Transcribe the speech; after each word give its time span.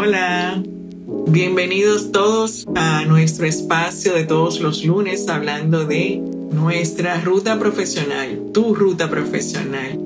Hola. 0.00 0.62
Bienvenidos 1.26 2.12
todos 2.12 2.68
a 2.76 3.04
nuestro 3.04 3.46
espacio 3.46 4.14
de 4.14 4.22
todos 4.22 4.60
los 4.60 4.84
lunes 4.84 5.28
hablando 5.28 5.86
de 5.86 6.22
nuestra 6.52 7.20
ruta 7.20 7.58
profesional, 7.58 8.38
tu 8.54 8.76
ruta 8.76 9.10
profesional. 9.10 9.98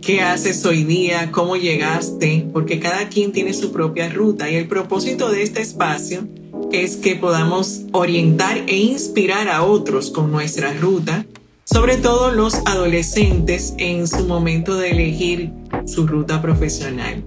¿Qué 0.00 0.22
haces 0.22 0.64
hoy 0.64 0.84
día? 0.84 1.30
¿Cómo 1.30 1.56
llegaste? 1.56 2.46
Porque 2.54 2.80
cada 2.80 3.10
quien 3.10 3.32
tiene 3.32 3.52
su 3.52 3.70
propia 3.70 4.08
ruta 4.08 4.50
y 4.50 4.54
el 4.54 4.66
propósito 4.66 5.30
de 5.30 5.42
este 5.42 5.60
espacio 5.60 6.26
es 6.72 6.96
que 6.96 7.14
podamos 7.14 7.82
orientar 7.92 8.56
e 8.66 8.78
inspirar 8.78 9.50
a 9.50 9.62
otros 9.62 10.10
con 10.10 10.32
nuestra 10.32 10.72
ruta, 10.72 11.26
sobre 11.64 11.98
todo 11.98 12.32
los 12.32 12.54
adolescentes 12.64 13.74
en 13.76 14.08
su 14.08 14.26
momento 14.26 14.78
de 14.78 14.92
elegir 14.92 15.52
su 15.84 16.06
ruta 16.06 16.40
profesional. 16.40 17.22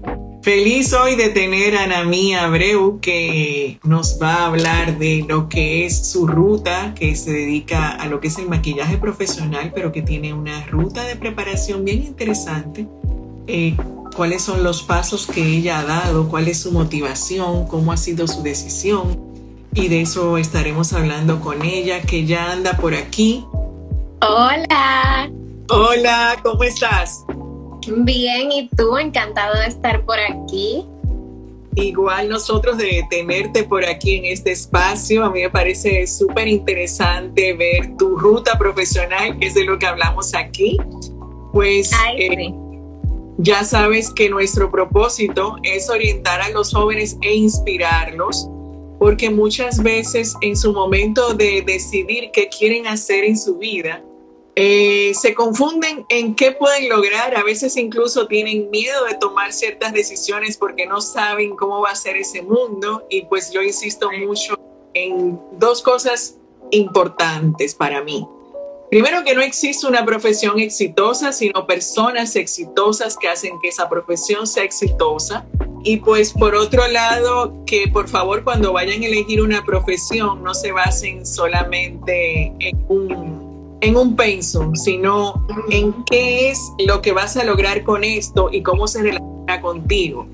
Feliz 0.48 0.94
hoy 0.94 1.14
de 1.14 1.28
tener 1.28 1.76
a 1.76 1.86
Nami 1.86 2.34
Abreu 2.34 3.00
que 3.02 3.78
nos 3.82 4.18
va 4.18 4.36
a 4.36 4.46
hablar 4.46 4.96
de 4.96 5.22
lo 5.28 5.46
que 5.46 5.84
es 5.84 6.10
su 6.10 6.26
ruta, 6.26 6.94
que 6.94 7.14
se 7.16 7.32
dedica 7.32 7.90
a 7.90 8.06
lo 8.06 8.18
que 8.18 8.28
es 8.28 8.38
el 8.38 8.48
maquillaje 8.48 8.96
profesional, 8.96 9.72
pero 9.74 9.92
que 9.92 10.00
tiene 10.00 10.32
una 10.32 10.64
ruta 10.64 11.04
de 11.04 11.16
preparación 11.16 11.84
bien 11.84 12.02
interesante. 12.02 12.88
Eh, 13.46 13.76
cuáles 14.16 14.40
son 14.40 14.64
los 14.64 14.82
pasos 14.82 15.26
que 15.26 15.44
ella 15.44 15.80
ha 15.80 15.84
dado, 15.84 16.30
cuál 16.30 16.48
es 16.48 16.60
su 16.60 16.72
motivación, 16.72 17.66
cómo 17.66 17.92
ha 17.92 17.98
sido 17.98 18.26
su 18.26 18.42
decisión 18.42 19.20
y 19.74 19.88
de 19.88 20.00
eso 20.00 20.38
estaremos 20.38 20.94
hablando 20.94 21.40
con 21.40 21.62
ella, 21.62 22.00
que 22.00 22.24
ya 22.24 22.52
anda 22.52 22.78
por 22.78 22.94
aquí. 22.94 23.44
Hola. 24.22 25.30
Hola, 25.68 26.40
¿cómo 26.42 26.62
estás? 26.62 27.22
Bien, 27.96 28.52
¿y 28.52 28.68
tú? 28.68 28.96
Encantado 28.98 29.58
de 29.58 29.66
estar 29.66 30.04
por 30.04 30.18
aquí. 30.18 30.84
Igual 31.74 32.28
nosotros 32.28 32.76
de 32.76 33.06
tenerte 33.08 33.62
por 33.62 33.84
aquí 33.84 34.16
en 34.16 34.24
este 34.24 34.50
espacio, 34.50 35.24
a 35.24 35.30
mí 35.30 35.42
me 35.42 35.50
parece 35.50 36.06
súper 36.06 36.48
interesante 36.48 37.52
ver 37.52 37.96
tu 37.96 38.16
ruta 38.16 38.58
profesional, 38.58 39.38
que 39.38 39.46
es 39.46 39.54
de 39.54 39.64
lo 39.64 39.78
que 39.78 39.86
hablamos 39.86 40.34
aquí. 40.34 40.76
Pues 41.52 41.90
eh, 42.16 42.52
ya 43.38 43.62
sabes 43.62 44.10
que 44.12 44.28
nuestro 44.28 44.70
propósito 44.70 45.56
es 45.62 45.88
orientar 45.88 46.40
a 46.40 46.48
los 46.50 46.74
jóvenes 46.74 47.16
e 47.22 47.36
inspirarlos 47.36 48.48
porque 48.98 49.30
muchas 49.30 49.82
veces 49.82 50.34
en 50.40 50.56
su 50.56 50.72
momento 50.72 51.34
de 51.34 51.62
decidir 51.64 52.30
qué 52.32 52.48
quieren 52.48 52.86
hacer 52.88 53.24
en 53.24 53.38
su 53.38 53.56
vida, 53.56 54.02
eh, 54.60 55.12
se 55.14 55.34
confunden 55.34 56.04
en 56.08 56.34
qué 56.34 56.50
pueden 56.50 56.88
lograr, 56.88 57.36
a 57.36 57.44
veces 57.44 57.76
incluso 57.76 58.26
tienen 58.26 58.70
miedo 58.70 59.04
de 59.04 59.14
tomar 59.14 59.52
ciertas 59.52 59.92
decisiones 59.92 60.56
porque 60.56 60.84
no 60.84 61.00
saben 61.00 61.54
cómo 61.54 61.80
va 61.80 61.90
a 61.90 61.94
ser 61.94 62.16
ese 62.16 62.42
mundo 62.42 63.06
y 63.08 63.22
pues 63.26 63.52
yo 63.52 63.62
insisto 63.62 64.10
mucho 64.10 64.58
en 64.94 65.40
dos 65.52 65.80
cosas 65.80 66.38
importantes 66.72 67.76
para 67.76 68.02
mí. 68.02 68.26
Primero 68.90 69.22
que 69.22 69.36
no 69.36 69.42
existe 69.42 69.86
una 69.86 70.04
profesión 70.04 70.58
exitosa, 70.58 71.30
sino 71.32 71.64
personas 71.64 72.34
exitosas 72.34 73.16
que 73.16 73.28
hacen 73.28 73.60
que 73.62 73.68
esa 73.68 73.88
profesión 73.88 74.48
sea 74.48 74.64
exitosa. 74.64 75.46
Y 75.84 75.98
pues 75.98 76.32
por 76.32 76.56
otro 76.56 76.88
lado, 76.88 77.64
que 77.64 77.86
por 77.86 78.08
favor 78.08 78.42
cuando 78.42 78.72
vayan 78.72 79.02
a 79.04 79.06
elegir 79.06 79.40
una 79.40 79.64
profesión 79.64 80.42
no 80.42 80.52
se 80.52 80.72
basen 80.72 81.24
solamente 81.24 82.52
en 82.58 82.84
un, 82.88 83.47
en 83.80 83.96
un 83.96 84.16
pensum, 84.16 84.74
sino 84.74 85.46
en 85.70 86.04
qué 86.04 86.50
es 86.50 86.60
lo 86.86 87.00
que 87.00 87.12
vas 87.12 87.36
a 87.36 87.44
lograr 87.44 87.84
con 87.84 88.04
esto 88.04 88.48
y 88.50 88.62
cómo 88.62 88.88
se 88.88 89.02
relaciona 89.02 89.60
contigo. 89.60 90.26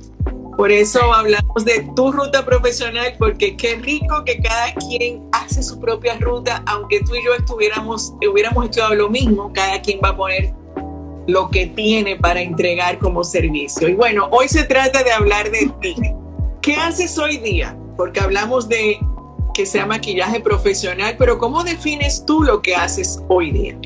Por 0.56 0.70
eso 0.70 1.12
hablamos 1.12 1.64
de 1.64 1.89
tu 1.97 2.12
ruta 2.12 2.45
profesional, 2.45 3.14
porque 3.19 3.56
qué 3.56 3.75
rico 3.77 4.25
que 4.25 4.41
cada 4.41 4.73
quien 4.75 5.25
hace 5.33 5.62
su 5.62 5.81
propia 5.81 6.17
ruta, 6.19 6.62
aunque 6.67 7.01
tú 7.01 7.17
y 7.17 7.25
yo 7.25 7.34
estuviéramos, 7.34 8.14
hubiéramos 8.31 8.67
estudiado 8.67 8.95
lo 8.95 9.11
mismo, 9.11 9.52
cada 9.52 9.83
quien 9.83 9.98
va 10.02 10.11
a 10.11 10.17
poner 10.17 10.55
lo 11.27 11.51
que 11.51 11.67
tiene 11.67 12.17
para 12.17 12.40
entregar 12.40 12.98
como 12.98 13.24
servicio. 13.24 13.89
Y 13.89 13.95
bueno, 13.95 14.29
hoy 14.30 14.48
se 14.48 14.64
trata 14.64 15.02
de 15.02 15.11
hablar 15.11 15.51
de 15.51 15.70
ti. 15.80 15.96
¿Qué 16.63 16.77
haces 16.77 17.19
hoy 17.19 17.39
día? 17.39 17.77
Porque 17.96 18.20
hablamos 18.20 18.69
de 18.69 18.98
que 19.55 19.65
sea 19.65 19.87
maquillaje 19.87 20.41
profesional, 20.41 21.17
pero 21.19 21.39
¿cómo 21.39 21.65
defines 21.65 22.27
tú 22.27 22.42
lo 22.42 22.61
que 22.61 22.75
haces 22.75 23.20
hoy 23.29 23.53
día? 23.53 23.79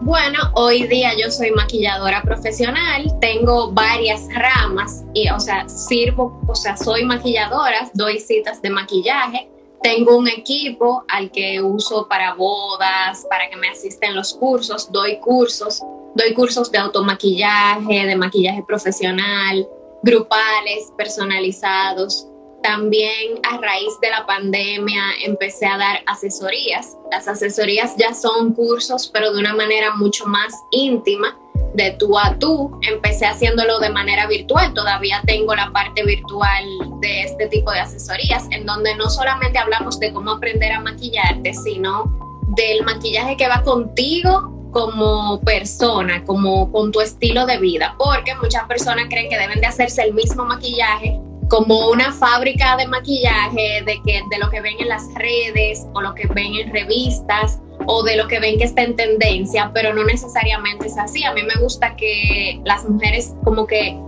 Bueno, 0.00 0.38
hoy 0.54 0.86
día 0.86 1.12
yo 1.18 1.30
soy 1.30 1.50
maquilladora 1.52 2.22
profesional, 2.22 3.18
tengo 3.20 3.72
varias 3.72 4.28
ramas 4.34 5.04
y, 5.14 5.28
o 5.30 5.40
sea, 5.40 5.68
sirvo, 5.68 6.40
o 6.46 6.54
sea, 6.54 6.76
soy 6.76 7.04
maquilladora, 7.04 7.90
doy 7.94 8.20
citas 8.20 8.60
de 8.60 8.70
maquillaje, 8.70 9.48
tengo 9.82 10.16
un 10.16 10.28
equipo 10.28 11.04
al 11.08 11.30
que 11.30 11.60
uso 11.62 12.08
para 12.08 12.34
bodas, 12.34 13.26
para 13.30 13.48
que 13.48 13.56
me 13.56 13.68
asisten 13.68 14.14
los 14.14 14.34
cursos, 14.34 14.90
doy 14.92 15.18
cursos 15.20 15.82
Doy 16.18 16.34
cursos 16.34 16.72
de 16.72 16.78
automaquillaje, 16.78 18.06
de 18.06 18.16
maquillaje 18.16 18.64
profesional, 18.66 19.68
grupales, 20.02 20.92
personalizados. 20.96 22.26
También 22.62 23.38
a 23.48 23.58
raíz 23.58 24.00
de 24.02 24.10
la 24.10 24.26
pandemia 24.26 25.02
empecé 25.24 25.66
a 25.66 25.78
dar 25.78 26.00
asesorías. 26.06 26.96
Las 27.10 27.28
asesorías 27.28 27.94
ya 27.96 28.14
son 28.14 28.52
cursos, 28.52 29.08
pero 29.12 29.32
de 29.32 29.38
una 29.38 29.54
manera 29.54 29.94
mucho 29.94 30.26
más 30.26 30.52
íntima, 30.72 31.38
de 31.74 31.92
tú 31.92 32.18
a 32.18 32.36
tú. 32.38 32.78
Empecé 32.82 33.26
haciéndolo 33.26 33.78
de 33.78 33.90
manera 33.90 34.26
virtual. 34.26 34.74
Todavía 34.74 35.22
tengo 35.24 35.54
la 35.54 35.70
parte 35.70 36.02
virtual 36.04 36.64
de 37.00 37.22
este 37.22 37.46
tipo 37.46 37.70
de 37.70 37.80
asesorías, 37.80 38.48
en 38.50 38.66
donde 38.66 38.94
no 38.96 39.08
solamente 39.08 39.58
hablamos 39.58 40.00
de 40.00 40.12
cómo 40.12 40.32
aprender 40.32 40.72
a 40.72 40.80
maquillarte, 40.80 41.54
sino 41.54 42.12
del 42.48 42.82
maquillaje 42.84 43.36
que 43.36 43.46
va 43.46 43.62
contigo 43.62 44.52
como 44.72 45.40
persona, 45.40 46.24
como 46.24 46.70
con 46.72 46.90
tu 46.92 47.00
estilo 47.00 47.46
de 47.46 47.58
vida, 47.58 47.94
porque 47.98 48.34
muchas 48.34 48.64
personas 48.64 49.06
creen 49.08 49.30
que 49.30 49.38
deben 49.38 49.60
de 49.60 49.66
hacerse 49.66 50.02
el 50.02 50.12
mismo 50.12 50.44
maquillaje 50.44 51.20
como 51.48 51.88
una 51.88 52.12
fábrica 52.12 52.76
de 52.76 52.86
maquillaje, 52.86 53.82
de, 53.84 54.00
que, 54.04 54.22
de 54.30 54.38
lo 54.38 54.50
que 54.50 54.60
ven 54.60 54.76
en 54.78 54.88
las 54.88 55.02
redes 55.14 55.86
o 55.94 56.00
lo 56.00 56.14
que 56.14 56.26
ven 56.28 56.54
en 56.54 56.72
revistas 56.72 57.60
o 57.86 58.02
de 58.02 58.16
lo 58.16 58.28
que 58.28 58.38
ven 58.38 58.58
que 58.58 58.64
está 58.64 58.82
en 58.82 58.96
tendencia, 58.96 59.70
pero 59.72 59.94
no 59.94 60.04
necesariamente 60.04 60.86
es 60.86 60.98
así. 60.98 61.24
A 61.24 61.32
mí 61.32 61.42
me 61.42 61.60
gusta 61.60 61.96
que 61.96 62.60
las 62.64 62.86
mujeres 62.88 63.34
como 63.44 63.66
que 63.66 63.98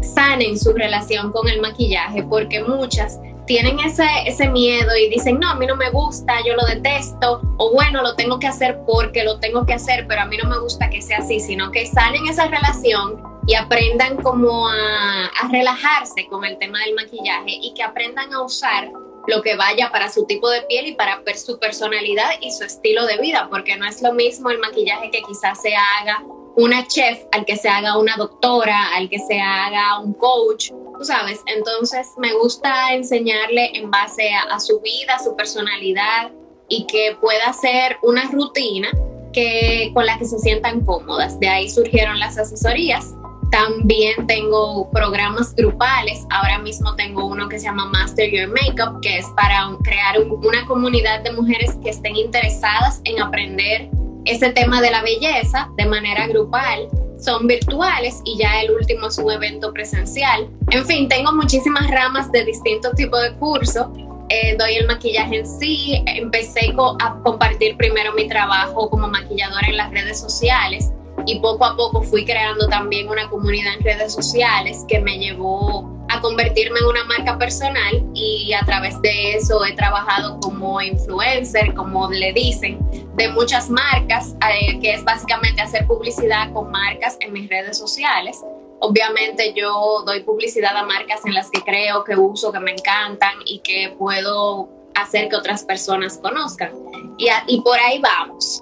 sanen 0.00 0.58
su 0.58 0.72
relación 0.72 1.32
con 1.32 1.48
el 1.48 1.60
maquillaje, 1.60 2.22
porque 2.22 2.62
muchas 2.62 3.18
tienen 3.46 3.78
ese, 3.80 4.06
ese 4.26 4.48
miedo 4.48 4.90
y 4.96 5.08
dicen, 5.08 5.38
no, 5.38 5.50
a 5.50 5.54
mí 5.54 5.66
no 5.66 5.76
me 5.76 5.90
gusta, 5.90 6.34
yo 6.44 6.54
lo 6.54 6.66
detesto, 6.66 7.40
o 7.58 7.72
bueno, 7.72 8.02
lo 8.02 8.14
tengo 8.14 8.38
que 8.38 8.48
hacer 8.48 8.80
porque 8.86 9.24
lo 9.24 9.38
tengo 9.38 9.64
que 9.64 9.74
hacer, 9.74 10.06
pero 10.08 10.22
a 10.22 10.26
mí 10.26 10.36
no 10.36 10.48
me 10.48 10.58
gusta 10.58 10.90
que 10.90 11.00
sea 11.00 11.18
así, 11.18 11.40
sino 11.40 11.70
que 11.70 11.86
salen 11.86 12.26
esa 12.26 12.48
relación 12.48 13.35
y 13.46 13.54
aprendan 13.54 14.16
como 14.22 14.68
a, 14.68 15.30
relajarse 15.50 16.26
con 16.26 16.44
el 16.44 16.58
tema 16.58 16.80
del 16.80 16.94
maquillaje 16.94 17.58
y 17.62 17.72
que 17.74 17.82
aprendan 17.82 18.32
a 18.32 18.42
usar 18.42 18.90
lo 19.28 19.42
que 19.42 19.56
vaya 19.56 19.90
para 19.90 20.10
su 20.10 20.24
tipo 20.26 20.50
de 20.50 20.62
piel 20.62 20.86
y 20.86 20.92
para 20.94 21.22
su 21.36 21.58
personalidad 21.58 22.30
y 22.40 22.52
su 22.52 22.64
estilo 22.64 23.06
de 23.06 23.18
vida, 23.18 23.48
porque 23.50 23.76
no 23.76 23.86
es 23.86 24.02
lo 24.02 24.12
mismo 24.12 24.50
el 24.50 24.58
maquillaje 24.58 25.10
que 25.10 25.22
quizás 25.22 25.60
se 25.62 25.74
haga 25.74 26.24
una 26.56 26.86
chef, 26.86 27.24
al 27.32 27.44
que 27.44 27.56
se 27.56 27.68
haga 27.68 27.98
una 27.98 28.16
doctora, 28.16 28.94
al 28.94 29.08
que 29.08 29.18
se 29.18 29.38
haga 29.40 30.00
un 30.00 30.14
coach, 30.14 30.70
tú 30.70 31.04
sabes. 31.04 31.40
Entonces 31.46 32.08
me 32.16 32.32
gusta 32.34 32.94
enseñarle 32.94 33.76
en 33.76 33.90
base 33.90 34.30
a, 34.50 34.58
su 34.58 34.80
vida, 34.80 35.18
su 35.22 35.36
personalidad 35.36 36.32
y 36.68 36.86
que 36.86 37.16
pueda 37.20 37.52
ser 37.52 37.98
una 38.02 38.24
rutina 38.30 38.88
que, 39.32 39.90
con 39.92 40.06
la 40.06 40.18
que 40.18 40.24
se 40.24 40.38
sientan 40.38 40.84
cómodas. 40.84 41.38
De 41.38 41.48
ahí 41.48 41.68
surgieron 41.68 42.18
las 42.18 42.38
asesorías. 42.38 43.14
También 43.50 44.26
tengo 44.26 44.90
programas 44.90 45.54
grupales. 45.54 46.24
Ahora 46.30 46.58
mismo 46.58 46.94
tengo 46.96 47.26
uno 47.26 47.48
que 47.48 47.58
se 47.58 47.66
llama 47.66 47.86
Master 47.86 48.30
Your 48.30 48.48
Makeup, 48.48 49.00
que 49.00 49.18
es 49.18 49.26
para 49.36 49.68
crear 49.82 50.20
una 50.20 50.66
comunidad 50.66 51.22
de 51.22 51.32
mujeres 51.32 51.76
que 51.82 51.90
estén 51.90 52.16
interesadas 52.16 53.00
en 53.04 53.20
aprender 53.20 53.88
ese 54.24 54.50
tema 54.50 54.80
de 54.80 54.90
la 54.90 55.02
belleza 55.02 55.70
de 55.76 55.86
manera 55.86 56.26
grupal 56.26 56.88
son 57.18 57.46
virtuales 57.46 58.20
y 58.24 58.38
ya 58.38 58.60
el 58.62 58.70
último 58.70 59.08
es 59.08 59.18
un 59.18 59.30
evento 59.30 59.72
presencial. 59.72 60.48
En 60.70 60.84
fin, 60.84 61.08
tengo 61.08 61.32
muchísimas 61.32 61.90
ramas 61.90 62.30
de 62.30 62.44
distintos 62.44 62.94
tipos 62.94 63.22
de 63.22 63.32
cursos. 63.34 63.86
Eh, 64.28 64.56
doy 64.58 64.74
el 64.74 64.86
maquillaje 64.86 65.38
en 65.38 65.46
sí. 65.46 66.02
Empecé 66.06 66.74
a 67.00 67.14
compartir 67.22 67.76
primero 67.76 68.12
mi 68.12 68.28
trabajo 68.28 68.90
como 68.90 69.08
maquilladora 69.08 69.66
en 69.68 69.76
las 69.76 69.90
redes 69.90 70.20
sociales 70.20 70.92
y 71.26 71.40
poco 71.40 71.64
a 71.64 71.76
poco 71.76 72.02
fui 72.02 72.24
creando 72.24 72.68
también 72.68 73.08
una 73.08 73.28
comunidad 73.28 73.74
en 73.74 73.84
redes 73.84 74.14
sociales 74.14 74.84
que 74.88 75.00
me 75.00 75.18
llevó 75.18 75.96
a 76.08 76.20
convertirme 76.20 76.78
en 76.78 76.86
una 76.86 77.04
marca 77.04 77.36
personal 77.36 78.04
y 78.14 78.52
a 78.52 78.64
través 78.64 79.00
de 79.02 79.32
eso 79.32 79.64
he 79.64 79.74
trabajado 79.74 80.38
como 80.40 80.80
influencer, 80.80 81.74
como 81.74 82.08
le 82.10 82.32
dicen, 82.32 82.78
de 83.16 83.28
muchas 83.28 83.68
marcas, 83.68 84.36
eh, 84.48 84.78
que 84.80 84.94
es 84.94 85.04
básicamente 85.04 85.62
hacer 85.62 85.86
publicidad 85.86 86.52
con 86.52 86.70
marcas 86.70 87.16
en 87.20 87.32
mis 87.32 87.48
redes 87.48 87.76
sociales. 87.76 88.40
Obviamente 88.78 89.52
yo 89.54 90.02
doy 90.06 90.22
publicidad 90.22 90.76
a 90.76 90.84
marcas 90.84 91.24
en 91.24 91.34
las 91.34 91.50
que 91.50 91.62
creo, 91.62 92.04
que 92.04 92.14
uso, 92.14 92.52
que 92.52 92.60
me 92.60 92.72
encantan 92.72 93.34
y 93.44 93.60
que 93.60 93.94
puedo 93.98 94.68
hacer 95.02 95.28
que 95.28 95.36
otras 95.36 95.64
personas 95.64 96.18
conozcan. 96.18 96.72
Y, 97.18 97.60
por 97.62 97.78
ahí 97.78 98.00
vamos. 98.00 98.60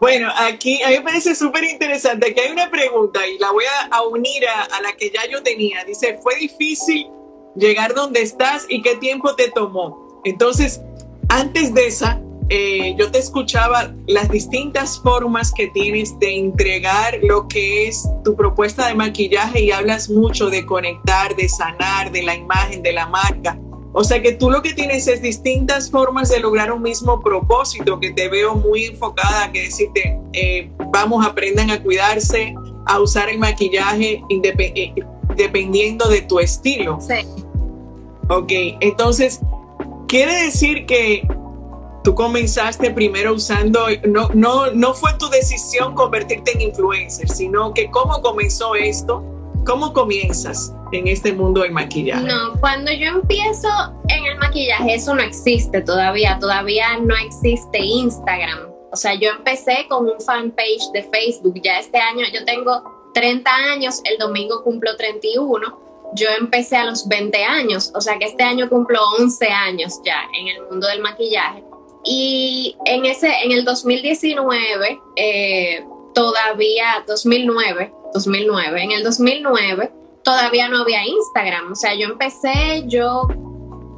Bueno, 0.00 0.28
aquí 0.36 0.80
a 0.82 0.90
mí 0.90 0.98
me 0.98 1.00
parece 1.02 1.34
súper 1.34 1.64
interesante 1.64 2.32
que 2.32 2.40
hay 2.40 2.52
una 2.52 2.70
pregunta 2.70 3.26
y 3.26 3.36
la 3.38 3.50
voy 3.50 3.64
a, 3.90 4.02
unir 4.02 4.44
a, 4.46 4.80
la 4.80 4.92
que 4.92 5.10
ya 5.10 5.28
yo 5.28 5.42
tenía. 5.42 5.84
Dice, 5.84 6.20
¿fue 6.22 6.36
difícil 6.36 7.08
llegar 7.56 7.94
donde 7.94 8.22
estás 8.22 8.64
y 8.68 8.80
qué 8.80 8.94
tiempo 8.94 9.34
te 9.34 9.50
tomó? 9.50 10.20
Entonces, 10.24 10.80
antes 11.28 11.74
de 11.74 11.88
esa, 11.88 12.20
eh, 12.48 12.94
yo 12.96 13.10
te 13.10 13.18
escuchaba 13.18 13.92
las 14.06 14.30
distintas 14.30 15.00
formas 15.00 15.52
que 15.52 15.66
tienes 15.68 16.18
de 16.18 16.36
entregar 16.36 17.18
lo 17.22 17.48
que 17.48 17.88
es 17.88 18.08
tu 18.24 18.36
propuesta 18.36 18.86
de 18.86 18.94
maquillaje 18.94 19.62
y 19.62 19.72
hablas 19.72 20.08
mucho 20.08 20.48
de 20.48 20.64
conectar, 20.64 21.34
de 21.34 21.48
sanar, 21.48 22.12
de 22.12 22.22
la 22.22 22.36
imagen, 22.36 22.82
de 22.82 22.92
la 22.92 23.06
marca. 23.06 23.58
O 23.92 24.04
sea 24.04 24.20
que 24.20 24.32
tú 24.32 24.50
lo 24.50 24.62
que 24.62 24.74
tienes 24.74 25.08
es 25.08 25.22
distintas 25.22 25.90
formas 25.90 26.28
de 26.28 26.40
lograr 26.40 26.70
un 26.72 26.82
mismo 26.82 27.20
propósito, 27.20 27.98
que 27.98 28.10
te 28.12 28.28
veo 28.28 28.54
muy 28.54 28.84
enfocada, 28.84 29.50
que 29.50 29.62
decirte, 29.62 30.18
eh, 30.34 30.70
vamos, 30.92 31.26
aprendan 31.26 31.70
a 31.70 31.82
cuidarse, 31.82 32.54
a 32.86 33.00
usar 33.00 33.28
el 33.28 33.38
maquillaje 33.38 34.22
eh, 34.30 34.94
dependiendo 35.36 36.08
de 36.08 36.22
tu 36.22 36.38
estilo. 36.38 36.98
Sí. 37.00 37.26
Ok, 38.28 38.52
entonces, 38.80 39.40
quiere 40.06 40.44
decir 40.44 40.84
que 40.84 41.26
tú 42.04 42.14
comenzaste 42.14 42.90
primero 42.90 43.34
usando, 43.34 43.86
no, 44.06 44.28
no, 44.34 44.70
no 44.70 44.94
fue 44.94 45.14
tu 45.18 45.28
decisión 45.30 45.94
convertirte 45.94 46.52
en 46.52 46.60
influencer, 46.60 47.28
sino 47.28 47.72
que 47.72 47.90
cómo 47.90 48.20
comenzó 48.20 48.74
esto, 48.74 49.24
cómo 49.68 49.92
comienzas 49.92 50.72
en 50.92 51.06
este 51.06 51.32
mundo 51.32 51.60
del 51.60 51.72
maquillaje? 51.72 52.24
No, 52.24 52.58
cuando 52.58 52.90
yo 52.90 53.08
empiezo 53.08 53.68
en 54.08 54.24
el 54.24 54.38
maquillaje, 54.38 54.94
eso 54.94 55.14
no 55.14 55.22
existe 55.22 55.82
todavía, 55.82 56.38
todavía 56.40 56.96
no 56.98 57.14
existe 57.14 57.78
Instagram. 57.78 58.70
O 58.90 58.96
sea, 58.96 59.12
yo 59.14 59.30
empecé 59.30 59.86
con 59.88 60.06
un 60.06 60.18
fanpage 60.20 60.90
de 60.94 61.02
Facebook, 61.02 61.60
ya 61.62 61.78
este 61.78 61.98
año 61.98 62.24
yo 62.32 62.44
tengo 62.46 63.10
30 63.12 63.50
años, 63.72 64.00
el 64.04 64.16
domingo 64.16 64.64
cumplo 64.64 64.96
31, 64.96 65.78
yo 66.14 66.28
empecé 66.40 66.76
a 66.76 66.86
los 66.86 67.06
20 67.06 67.44
años, 67.44 67.92
o 67.94 68.00
sea 68.00 68.18
que 68.18 68.24
este 68.24 68.42
año 68.42 68.70
cumplo 68.70 68.98
11 69.20 69.46
años 69.48 70.00
ya 70.02 70.22
en 70.40 70.48
el 70.48 70.62
mundo 70.70 70.88
del 70.88 71.02
maquillaje. 71.02 71.62
Y 72.04 72.74
en, 72.86 73.04
ese, 73.04 73.28
en 73.44 73.52
el 73.52 73.66
2019, 73.66 75.00
eh, 75.16 75.84
todavía, 76.14 77.04
2009, 77.06 77.92
2009, 78.14 78.82
en 78.82 78.92
el 78.92 79.02
2009 79.02 79.92
todavía 80.22 80.68
no 80.68 80.82
había 80.82 81.06
Instagram. 81.06 81.72
O 81.72 81.74
sea, 81.74 81.94
yo 81.94 82.06
empecé, 82.06 82.84
yo 82.86 83.26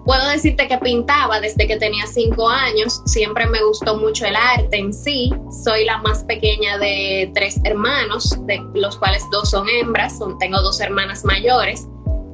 puedo 0.05 0.29
decirte 0.29 0.69
que 0.69 0.79
pintaba 0.79 1.41
desde 1.41 1.67
que 1.67 1.77
tenía 1.77 2.07
cinco 2.07 2.49
años. 2.49 3.03
Siempre 3.07 3.47
me 3.47 3.63
gustó 3.63 3.97
mucho 3.97 4.27
el 4.27 4.37
arte 4.37 4.79
en 4.79 4.93
sí. 4.93 5.33
Soy 5.65 5.85
la 5.85 5.99
más 5.99 6.25
pequeña 6.25 6.79
de 6.79 7.31
tres 7.35 7.61
hermanos, 7.65 8.39
de 8.47 8.61
los 8.75 8.97
cuales 8.97 9.25
dos 9.33 9.51
son 9.51 9.69
hembras. 9.69 10.19
tengo 10.39 10.61
dos 10.63 10.81
hermanas 10.81 11.25
mayores. 11.25 11.87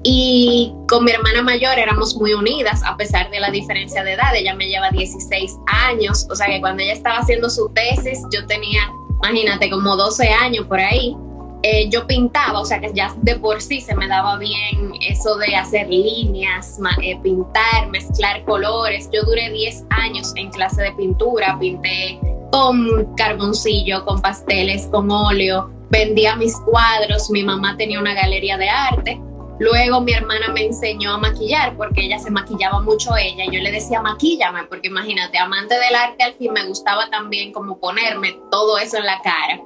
Y 0.02 0.72
con 0.88 1.04
mi 1.04 1.10
hermana 1.10 1.42
mayor 1.42 1.78
éramos 1.78 2.16
muy 2.16 2.32
unidas, 2.32 2.80
a 2.84 2.96
pesar 2.96 3.28
de 3.30 3.40
la 3.40 3.50
diferencia 3.50 4.04
de 4.04 4.12
edad. 4.12 4.36
Ella 4.36 4.54
me 4.54 4.68
lleva 4.68 4.90
16 4.90 5.52
años. 5.66 6.26
O 6.30 6.36
sea 6.36 6.46
que 6.46 6.60
cuando 6.60 6.82
ella 6.82 6.92
estaba 6.92 7.16
haciendo 7.16 7.50
su 7.50 7.68
tesis, 7.70 8.20
yo 8.30 8.46
tenía, 8.46 8.82
imagínate, 9.24 9.68
como 9.70 9.96
12 9.96 10.28
años 10.28 10.66
por 10.66 10.78
ahí. 10.78 11.16
Eh, 11.62 11.88
yo 11.88 12.06
pintaba, 12.06 12.60
o 12.60 12.64
sea 12.64 12.80
que 12.80 12.92
ya 12.94 13.14
de 13.22 13.36
por 13.36 13.60
sí 13.60 13.80
se 13.80 13.94
me 13.94 14.06
daba 14.06 14.36
bien 14.38 14.92
eso 15.00 15.36
de 15.36 15.56
hacer 15.56 15.88
líneas, 15.88 16.78
eh, 17.02 17.18
pintar, 17.22 17.88
mezclar 17.90 18.44
colores. 18.44 19.08
Yo 19.12 19.22
duré 19.24 19.50
10 19.50 19.84
años 19.90 20.32
en 20.36 20.50
clase 20.50 20.82
de 20.82 20.92
pintura, 20.92 21.56
pinté 21.58 22.20
con 22.52 23.14
carboncillo, 23.16 24.04
con 24.04 24.20
pasteles, 24.20 24.86
con 24.86 25.10
óleo, 25.10 25.70
vendía 25.90 26.36
mis 26.36 26.56
cuadros, 26.60 27.30
mi 27.30 27.42
mamá 27.42 27.76
tenía 27.76 28.00
una 28.00 28.14
galería 28.14 28.56
de 28.56 28.68
arte. 28.68 29.20
Luego 29.58 30.02
mi 30.02 30.12
hermana 30.12 30.48
me 30.52 30.66
enseñó 30.66 31.14
a 31.14 31.18
maquillar 31.18 31.76
porque 31.76 32.02
ella 32.02 32.18
se 32.18 32.30
maquillaba 32.30 32.80
mucho 32.80 33.16
ella. 33.16 33.44
Yo 33.46 33.60
le 33.60 33.72
decía 33.72 34.02
maquíllame 34.02 34.64
porque 34.64 34.88
imagínate, 34.88 35.38
amante 35.38 35.74
del 35.74 35.94
arte 35.94 36.22
al 36.24 36.34
fin 36.34 36.52
me 36.52 36.64
gustaba 36.66 37.08
también 37.10 37.52
como 37.52 37.78
ponerme 37.78 38.38
todo 38.50 38.76
eso 38.78 38.98
en 38.98 39.06
la 39.06 39.20
cara. 39.22 39.60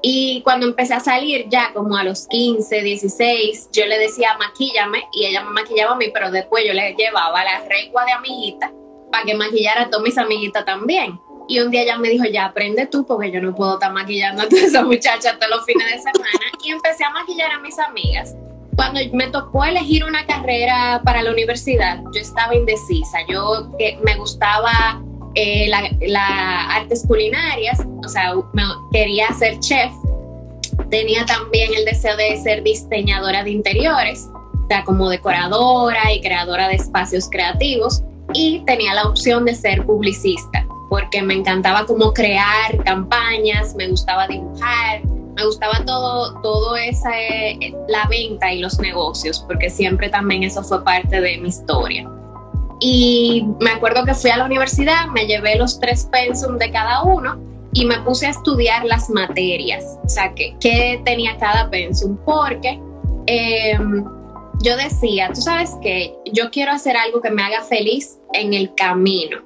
Y 0.00 0.42
cuando 0.42 0.66
empecé 0.66 0.94
a 0.94 1.00
salir 1.00 1.46
ya 1.48 1.72
como 1.72 1.96
a 1.96 2.04
los 2.04 2.28
15, 2.28 2.82
16, 2.82 3.70
yo 3.72 3.86
le 3.86 3.98
decía 3.98 4.36
maquíllame 4.38 5.04
y 5.12 5.26
ella 5.26 5.42
me 5.42 5.50
maquillaba 5.50 5.92
a 5.92 5.96
mí, 5.96 6.06
pero 6.12 6.30
después 6.30 6.64
yo 6.64 6.72
le 6.72 6.94
llevaba 6.94 7.42
la 7.42 7.60
recua 7.68 8.04
de 8.04 8.12
amiguita 8.12 8.72
para 9.10 9.24
que 9.24 9.34
maquillara 9.34 9.82
a 9.82 9.90
todas 9.90 10.04
mis 10.04 10.18
amiguitas 10.18 10.64
también. 10.64 11.18
Y 11.48 11.60
un 11.60 11.70
día 11.70 11.82
ella 11.82 11.98
me 11.98 12.10
dijo, 12.10 12.26
ya 12.26 12.44
aprende 12.44 12.86
tú 12.86 13.06
porque 13.06 13.30
yo 13.32 13.40
no 13.40 13.54
puedo 13.54 13.74
estar 13.74 13.92
maquillando 13.92 14.42
a 14.42 14.48
todas 14.48 14.64
esas 14.66 14.84
muchachas 14.84 15.38
todos 15.38 15.50
los 15.50 15.64
fines 15.64 15.86
de 15.86 15.98
semana. 15.98 16.30
Y 16.62 16.70
empecé 16.70 17.04
a 17.04 17.10
maquillar 17.10 17.50
a 17.52 17.58
mis 17.60 17.78
amigas. 17.78 18.36
Cuando 18.76 19.00
me 19.14 19.28
tocó 19.28 19.64
elegir 19.64 20.04
una 20.04 20.26
carrera 20.26 21.00
para 21.04 21.22
la 21.22 21.32
universidad, 21.32 22.02
yo 22.12 22.20
estaba 22.20 22.54
indecisa. 22.54 23.18
Yo 23.26 23.70
me 24.04 24.14
gustaba 24.16 25.02
eh, 25.40 25.68
las 25.68 26.30
artes 26.68 27.04
culinarias, 27.06 27.78
o 28.04 28.08
sea, 28.08 28.34
quería 28.90 29.28
ser 29.38 29.60
chef, 29.60 29.92
tenía 30.90 31.24
también 31.26 31.72
el 31.74 31.84
deseo 31.84 32.16
de 32.16 32.36
ser 32.42 32.64
diseñadora 32.64 33.44
de 33.44 33.50
interiores, 33.52 34.28
o 34.34 34.66
sea, 34.68 34.82
como 34.82 35.08
decoradora 35.08 36.12
y 36.12 36.20
creadora 36.20 36.66
de 36.66 36.74
espacios 36.74 37.28
creativos, 37.30 38.02
y 38.34 38.64
tenía 38.66 38.94
la 38.94 39.04
opción 39.04 39.44
de 39.44 39.54
ser 39.54 39.86
publicista, 39.86 40.66
porque 40.90 41.22
me 41.22 41.34
encantaba 41.34 41.86
como 41.86 42.12
crear 42.12 42.76
campañas, 42.84 43.76
me 43.76 43.86
gustaba 43.86 44.26
dibujar, 44.26 45.04
me 45.36 45.44
gustaba 45.44 45.84
todo, 45.86 46.40
todo 46.40 46.76
esa, 46.76 47.16
eh, 47.16 47.72
la 47.86 48.08
venta 48.08 48.52
y 48.52 48.58
los 48.58 48.80
negocios, 48.80 49.44
porque 49.46 49.70
siempre 49.70 50.08
también 50.08 50.42
eso 50.42 50.64
fue 50.64 50.82
parte 50.82 51.20
de 51.20 51.38
mi 51.38 51.48
historia. 51.48 52.10
Y 52.80 53.44
me 53.60 53.70
acuerdo 53.70 54.04
que 54.04 54.14
fui 54.14 54.30
a 54.30 54.36
la 54.36 54.44
universidad, 54.44 55.06
me 55.08 55.26
llevé 55.26 55.56
los 55.56 55.80
tres 55.80 56.08
pensum 56.10 56.58
de 56.58 56.70
cada 56.70 57.02
uno 57.02 57.48
y 57.72 57.84
me 57.84 58.00
puse 58.00 58.26
a 58.26 58.30
estudiar 58.30 58.84
las 58.84 59.10
materias, 59.10 59.98
o 60.04 60.08
sea, 60.08 60.32
qué, 60.34 61.00
tenía 61.04 61.36
cada 61.38 61.68
pensum, 61.70 62.16
porque 62.24 62.80
em, 63.26 64.04
yo 64.62 64.76
decía, 64.76 65.30
tú 65.34 65.40
sabes 65.40 65.76
que 65.82 66.16
yo 66.32 66.50
quiero 66.50 66.72
hacer 66.72 66.96
algo 66.96 67.20
que 67.20 67.30
me 67.30 67.42
haga 67.42 67.62
feliz 67.62 68.18
en 68.32 68.54
el 68.54 68.74
camino, 68.74 69.42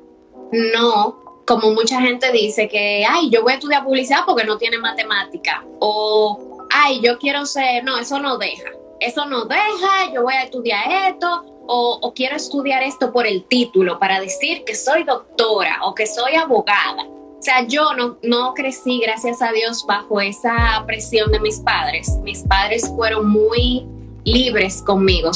no 0.52 1.20
como 1.46 1.72
mucha 1.72 2.00
gente 2.00 2.30
dice 2.30 2.68
que, 2.68 3.04
ay, 3.08 3.28
yo 3.28 3.42
voy 3.42 3.52
a 3.52 3.56
estudiar 3.56 3.84
publicidad 3.84 4.20
porque 4.24 4.44
no 4.44 4.58
tiene 4.58 4.78
matemática, 4.78 5.64
o, 5.80 6.66
ay, 6.70 7.00
yo 7.02 7.18
quiero 7.18 7.44
ser, 7.44 7.82
no, 7.84 7.98
eso 7.98 8.20
no 8.20 8.38
deja, 8.38 8.70
eso 9.00 9.26
no 9.26 9.46
deja, 9.46 10.12
yo 10.14 10.22
voy 10.22 10.34
a 10.34 10.44
estudiar 10.44 11.10
esto, 11.10 11.51
o, 11.66 12.12
quiero 12.14 12.36
estudiar 12.36 12.82
esto 12.82 13.12
por 13.12 13.26
el 13.26 13.44
título, 13.44 13.98
para 13.98 14.20
decir 14.20 14.64
que 14.64 14.74
soy 14.74 15.04
doctora 15.04 15.78
o 15.84 15.94
que 15.94 16.06
soy 16.06 16.34
abogada. 16.34 17.04
O 17.06 17.42
sea, 17.44 17.66
yo 17.66 17.94
no, 17.94 18.18
no 18.22 18.54
crecí, 18.54 19.00
gracias 19.00 19.42
a 19.42 19.50
Dios, 19.52 19.84
bajo 19.86 20.20
esa 20.20 20.84
presión 20.86 21.32
de 21.32 21.40
mis 21.40 21.58
padres. 21.60 22.08
Mis 22.22 22.42
padres 22.42 22.88
fueron 22.94 23.28
muy 23.28 23.86
libres 24.24 24.82
conmigo, 24.82 25.32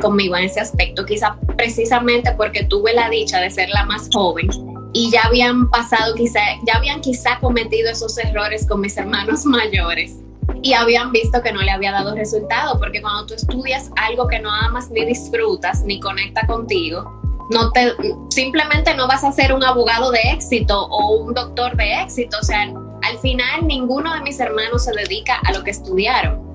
conmigo 0.00 0.36
en 0.36 0.44
ese 0.44 0.60
aspecto, 0.60 1.04
quizá 1.04 1.36
precisamente 1.56 2.32
porque 2.36 2.64
tuve 2.64 2.92
la 2.94 3.10
dicha 3.10 3.40
de 3.40 3.50
ser 3.50 3.68
la 3.70 3.84
más 3.84 4.08
joven 4.12 4.48
y 4.92 5.10
ya 5.10 5.22
habían 5.22 5.68
pasado 5.70 6.14
quizá, 6.14 6.40
ya 6.64 6.76
habían 6.76 7.00
quizá 7.00 7.40
cometido 7.40 7.90
esos 7.90 8.16
errores 8.18 8.66
con 8.66 8.80
mis 8.80 8.96
hermanos 8.96 9.44
mayores 9.44 10.18
y 10.62 10.72
habían 10.72 11.12
visto 11.12 11.40
que 11.42 11.52
no 11.52 11.62
le 11.62 11.70
había 11.70 11.92
dado 11.92 12.14
resultado, 12.14 12.78
porque 12.78 13.00
cuando 13.00 13.26
tú 13.26 13.34
estudias 13.34 13.90
algo 13.96 14.26
que 14.26 14.40
no 14.40 14.50
amas 14.52 14.90
ni 14.90 15.04
disfrutas 15.04 15.82
ni 15.84 16.00
conecta 16.00 16.46
contigo, 16.46 17.18
no 17.50 17.70
te 17.72 17.94
simplemente 18.28 18.94
no 18.94 19.06
vas 19.06 19.24
a 19.24 19.32
ser 19.32 19.52
un 19.54 19.64
abogado 19.64 20.10
de 20.10 20.20
éxito 20.32 20.86
o 20.86 21.16
un 21.16 21.34
doctor 21.34 21.76
de 21.76 22.02
éxito, 22.02 22.36
o 22.40 22.44
sea, 22.44 22.62
al 23.02 23.18
final 23.18 23.66
ninguno 23.66 24.12
de 24.14 24.20
mis 24.20 24.38
hermanos 24.40 24.84
se 24.84 24.92
dedica 24.92 25.36
a 25.44 25.52
lo 25.52 25.64
que 25.64 25.70
estudiaron. 25.70 26.46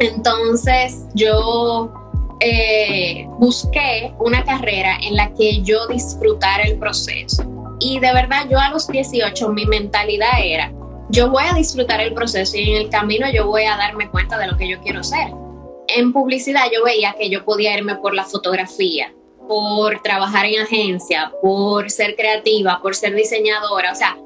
Entonces 0.00 1.06
yo 1.14 1.92
eh, 2.40 3.26
busqué 3.38 4.14
una 4.18 4.44
carrera 4.44 4.96
en 5.02 5.16
la 5.16 5.32
que 5.34 5.62
yo 5.62 5.86
disfrutara 5.88 6.64
el 6.64 6.78
proceso. 6.78 7.44
Y 7.80 8.00
de 8.00 8.12
verdad 8.12 8.46
yo 8.50 8.58
a 8.58 8.70
los 8.70 8.86
18 8.88 9.48
mi 9.50 9.64
mentalidad 9.66 10.32
era, 10.42 10.72
yo 11.10 11.30
voy 11.30 11.44
a 11.50 11.54
disfrutar 11.54 12.00
el 12.00 12.12
proceso 12.12 12.56
y 12.56 12.70
en 12.70 12.76
el 12.76 12.90
camino 12.90 13.26
yo 13.32 13.46
voy 13.46 13.64
a 13.64 13.76
darme 13.76 14.10
cuenta 14.10 14.38
de 14.38 14.46
lo 14.46 14.56
que 14.56 14.68
yo 14.68 14.78
quiero 14.80 15.02
ser. 15.02 15.28
En 15.88 16.12
publicidad 16.12 16.64
yo 16.72 16.84
veía 16.84 17.14
que 17.18 17.30
yo 17.30 17.44
podía 17.44 17.76
irme 17.76 17.96
por 17.96 18.14
la 18.14 18.24
fotografía, 18.24 19.14
por 19.46 20.02
trabajar 20.02 20.44
en 20.44 20.60
agencia, 20.60 21.32
por 21.40 21.90
ser 21.90 22.14
creativa, 22.14 22.80
por 22.82 22.94
ser 22.94 23.14
diseñadora. 23.14 23.92
O 23.92 23.94
sea, 23.94 24.18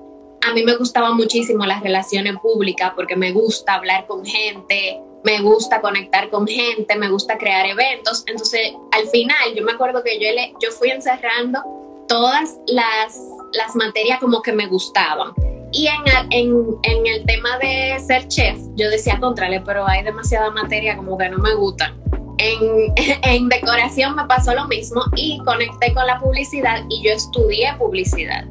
a 0.44 0.52
mí 0.52 0.64
me 0.64 0.74
gustaba 0.74 1.12
muchísimo 1.12 1.64
las 1.64 1.82
relaciones 1.82 2.36
públicas 2.42 2.92
porque 2.96 3.14
me 3.14 3.30
gusta 3.30 3.74
hablar 3.74 4.06
con 4.08 4.24
gente, 4.24 5.00
me 5.22 5.40
gusta 5.40 5.80
conectar 5.80 6.30
con 6.30 6.48
gente, 6.48 6.96
me 6.96 7.08
gusta 7.08 7.38
crear 7.38 7.64
eventos. 7.66 8.24
Entonces, 8.26 8.72
al 8.90 9.06
final, 9.06 9.54
yo 9.54 9.62
me 9.64 9.72
acuerdo 9.72 10.02
que 10.02 10.18
yo, 10.18 10.32
le, 10.32 10.52
yo 10.60 10.72
fui 10.72 10.90
encerrando 10.90 11.62
todas 12.08 12.56
las, 12.66 13.16
las 13.52 13.76
materias 13.76 14.18
como 14.18 14.42
que 14.42 14.52
me 14.52 14.66
gustaban. 14.66 15.32
Y 15.72 15.86
en, 15.86 16.02
en, 16.30 16.66
en, 16.82 17.06
el 17.06 17.24
tema 17.24 17.56
de 17.58 17.98
ser 18.06 18.28
chef, 18.28 18.58
yo 18.74 18.90
decía, 18.90 19.18
contrale, 19.18 19.60
pero 19.62 19.86
hay 19.88 20.02
demasiada 20.02 20.50
materia 20.50 20.96
como 20.96 21.16
que 21.16 21.28
no 21.30 21.38
me 21.38 21.54
gusta. 21.54 21.94
En, 22.38 22.92
en, 23.22 23.48
decoración 23.48 24.14
me 24.14 24.24
pasó 24.26 24.54
lo 24.54 24.68
mismo 24.68 25.02
y 25.16 25.38
conecté 25.44 25.94
con 25.94 26.06
la 26.06 26.20
publicidad 26.20 26.82
y 26.90 27.02
yo 27.02 27.12
estudié 27.12 27.74
publicidad. 27.78 28.44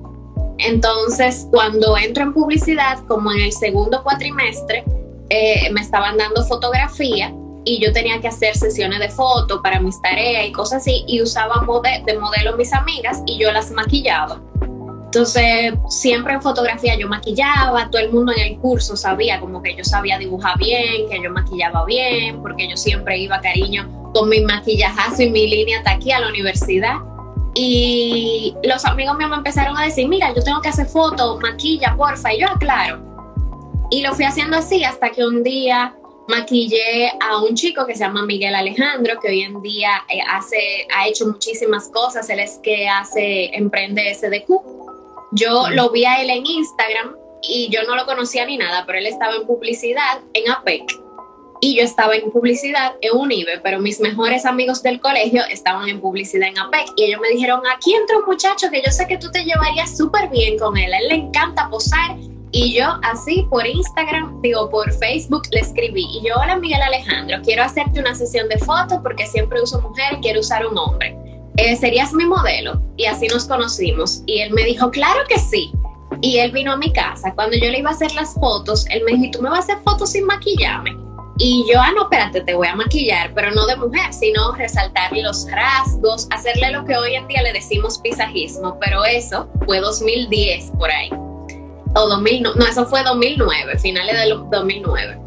Entonces, 0.58 1.48
cuando 1.51 1.98
entro 1.98 2.24
en 2.24 2.34
publicidad, 2.34 3.00
como 3.08 3.32
en 3.32 3.42
el 3.42 3.51
segundo 3.51 4.04
cuatrimestre, 4.04 4.84
eh, 5.30 5.72
me 5.72 5.82
estaban 5.82 6.18
dando 6.18 6.44
fotografía 6.46 7.34
y 7.63 7.80
yo 7.84 7.94
tenía 7.94 8.20
que 8.20 8.28
hacer 8.28 8.56
sesiones 8.56 9.00
de 9.00 9.10
fotos 9.10 9.60
para 9.62 9.80
mis 9.80 10.01
tareas 10.01 10.46
y 10.46 10.51
cosas 10.51 10.82
así 10.82 11.04
y 11.08 11.22
usaba 11.22 11.63
de 12.06 12.18
modelo 12.18 12.58
mis 12.58 12.74
amigas 12.74 13.22
y 13.25 13.40
yo 13.40 13.51
las 13.51 13.72
maquillaba. 13.72 14.42
Entonces, 15.13 15.74
siempre 15.89 16.36
en 16.36 16.41
fotografía 16.41 16.98
yo 16.98 17.10
maquillaba, 17.10 17.89
todo 17.91 18.01
el 18.01 18.13
mundo 18.13 18.32
en 18.32 18.53
el 18.53 18.60
curso 18.60 18.96
sabía 18.96 19.41
como 19.41 19.62
que 19.62 19.75
yo 19.75 19.84
sabía 19.84 20.18
dibujar 20.18 20.58
bien, 20.58 21.10
que 21.10 21.22
yo 21.22 21.30
maquillaba 21.30 21.84
bien, 21.84 22.41
porque 22.41 22.70
yo 22.70 22.77
siempre 22.77 23.18
iba 23.18 23.41
cariño 23.41 24.10
con 24.13 24.30
mi 24.30 24.39
maquillajazo 24.39 25.24
y 25.24 25.30
mi 25.30 25.48
línea 25.48 25.80
hasta 25.80 25.91
aquí 25.91 26.13
a 26.13 26.22
la 26.22 26.30
universidad. 26.30 26.96
Y 27.53 28.56
los 28.63 28.86
amigos 28.86 29.18
míos 29.18 29.30
me 29.30 29.36
empezaron 29.36 29.77
a 29.77 29.84
decir, 29.84 30.08
mira, 30.08 30.34
yo 30.34 30.41
tengo 30.46 30.62
que 30.62 30.70
hacer 30.70 30.86
fotos, 30.86 31.41
maquilla, 31.41 31.94
porfa. 31.98 32.34
Y 32.34 32.39
yo, 32.39 32.48
aclaro. 32.48 33.01
Ah, 33.18 33.88
y 33.89 34.03
lo 34.03 34.13
fui 34.13 34.24
haciendo 34.24 34.56
así 34.56 34.86
hasta 34.86 35.10
que 35.10 35.25
un 35.25 35.44
día 35.44 35.94
maquillé 36.30 37.12
a 37.20 37.41
un 37.41 37.53
chico 37.53 37.86
que 37.86 37.96
se 37.96 38.06
llama 38.06 38.25
Miguel 38.25 38.56
Alejandro, 38.56 39.20
que 39.22 39.27
hoy 39.27 39.41
en 39.41 39.62
día 39.62 39.89
eh, 40.08 40.22
hace, 40.30 40.88
ha 40.96 41.10
hecho 41.10 41.27
muchísimas 41.27 41.89
cosas. 41.89 42.30
Él 42.30 42.39
es 42.39 42.62
que 42.63 42.88
hace, 42.88 43.53
emprende 43.53 44.15
SDQ. 44.15 44.80
Yo 45.31 45.69
lo 45.69 45.89
vi 45.91 46.03
a 46.05 46.21
él 46.21 46.29
en 46.29 46.45
Instagram 46.45 47.15
y 47.41 47.69
yo 47.69 47.83
no 47.83 47.95
lo 47.95 48.05
conocía 48.05 48.45
ni 48.45 48.57
nada, 48.57 48.85
pero 48.85 49.00
él 49.00 49.05
estaba 49.05 49.35
en 49.35 49.47
publicidad 49.47 50.19
en 50.33 50.51
APEC 50.51 51.01
y 51.61 51.77
yo 51.77 51.83
estaba 51.83 52.15
en 52.15 52.31
publicidad 52.31 52.95
en 53.01 53.17
UNIBE, 53.17 53.59
pero 53.59 53.79
mis 53.79 54.00
mejores 54.00 54.45
amigos 54.45 54.83
del 54.83 55.00
colegio 55.00 55.43
estaban 55.50 55.88
en 55.88 56.01
publicidad 56.01 56.50
en 56.50 56.57
APEC 56.57 56.85
y 56.97 57.03
ellos 57.05 57.21
me 57.21 57.29
dijeron, 57.29 57.61
aquí 57.73 57.93
entra 57.93 58.17
un 58.17 58.25
muchacho 58.25 58.69
que 58.69 58.81
yo 58.85 58.91
sé 58.91 59.07
que 59.07 59.17
tú 59.17 59.31
te 59.31 59.45
llevarías 59.45 59.95
súper 59.95 60.27
bien 60.29 60.57
con 60.57 60.75
él, 60.75 60.93
a 60.93 60.97
él 60.97 61.07
le 61.07 61.15
encanta 61.15 61.69
posar 61.69 62.17
y 62.51 62.77
yo 62.77 63.00
así 63.03 63.47
por 63.50 63.65
Instagram, 63.65 64.41
digo 64.41 64.69
por 64.69 64.91
Facebook, 64.91 65.43
le 65.51 65.61
escribí 65.61 66.05
y 66.11 66.27
yo, 66.27 66.35
hola 66.35 66.57
Miguel 66.57 66.81
Alejandro, 66.81 67.38
quiero 67.43 67.63
hacerte 67.63 68.01
una 68.01 68.15
sesión 68.15 68.50
de 68.50 68.57
fotos 68.57 69.00
porque 69.01 69.25
siempre 69.27 69.61
uso 69.61 69.79
mujer, 69.79 70.17
quiero 70.21 70.41
usar 70.41 70.65
un 70.65 70.77
hombre. 70.77 71.21
Eh, 71.58 71.75
¿Serías 71.75 72.13
mi 72.13 72.25
modelo? 72.25 72.81
Y 72.98 73.05
así 73.05 73.27
nos 73.27 73.46
conocimos. 73.46 74.24
Y 74.25 74.39
él 74.39 74.53
me 74.53 74.63
dijo, 74.63 74.89
claro 74.91 75.22
que 75.27 75.39
sí. 75.39 75.72
Y 76.22 76.38
él 76.38 76.51
vino 76.51 76.72
a 76.74 76.77
mi 76.77 76.91
casa. 76.91 77.34
Cuando 77.36 77.58
yo 77.58 77.70
le 77.70 77.79
iba 77.79 77.89
a 77.89 77.93
hacer 77.93 78.13
las 78.13 78.34
fotos, 78.36 78.86
él 78.89 79.03
me 79.03 79.13
dijo, 79.13 79.31
¿tú 79.31 79.41
me 79.41 79.50
vas 79.50 79.70
a 79.70 79.74
hacer 79.74 79.84
fotos 79.84 80.12
sin 80.12 80.25
maquillarme? 80.25 80.96
Y 81.38 81.65
yo, 81.72 81.79
ah, 81.81 81.91
no, 81.96 82.03
espérate, 82.03 82.41
te 82.41 82.53
voy 82.53 82.67
a 82.67 82.75
maquillar, 82.75 83.34
pero 83.34 83.50
no 83.51 83.65
de 83.65 83.75
mujer, 83.75 84.13
sino 84.13 84.51
resaltar 84.53 85.12
los 85.17 85.50
rasgos, 85.50 86.27
hacerle 86.29 86.72
lo 86.72 86.86
que 86.86 86.96
hoy 86.96 87.15
en 87.15 87.27
día 87.27 87.41
le 87.41 87.53
decimos 87.53 87.98
pisajismo, 87.98 88.77
pero 88.79 89.03
eso 89.05 89.50
fue 89.65 89.79
2010 89.79 90.72
por 90.77 90.91
ahí. 90.91 91.10
O 91.96 92.08
2000, 92.08 92.43
no, 92.43 92.65
eso 92.65 92.86
fue 92.86 93.01
2009, 93.03 93.79
finales 93.79 94.20
del 94.20 94.50
2009. 94.51 95.21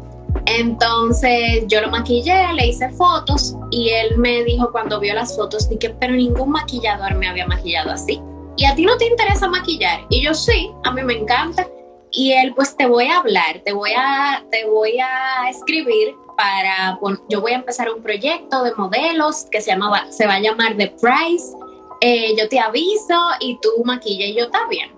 Entonces 0.45 1.65
yo 1.67 1.81
lo 1.81 1.89
maquillé, 1.89 2.53
le 2.53 2.67
hice 2.67 2.89
fotos 2.91 3.55
y 3.71 3.89
él 3.89 4.17
me 4.17 4.43
dijo 4.43 4.71
cuando 4.71 4.99
vio 4.99 5.13
las 5.13 5.35
fotos, 5.35 5.69
dije, 5.69 5.95
pero 5.99 6.13
ningún 6.13 6.51
maquillador 6.51 7.15
me 7.15 7.27
había 7.27 7.47
maquillado 7.47 7.91
así. 7.91 8.21
¿Y 8.57 8.65
a 8.65 8.75
ti 8.75 8.85
no 8.85 8.95
te 8.97 9.05
interesa 9.05 9.47
maquillar? 9.47 10.01
Y 10.09 10.23
yo 10.23 10.33
sí, 10.33 10.71
a 10.83 10.91
mí 10.91 11.03
me 11.03 11.13
encanta 11.13 11.67
y 12.11 12.31
él 12.31 12.53
pues 12.55 12.75
te 12.77 12.85
voy 12.85 13.07
a 13.07 13.17
hablar, 13.17 13.61
te 13.65 13.73
voy 13.73 13.91
a, 13.97 14.45
te 14.49 14.65
voy 14.65 14.97
a 14.99 15.49
escribir 15.49 16.15
para, 16.37 16.97
yo 17.29 17.41
voy 17.41 17.51
a 17.51 17.55
empezar 17.55 17.89
un 17.91 18.01
proyecto 18.01 18.63
de 18.63 18.73
modelos 18.75 19.45
que 19.51 19.61
se, 19.61 19.71
llama, 19.71 20.11
se 20.11 20.25
va 20.25 20.35
a 20.35 20.39
llamar 20.39 20.77
The 20.77 20.95
Price, 21.01 21.53
eh, 22.01 22.35
yo 22.37 22.47
te 22.47 22.59
aviso 22.59 23.19
y 23.39 23.59
tú 23.59 23.69
maquilla 23.83 24.25
y 24.25 24.35
yo 24.35 24.49
también. 24.49 24.93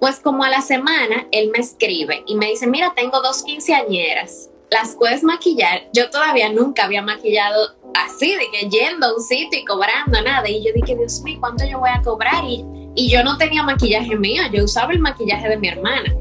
Pues 0.00 0.18
como 0.20 0.42
a 0.44 0.50
la 0.50 0.62
semana 0.62 1.26
él 1.30 1.50
me 1.52 1.58
escribe 1.58 2.22
y 2.26 2.34
me 2.34 2.46
dice, 2.46 2.66
mira, 2.66 2.92
tengo 2.94 3.20
dos 3.20 3.42
quinceañeras, 3.42 4.50
las 4.72 4.96
puedes 4.96 5.22
maquillar. 5.22 5.82
Yo 5.92 6.08
todavía 6.10 6.50
nunca 6.50 6.84
había 6.84 7.02
maquillado 7.02 7.76
así, 7.94 8.34
de 8.34 8.50
que 8.50 8.68
yendo 8.70 9.06
a 9.06 9.14
un 9.14 9.22
sitio 9.22 9.60
y 9.60 9.64
cobrando 9.64 10.20
nada. 10.22 10.48
Y 10.48 10.64
yo 10.64 10.72
dije, 10.74 10.96
Dios 10.96 11.20
mío, 11.22 11.36
¿cuánto 11.40 11.64
yo 11.66 11.78
voy 11.78 11.90
a 11.90 12.00
cobrar? 12.00 12.42
Y, 12.44 12.64
y 12.94 13.10
yo 13.10 13.22
no 13.22 13.36
tenía 13.36 13.62
maquillaje 13.62 14.16
mío, 14.16 14.42
yo 14.52 14.64
usaba 14.64 14.92
el 14.92 14.98
maquillaje 14.98 15.48
de 15.48 15.58
mi 15.58 15.68
hermana. 15.68 16.14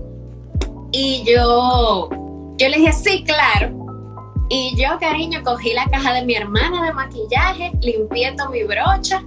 Y 0.91 1.23
yo, 1.25 2.09
yo 2.57 2.69
le 2.69 2.77
dije, 2.77 2.91
sí, 2.91 3.23
claro. 3.23 3.73
Y 4.49 4.75
yo, 4.75 4.99
cariño, 4.99 5.41
cogí 5.43 5.73
la 5.73 5.85
caja 5.85 6.13
de 6.13 6.25
mi 6.25 6.35
hermana 6.35 6.83
de 6.83 6.91
maquillaje, 6.91 7.71
limpié 7.79 8.33
todo 8.33 8.49
mi 8.49 8.63
brocha, 8.63 9.23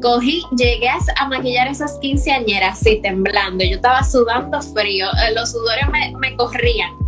cogí, 0.00 0.44
llegué 0.56 0.88
a, 0.88 1.26
maquillar 1.26 1.66
esas 1.66 1.98
quinceañeras 1.98 2.80
así 2.80 3.00
temblando. 3.02 3.64
Yo 3.64 3.74
estaba 3.74 4.04
sudando 4.04 4.62
frío, 4.62 5.08
eh, 5.08 5.34
los 5.34 5.50
sudores 5.50 5.88
me, 5.90 6.16
me 6.18 6.36
corrían. 6.36 7.07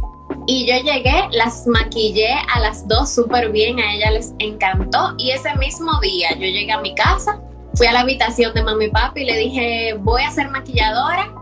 Y 0.53 0.67
yo 0.67 0.75
llegué, 0.83 1.29
las 1.31 1.65
maquillé 1.69 2.35
a 2.53 2.59
las 2.59 2.89
dos 2.89 3.15
súper 3.15 3.53
bien, 3.53 3.79
a 3.79 3.95
ella 3.95 4.11
les 4.11 4.35
encantó. 4.41 5.15
Y 5.17 5.31
ese 5.31 5.55
mismo 5.59 5.93
día 6.01 6.31
yo 6.33 6.41
llegué 6.41 6.73
a 6.73 6.81
mi 6.81 6.93
casa, 6.93 7.41
fui 7.77 7.87
a 7.87 7.93
la 7.93 8.01
habitación 8.01 8.53
de 8.53 8.65
mami 8.65 8.87
y 8.87 8.91
papi 8.91 9.21
y 9.21 9.25
le 9.27 9.37
dije, 9.37 9.95
voy 10.01 10.23
a 10.23 10.31
ser 10.33 10.51
maquilladora 10.51 11.33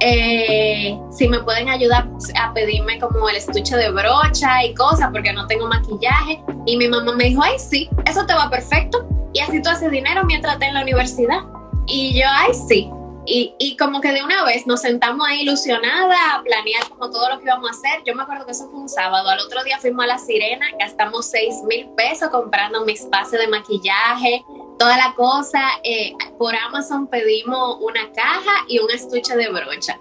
eh, 0.00 1.00
si 1.10 1.28
me 1.28 1.40
pueden 1.40 1.70
ayudar 1.70 2.10
a 2.38 2.52
pedirme 2.52 2.98
como 2.98 3.26
el 3.30 3.36
estuche 3.36 3.74
de 3.74 3.90
brocha 3.90 4.62
y 4.62 4.74
cosas 4.74 5.08
porque 5.14 5.32
no 5.32 5.46
tengo 5.46 5.66
maquillaje. 5.66 6.42
Y 6.66 6.76
mi 6.76 6.88
mamá 6.88 7.14
me 7.14 7.24
dijo, 7.24 7.42
ay, 7.42 7.58
sí, 7.58 7.88
eso 8.04 8.26
te 8.26 8.34
va 8.34 8.50
perfecto. 8.50 9.08
Y 9.32 9.40
así 9.40 9.62
tú 9.62 9.70
haces 9.70 9.90
dinero 9.90 10.24
mientras 10.26 10.56
estás 10.56 10.68
en 10.68 10.74
la 10.74 10.82
universidad. 10.82 11.40
Y 11.86 12.20
yo, 12.20 12.26
ay, 12.30 12.52
sí. 12.68 12.90
Y, 13.30 13.54
y, 13.58 13.76
como 13.76 14.00
que 14.00 14.10
de 14.10 14.22
una 14.22 14.42
vez 14.44 14.66
nos 14.66 14.80
sentamos 14.80 15.28
ahí 15.28 15.42
ilusionada 15.42 16.34
a 16.34 16.42
planear 16.42 16.88
como 16.88 17.10
todo 17.10 17.28
lo 17.28 17.38
que 17.38 17.44
íbamos 17.44 17.68
a 17.68 17.72
hacer. 17.72 18.02
Yo 18.06 18.14
me 18.14 18.22
acuerdo 18.22 18.46
que 18.46 18.52
eso 18.52 18.70
fue 18.70 18.80
un 18.80 18.88
sábado. 18.88 19.28
Al 19.28 19.38
otro 19.40 19.62
día 19.64 19.78
fuimos 19.78 20.04
a 20.04 20.06
La 20.08 20.18
Sirena, 20.18 20.64
gastamos 20.80 21.26
6 21.26 21.62
mil 21.64 21.90
pesos 21.90 22.30
comprando 22.30 22.86
mis 22.86 23.06
bases 23.10 23.38
de 23.38 23.46
maquillaje, 23.48 24.42
toda 24.78 24.96
la 24.96 25.14
cosa. 25.14 25.60
Eh, 25.84 26.14
por 26.38 26.56
Amazon 26.56 27.06
pedimos 27.06 27.76
una 27.82 28.10
caja 28.12 28.64
y 28.66 28.78
un 28.78 28.90
estuche 28.90 29.36
de 29.36 29.50
brocha. 29.50 30.00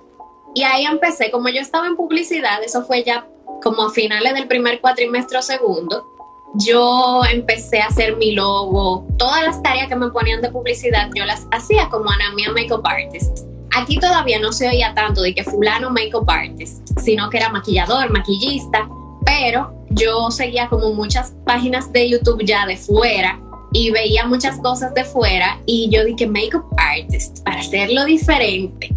Y 0.56 0.64
ahí 0.64 0.86
empecé, 0.86 1.30
como 1.30 1.50
yo 1.50 1.60
estaba 1.60 1.86
en 1.86 1.98
publicidad, 1.98 2.64
eso 2.64 2.86
fue 2.86 3.04
ya 3.04 3.28
como 3.62 3.84
a 3.84 3.92
finales 3.92 4.36
del 4.36 4.48
primer 4.48 4.80
cuatrimestre 4.80 5.42
segundo, 5.42 6.17
yo 6.58 7.22
empecé 7.32 7.82
a 7.82 7.88
hacer 7.88 8.18
mi 8.18 8.34
logo, 8.34 9.06
todas 9.18 9.44
las 9.44 9.62
tareas 9.62 9.88
que 9.88 9.96
me 9.96 10.10
ponían 10.10 10.42
de 10.42 10.50
publicidad, 10.50 11.10
yo 11.16 11.26
las 11.26 11.48
hacía 11.52 11.90
como 11.90 12.10
Anamia 12.10 12.52
Makeup 12.52 12.86
Artist. 12.86 13.46
Aquí 13.76 14.00
todavía 14.00 14.40
no 14.40 14.52
se 14.54 14.68
oía 14.68 14.94
tanto 14.96 15.22
de 15.22 15.36
que 15.36 15.44
fulano 15.44 15.92
makeup 15.92 16.28
artist, 16.28 16.88
sino 17.00 17.30
que 17.30 17.38
era 17.38 17.50
maquillador, 17.50 18.10
maquillista, 18.10 18.90
pero 19.24 19.72
yo 19.92 20.32
seguía 20.32 20.68
como 20.68 20.94
muchas 20.94 21.36
páginas 21.46 21.92
de 21.92 22.10
YouTube 22.10 22.44
ya 22.44 22.66
de 22.66 22.78
fuera 22.78 23.40
y 23.74 23.92
veía 23.92 24.26
muchas 24.26 24.58
cosas 24.62 24.94
de 24.96 25.04
fuera 25.04 25.60
y 25.66 25.90
yo 25.92 26.04
dije 26.06 26.26
makeup 26.26 26.66
artist 26.78 27.44
para 27.44 27.60
hacerlo 27.60 28.06
diferente. 28.06 28.90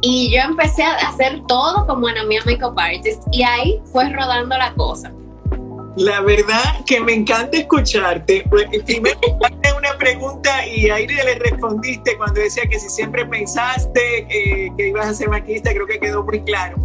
Y 0.00 0.34
yo 0.34 0.40
empecé 0.40 0.82
a 0.82 0.94
hacer 0.94 1.42
todo 1.46 1.86
como 1.86 2.08
Ana 2.08 2.24
Mía 2.24 2.40
Makeup 2.44 2.76
Artist 2.76 3.22
y 3.30 3.44
ahí 3.44 3.80
fue 3.92 4.08
rodando 4.10 4.56
la 4.58 4.74
cosa. 4.74 5.12
La 5.96 6.20
verdad 6.20 6.84
que 6.86 7.00
me 7.00 7.12
encanta 7.12 7.58
escucharte. 7.58 8.44
Primero 8.84 9.18
una 9.76 9.98
pregunta 9.98 10.66
y 10.66 10.88
ahí 10.90 11.06
le 11.06 11.34
respondiste 11.34 12.16
cuando 12.16 12.40
decía 12.40 12.64
que 12.68 12.78
si 12.78 12.88
siempre 12.88 13.26
pensaste 13.26 14.26
eh, 14.28 14.72
que 14.76 14.88
ibas 14.88 15.06
a 15.06 15.14
ser 15.14 15.28
maquillista, 15.28 15.72
creo 15.72 15.86
que 15.86 15.98
quedó 15.98 16.22
muy 16.22 16.40
claro. 16.42 16.76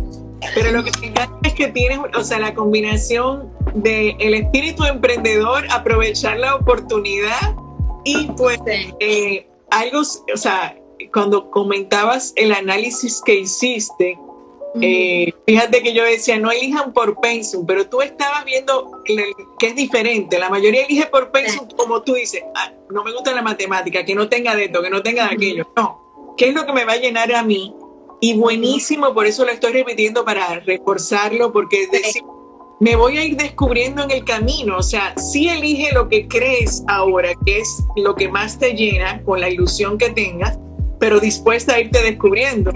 Pero 0.54 0.72
lo 0.72 0.84
que 0.84 0.92
me 1.00 1.08
encanta 1.08 1.48
es 1.48 1.54
que 1.54 1.68
tienes, 1.68 2.00
o 2.16 2.24
sea, 2.24 2.40
la 2.40 2.54
combinación 2.54 3.52
de 3.74 4.16
el 4.20 4.34
espíritu 4.34 4.84
emprendedor, 4.84 5.66
aprovechar 5.70 6.38
la 6.38 6.56
oportunidad 6.56 7.56
y 8.04 8.28
pues 8.38 8.60
eh, 9.00 9.48
algo, 9.70 10.02
o 10.02 10.38
sea, 10.38 10.76
cuando 11.14 11.52
comentabas 11.52 12.34
el 12.36 12.52
análisis 12.52 13.22
que 13.26 13.36
hiciste, 13.36 14.18
eh, 14.82 15.34
fíjate 15.46 15.82
que 15.82 15.94
yo 15.94 16.04
decía, 16.04 16.38
no 16.40 16.52
elijan 16.52 16.94
por 16.94 17.20
pensum, 17.20 17.66
pero 17.66 17.88
tú 17.88 18.02
estabas 18.02 18.46
viendo 18.46 19.04
que 19.06 19.68
es 19.68 19.76
diferente. 19.76 20.40
La 20.40 20.50
mayoría 20.50 20.86
elige 20.86 21.06
por 21.08 21.32
pensum, 21.32 21.68
como 21.78 22.02
tú 22.04 22.14
dices, 22.14 22.44
ah, 22.56 22.72
no 22.90 23.04
me 23.04 23.12
gusta 23.12 23.34
la 23.34 23.42
matemática, 23.42 24.06
que 24.06 24.16
no 24.16 24.30
tenga 24.30 24.56
de 24.56 24.66
esto, 24.66 24.82
que 24.82 24.90
no 24.90 25.02
tenga 25.04 25.28
de 25.28 25.36
aquello. 25.36 25.68
No, 25.76 26.36
¿qué 26.38 26.50
es 26.50 26.56
lo 26.56 26.66
que 26.66 26.74
me 26.74 26.86
va 26.86 26.94
a 26.94 26.98
llenar 26.98 27.34
a 27.34 27.44
mí? 27.44 27.76
Y 28.20 28.36
buenísimo, 28.36 29.14
por 29.14 29.28
eso 29.28 29.46
lo 29.46 29.52
estoy 29.52 29.74
repitiendo 29.74 30.26
para 30.26 30.60
reforzarlo, 30.60 31.52
porque 31.52 31.88
decir 31.88 32.24
me 32.80 32.96
voy 32.96 33.18
a 33.18 33.24
ir 33.24 33.38
descubriendo 33.38 34.04
en 34.04 34.12
el 34.12 34.24
camino. 34.24 34.78
O 34.78 34.84
sea, 34.84 35.16
sí 35.18 35.50
elige 35.50 35.92
lo 35.94 36.08
que 36.10 36.28
crees 36.28 36.84
ahora, 36.88 37.30
que 37.46 37.60
es 37.60 37.84
lo 37.96 38.16
que 38.16 38.30
más 38.30 38.60
te 38.60 38.74
llena 38.74 39.22
con 39.24 39.42
la 39.42 39.50
ilusión 39.50 39.98
que 39.98 40.10
tengas, 40.10 40.60
pero 41.00 41.20
dispuesta 41.20 41.76
a 41.76 41.80
irte 41.80 42.02
descubriendo. 42.02 42.72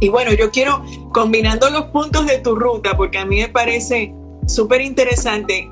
Y 0.00 0.08
bueno, 0.08 0.32
yo 0.32 0.50
quiero, 0.50 0.82
combinando 1.12 1.68
los 1.70 1.86
puntos 1.86 2.26
de 2.26 2.38
tu 2.38 2.54
ruta, 2.54 2.96
porque 2.96 3.18
a 3.18 3.24
mí 3.24 3.40
me 3.40 3.48
parece 3.48 4.14
súper 4.46 4.80
interesante, 4.80 5.70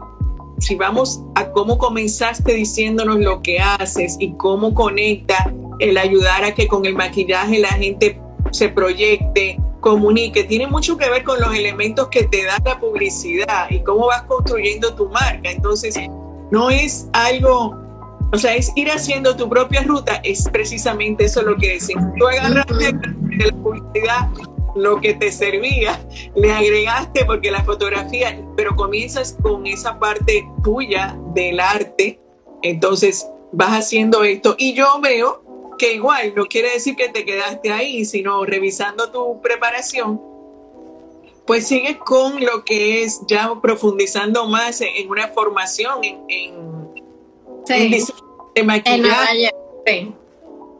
si 0.59 0.75
vamos 0.75 1.23
a 1.35 1.51
cómo 1.51 1.79
comenzaste 1.79 2.55
diciéndonos 2.55 3.19
lo 3.19 3.43
que 3.43 3.59
haces 3.59 4.17
y 4.19 4.33
cómo 4.35 4.75
conecta 4.75 5.53
el 5.79 5.99
ayudar 5.99 6.45
a 6.45 6.55
que 6.55 6.67
con 6.67 6.87
el 6.87 6.95
maquillaje 6.95 7.59
la 7.59 7.69
gente 7.69 8.21
se 8.51 8.69
proyecte, 8.71 9.61
comunique, 9.81 10.45
tiene 10.45 10.67
mucho 10.67 10.97
que 10.97 11.09
ver 11.11 11.23
con 11.23 11.41
los 11.41 11.55
elementos 11.55 12.09
que 12.09 12.25
te 12.25 12.45
da 12.45 12.57
la 12.65 12.81
publicidad 12.81 13.71
y 13.71 13.81
cómo 13.81 14.07
vas 14.07 14.23
construyendo 14.23 14.95
tu 14.95 15.09
marca. 15.11 15.51
Entonces, 15.51 15.97
no 16.51 16.71
es 16.71 17.09
algo, 17.13 17.77
o 18.37 18.39
sea, 18.39 18.55
es 18.55 18.71
ir 18.77 18.91
haciendo 18.91 19.35
tu 19.35 19.49
propia 19.49 19.83
ruta, 19.83 20.21
es 20.23 20.47
precisamente 20.53 21.25
eso 21.25 21.41
lo 21.41 21.57
que 21.57 21.73
decimos. 21.73 22.13
Tú 22.19 22.29
agarraste 22.29 22.93
de 22.93 23.47
la 23.47 23.57
publicidad 23.63 24.29
lo 24.75 25.01
que 25.01 25.15
te 25.15 25.33
servía, 25.33 25.99
le 26.35 26.53
agregaste 26.53 27.25
porque 27.25 27.51
la 27.51 27.65
fotografía, 27.65 28.39
pero 28.55 28.77
comienzas 28.77 29.39
con 29.41 29.67
esa 29.67 29.99
parte 29.99 30.47
tuya 30.63 31.19
del 31.33 31.61
arte, 31.61 32.21
entonces 32.61 33.27
vas 33.53 33.71
haciendo 33.71 34.23
esto 34.23 34.55
y 34.59 34.75
yo 34.75 35.01
veo 35.01 35.73
que 35.79 35.95
igual 35.95 36.35
no 36.37 36.45
quiere 36.45 36.73
decir 36.73 36.95
que 36.95 37.09
te 37.09 37.25
quedaste 37.25 37.73
ahí, 37.73 38.05
sino 38.05 38.45
revisando 38.45 39.11
tu 39.11 39.41
preparación, 39.41 40.21
pues 41.47 41.67
sigues 41.67 41.97
con 41.97 42.45
lo 42.45 42.67
que 42.67 43.03
es 43.03 43.23
ya 43.27 43.51
profundizando 43.63 44.47
más 44.47 44.83
en, 44.83 45.09
una 45.09 45.29
formación 45.29 46.05
en, 46.05 46.21
en, 46.29 46.87
de 48.57 48.63
maquillaje. 48.65 49.51
sí. 49.87 50.15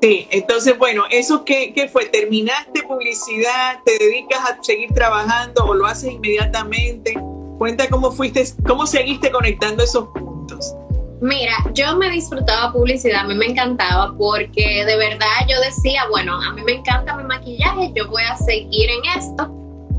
sí. 0.03 0.29
entonces 0.31 0.77
bueno, 0.79 1.05
¿eso 1.11 1.45
qué, 1.45 1.73
qué 1.75 1.89
fue? 1.89 2.07
¿Terminaste 2.07 2.83
publicidad? 2.83 3.81
¿Te 3.85 3.99
dedicas 3.99 4.41
a 4.51 4.63
seguir 4.63 4.93
trabajando 4.93 5.65
o 5.65 5.75
lo 5.75 5.87
haces 5.87 6.13
inmediatamente? 6.13 7.15
Cuenta 7.59 7.89
cómo 7.89 8.11
fuiste, 8.11 8.45
cómo 8.67 8.87
seguiste 8.87 9.31
conectando 9.31 9.85
esos 9.85 10.09
puntos. 10.09 10.75
Mira, 11.21 11.55
yo 11.73 11.97
me 11.97 12.11
disfrutaba 12.11 12.73
publicidad, 12.73 13.21
a 13.21 13.25
mí 13.25 13.35
me 13.35 13.47
encantaba 13.47 14.15
porque 14.19 14.85
de 14.85 14.97
verdad 14.97 15.27
yo 15.49 15.59
decía, 15.61 16.05
bueno, 16.11 16.41
a 16.43 16.53
mí 16.53 16.63
me 16.63 16.73
encanta 16.73 17.17
mi 17.17 17.25
maquillaje, 17.25 17.91
yo 17.95 18.09
voy 18.09 18.23
a 18.23 18.37
seguir 18.37 18.91
en 18.91 19.19
esto, 19.19 19.51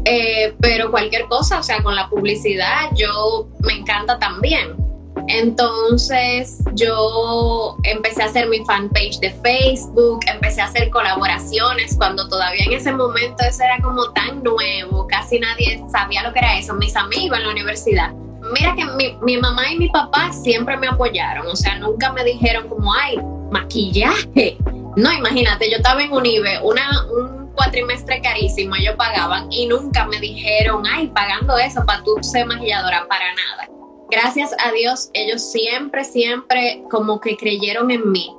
eh, 0.06 0.56
pero 0.62 0.92
cualquier 0.92 1.26
cosa, 1.26 1.60
o 1.60 1.64
sea, 1.64 1.82
con 1.82 1.96
la 1.96 2.08
publicidad 2.08 2.92
yo 2.96 3.50
me 3.62 3.74
encanta 3.74 4.20
también. 4.20 4.87
Entonces 5.28 6.60
yo 6.74 7.78
empecé 7.84 8.24
a 8.24 8.26
hacer 8.26 8.48
mi 8.48 8.64
fanpage 8.66 9.20
de 9.20 9.32
Facebook, 9.44 10.20
empecé 10.28 10.62
a 10.62 10.66
hacer 10.66 10.90
colaboraciones 10.90 11.96
cuando 11.98 12.28
todavía 12.28 12.64
en 12.66 12.74
ese 12.74 12.92
momento 12.92 13.44
eso 13.44 13.64
era 13.64 13.80
como 13.82 14.12
tan 14.12 14.44
nuevo, 14.44 15.08
casi 15.08 15.40
nadie 15.40 15.84
sabía 15.92 16.24
lo 16.24 16.34
que 16.34 16.40
era 16.40 16.58
eso, 16.58 16.74
mis 16.76 16.96
amigos 16.96 17.38
en 17.38 17.44
la 17.44 17.52
universidad 17.52 18.14
mira 18.54 18.76
que 18.76 18.86
mi, 19.22 19.38
mamá 19.38 19.72
y 19.72 19.78
mi 19.78 19.90
papá 19.90 20.32
siempre 20.32 20.78
me 20.78 20.88
apoyaron, 20.88 21.48
o 21.48 21.56
sea, 21.56 21.78
nunca 21.78 22.12
me 22.14 22.24
dijeron 22.24 22.68
como, 22.68 22.94
ay, 22.94 23.18
maquillaje. 23.52 24.58
No, 24.96 25.12
imagínate, 25.12 25.70
yo 25.70 25.78
estaba 25.78 26.02
en 26.02 26.12
Unive, 26.12 26.60
una, 26.64 27.06
un 27.12 27.52
cuatrimestre 27.54 28.22
carísimo, 28.22 28.76
ellos 28.76 28.96
pagaban 28.98 29.52
y 29.52 29.68
nunca 29.68 30.06
me 30.06 30.20
dijeron, 30.20 30.84
ay, 30.88 31.08
pagando 31.08 31.58
eso 31.58 31.84
para 31.86 32.04
tú 32.04 32.16
ser 32.22 32.46
maquilladora, 32.46 33.06
para 33.08 33.26
nada. 33.36 33.77
Gracias 34.10 34.52
a 34.64 34.72
Dios, 34.72 35.10
ellos 35.14 35.52
siempre, 35.52 36.04
siempre 36.04 36.84
como 36.90 37.20
que 37.20 37.36
creyeron 37.36 37.92
en 37.92 38.12
mí. 38.12 38.34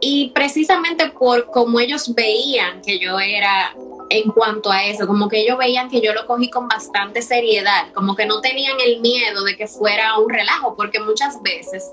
Y 0.00 0.30
precisamente 0.34 1.08
por 1.10 1.46
como 1.46 1.80
ellos 1.80 2.14
veían 2.14 2.82
que 2.82 2.98
yo 2.98 3.18
era 3.20 3.74
en 4.10 4.30
cuanto 4.30 4.70
a 4.70 4.84
eso, 4.84 5.06
como 5.06 5.28
que 5.28 5.40
ellos 5.40 5.56
veían 5.56 5.88
que 5.88 6.00
yo 6.00 6.12
lo 6.12 6.26
cogí 6.26 6.50
con 6.50 6.68
bastante 6.68 7.22
seriedad, 7.22 7.92
como 7.94 8.14
que 8.14 8.26
no 8.26 8.40
tenían 8.40 8.76
el 8.80 9.00
miedo 9.00 9.44
de 9.44 9.56
que 9.56 9.66
fuera 9.66 10.18
un 10.18 10.28
relajo, 10.28 10.76
porque 10.76 11.00
muchas 11.00 11.40
veces, 11.42 11.90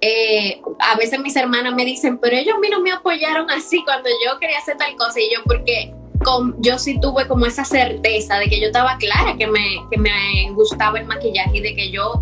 eh, 0.00 0.60
a 0.78 0.96
veces 0.96 1.20
mis 1.20 1.36
hermanas 1.36 1.74
me 1.74 1.84
dicen, 1.84 2.18
pero 2.18 2.36
ellos 2.36 2.54
a 2.56 2.58
mí 2.58 2.68
no 2.70 2.80
me 2.80 2.92
apoyaron 2.92 3.50
así 3.50 3.84
cuando 3.84 4.08
yo 4.24 4.38
quería 4.38 4.58
hacer 4.58 4.76
tal 4.76 4.96
cosa, 4.96 5.20
y 5.20 5.32
yo 5.32 5.40
porque 5.44 5.92
con, 6.24 6.60
yo 6.62 6.78
sí 6.78 6.98
tuve 7.00 7.26
como 7.28 7.46
esa 7.46 7.64
certeza 7.64 8.38
de 8.38 8.48
que 8.48 8.60
yo 8.60 8.66
estaba 8.66 8.96
clara 8.96 9.36
que 9.36 9.46
me, 9.46 9.76
que 9.90 9.98
me 9.98 10.50
gustaba 10.52 10.98
el 10.98 11.06
maquillaje 11.06 11.58
y 11.58 11.60
de 11.60 11.74
que 11.74 11.90
yo, 11.90 12.14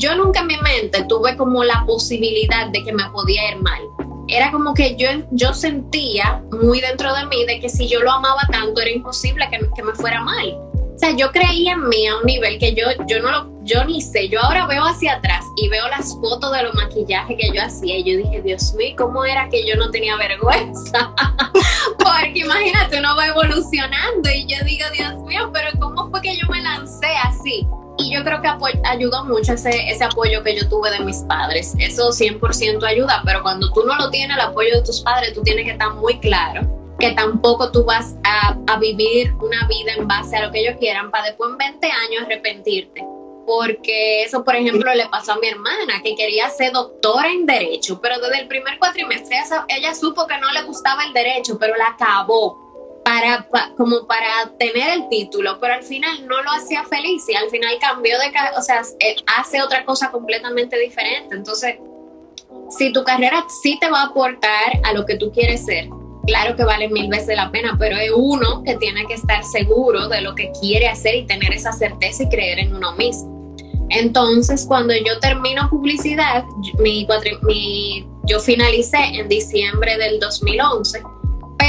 yo 0.00 0.16
nunca 0.16 0.40
en 0.40 0.46
mi 0.46 0.56
mente 0.56 1.04
tuve 1.04 1.36
como 1.36 1.62
la 1.62 1.84
posibilidad 1.86 2.68
de 2.68 2.82
que 2.82 2.92
me 2.92 3.04
podía 3.10 3.50
ir 3.50 3.58
mal 3.58 3.80
era 4.28 4.50
como 4.50 4.74
que 4.74 4.96
yo, 4.96 5.08
yo 5.32 5.52
sentía 5.52 6.42
muy 6.52 6.80
dentro 6.80 7.12
de 7.14 7.26
mí 7.26 7.44
de 7.46 7.60
que 7.60 7.68
si 7.68 7.88
yo 7.88 8.00
lo 8.00 8.12
amaba 8.12 8.42
tanto 8.50 8.80
era 8.80 8.90
imposible 8.90 9.48
que, 9.50 9.58
que 9.74 9.82
me 9.82 9.92
fuera 9.92 10.22
mal. 10.22 10.52
O 10.52 10.98
sea, 11.00 11.16
yo 11.16 11.32
creía 11.32 11.72
en 11.72 11.88
mí 11.88 12.06
a 12.06 12.16
un 12.18 12.24
nivel 12.24 12.58
que 12.58 12.74
yo, 12.74 12.84
yo 13.06 13.20
no 13.20 13.30
lo, 13.30 13.50
yo 13.62 13.84
ni 13.84 14.02
sé. 14.02 14.28
Yo 14.28 14.40
ahora 14.40 14.66
veo 14.66 14.84
hacia 14.84 15.14
atrás 15.14 15.44
y 15.56 15.68
veo 15.68 15.88
las 15.88 16.14
fotos 16.20 16.52
de 16.52 16.62
los 16.62 16.74
maquillajes 16.74 17.36
que 17.38 17.50
yo 17.52 17.62
hacía 17.62 17.98
y 17.98 18.04
yo 18.04 18.18
dije, 18.18 18.42
Dios 18.42 18.74
mío, 18.74 18.94
¿cómo 18.96 19.24
era 19.24 19.48
que 19.48 19.66
yo 19.66 19.76
no 19.76 19.90
tenía 19.90 20.16
vergüenza? 20.16 21.12
Porque 21.98 22.40
imagínate, 22.40 22.98
uno 22.98 23.16
va 23.16 23.28
evolucionando 23.28 24.30
y 24.30 24.46
yo 24.46 24.58
digo, 24.64 24.84
Dios 24.92 25.16
mío, 25.20 25.50
pero 25.52 25.70
¿cómo 25.80 26.10
fue 26.10 26.20
que 26.20 26.36
yo 26.36 26.46
me 26.50 26.60
lancé 26.60 27.08
así? 27.24 27.66
Y 28.00 28.14
yo 28.14 28.24
creo 28.24 28.40
que 28.40 28.48
ayudó 28.84 29.24
mucho 29.24 29.52
ese, 29.52 29.90
ese 29.90 30.04
apoyo 30.04 30.42
que 30.42 30.56
yo 30.56 30.68
tuve 30.68 30.90
de 30.90 31.00
mis 31.00 31.18
padres. 31.18 31.74
Eso 31.78 32.10
100% 32.10 32.82
ayuda, 32.84 33.22
pero 33.24 33.42
cuando 33.42 33.70
tú 33.72 33.84
no 33.84 33.96
lo 33.96 34.10
tienes, 34.10 34.36
el 34.36 34.42
apoyo 34.42 34.74
de 34.76 34.82
tus 34.82 35.00
padres, 35.00 35.34
tú 35.34 35.42
tienes 35.42 35.64
que 35.64 35.72
estar 35.72 35.92
muy 35.94 36.18
claro 36.20 36.62
que 36.98 37.12
tampoco 37.12 37.72
tú 37.72 37.82
vas 37.84 38.14
a, 38.24 38.56
a 38.66 38.78
vivir 38.78 39.32
una 39.40 39.66
vida 39.66 39.94
en 39.96 40.06
base 40.06 40.36
a 40.36 40.46
lo 40.46 40.52
que 40.52 40.60
ellos 40.60 40.76
quieran 40.78 41.10
para 41.10 41.28
después 41.28 41.50
en 41.50 41.56
20 41.56 41.86
años 41.86 42.22
arrepentirte. 42.26 43.04
Porque 43.46 44.22
eso, 44.22 44.44
por 44.44 44.54
ejemplo, 44.54 44.94
le 44.94 45.08
pasó 45.08 45.32
a 45.32 45.38
mi 45.38 45.48
hermana, 45.48 46.02
que 46.04 46.14
quería 46.14 46.48
ser 46.50 46.72
doctora 46.72 47.28
en 47.32 47.46
Derecho, 47.46 48.00
pero 48.00 48.20
desde 48.20 48.42
el 48.42 48.48
primer 48.48 48.78
cuatrimestre 48.78 49.38
ella, 49.38 49.64
ella 49.68 49.94
supo 49.94 50.26
que 50.26 50.38
no 50.38 50.52
le 50.52 50.62
gustaba 50.62 51.04
el 51.04 51.12
Derecho, 51.12 51.58
pero 51.58 51.74
la 51.74 51.88
acabó 51.88 52.69
para, 53.10 53.48
como 53.76 54.06
para 54.06 54.52
tener 54.56 54.88
el 54.90 55.08
título, 55.08 55.58
pero 55.60 55.74
al 55.74 55.82
final 55.82 56.28
no 56.28 56.40
lo 56.42 56.50
hacía 56.52 56.84
feliz 56.84 57.28
y 57.28 57.34
al 57.34 57.50
final 57.50 57.76
cambió 57.80 58.16
de, 58.20 58.26
o 58.56 58.62
sea, 58.62 58.82
eh, 59.00 59.16
hace 59.36 59.60
otra 59.60 59.84
cosa 59.84 60.12
completamente 60.12 60.78
diferente. 60.78 61.34
Entonces, 61.34 61.74
si 62.78 62.92
tu 62.92 63.02
carrera 63.02 63.44
sí 63.62 63.76
te 63.80 63.90
va 63.90 64.02
a 64.02 64.06
aportar 64.06 64.80
a 64.84 64.92
lo 64.92 65.06
que 65.06 65.16
tú 65.16 65.32
quieres 65.32 65.64
ser, 65.64 65.88
claro 66.24 66.54
que 66.54 66.62
vale 66.62 66.88
mil 66.88 67.08
veces 67.08 67.34
la 67.34 67.50
pena, 67.50 67.76
pero 67.80 67.96
es 67.96 68.12
uno 68.14 68.62
que 68.62 68.76
tiene 68.76 69.04
que 69.06 69.14
estar 69.14 69.42
seguro 69.42 70.06
de 70.06 70.20
lo 70.20 70.36
que 70.36 70.52
quiere 70.60 70.86
hacer 70.86 71.16
y 71.16 71.26
tener 71.26 71.52
esa 71.52 71.72
certeza 71.72 72.22
y 72.22 72.28
creer 72.28 72.60
en 72.60 72.76
uno 72.76 72.92
mismo. 72.92 73.56
Entonces, 73.88 74.64
cuando 74.68 74.94
yo 74.94 75.18
termino 75.18 75.68
publicidad, 75.68 76.44
mi, 76.78 77.08
mi, 77.42 78.06
yo 78.26 78.38
finalicé 78.38 78.98
en 78.98 79.28
diciembre 79.28 79.98
del 79.98 80.20
2011 80.20 81.02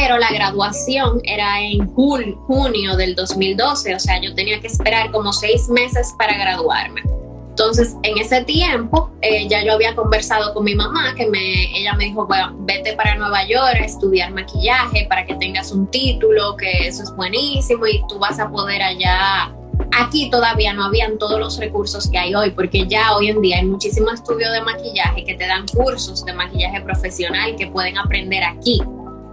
pero 0.02 0.18
la 0.18 0.32
graduación 0.32 1.22
era 1.26 1.62
en 1.62 1.86
junio 1.94 2.96
del 2.96 3.14
2012, 3.14 3.94
o 3.94 4.00
sea, 4.00 4.20
yo 4.20 4.34
tenía 4.34 4.60
que 4.60 4.66
esperar 4.66 5.12
como 5.12 5.32
seis 5.32 5.70
meses 5.70 6.16
para 6.18 6.36
graduarme. 6.40 7.04
Entonces, 7.50 7.96
en 8.02 8.18
ese 8.18 8.44
tiempo, 8.44 9.12
eh, 9.22 9.48
ya 9.48 9.64
yo 9.64 9.74
había 9.74 9.94
conversado 9.94 10.56
con 10.56 10.64
mi 10.64 10.74
mamá, 10.74 11.14
que 11.16 11.28
me, 11.28 11.78
ella 11.78 11.94
me 11.94 12.06
dijo, 12.06 12.26
bueno, 12.26 12.56
vete 12.62 12.94
para 12.94 13.14
Nueva 13.14 13.46
York 13.46 13.76
a 13.76 13.86
estudiar 13.86 14.32
maquillaje 14.32 15.06
para 15.08 15.24
que 15.24 15.36
tengas 15.36 15.72
un 15.72 15.86
título, 15.92 16.56
que 16.58 16.88
eso 16.88 17.04
es 17.04 17.16
buenísimo 17.16 17.86
y 17.86 18.02
tú 18.10 18.18
vas 18.18 18.40
a 18.40 18.50
poder 18.50 18.82
allá. 18.82 19.54
Aquí 20.00 20.32
todavía 20.32 20.74
no 20.74 20.86
habían 20.86 21.20
todos 21.20 21.40
los 21.40 21.60
recursos 21.60 22.10
que 22.10 22.18
hay 22.18 22.34
hoy, 22.34 22.50
porque 22.50 22.88
ya 22.88 23.16
hoy 23.16 23.28
en 23.28 23.40
día 23.40 23.58
hay 23.58 23.66
muchísimos 23.66 24.16
estudios 24.16 24.52
de 24.52 24.62
maquillaje 24.62 25.24
que 25.26 25.36
te 25.36 25.46
dan 25.46 25.68
cursos 25.68 26.26
de 26.26 26.34
maquillaje 26.34 26.82
profesional 26.82 27.56
que 27.56 27.68
pueden 27.68 28.00
aprender 28.00 28.44
aquí 28.44 28.82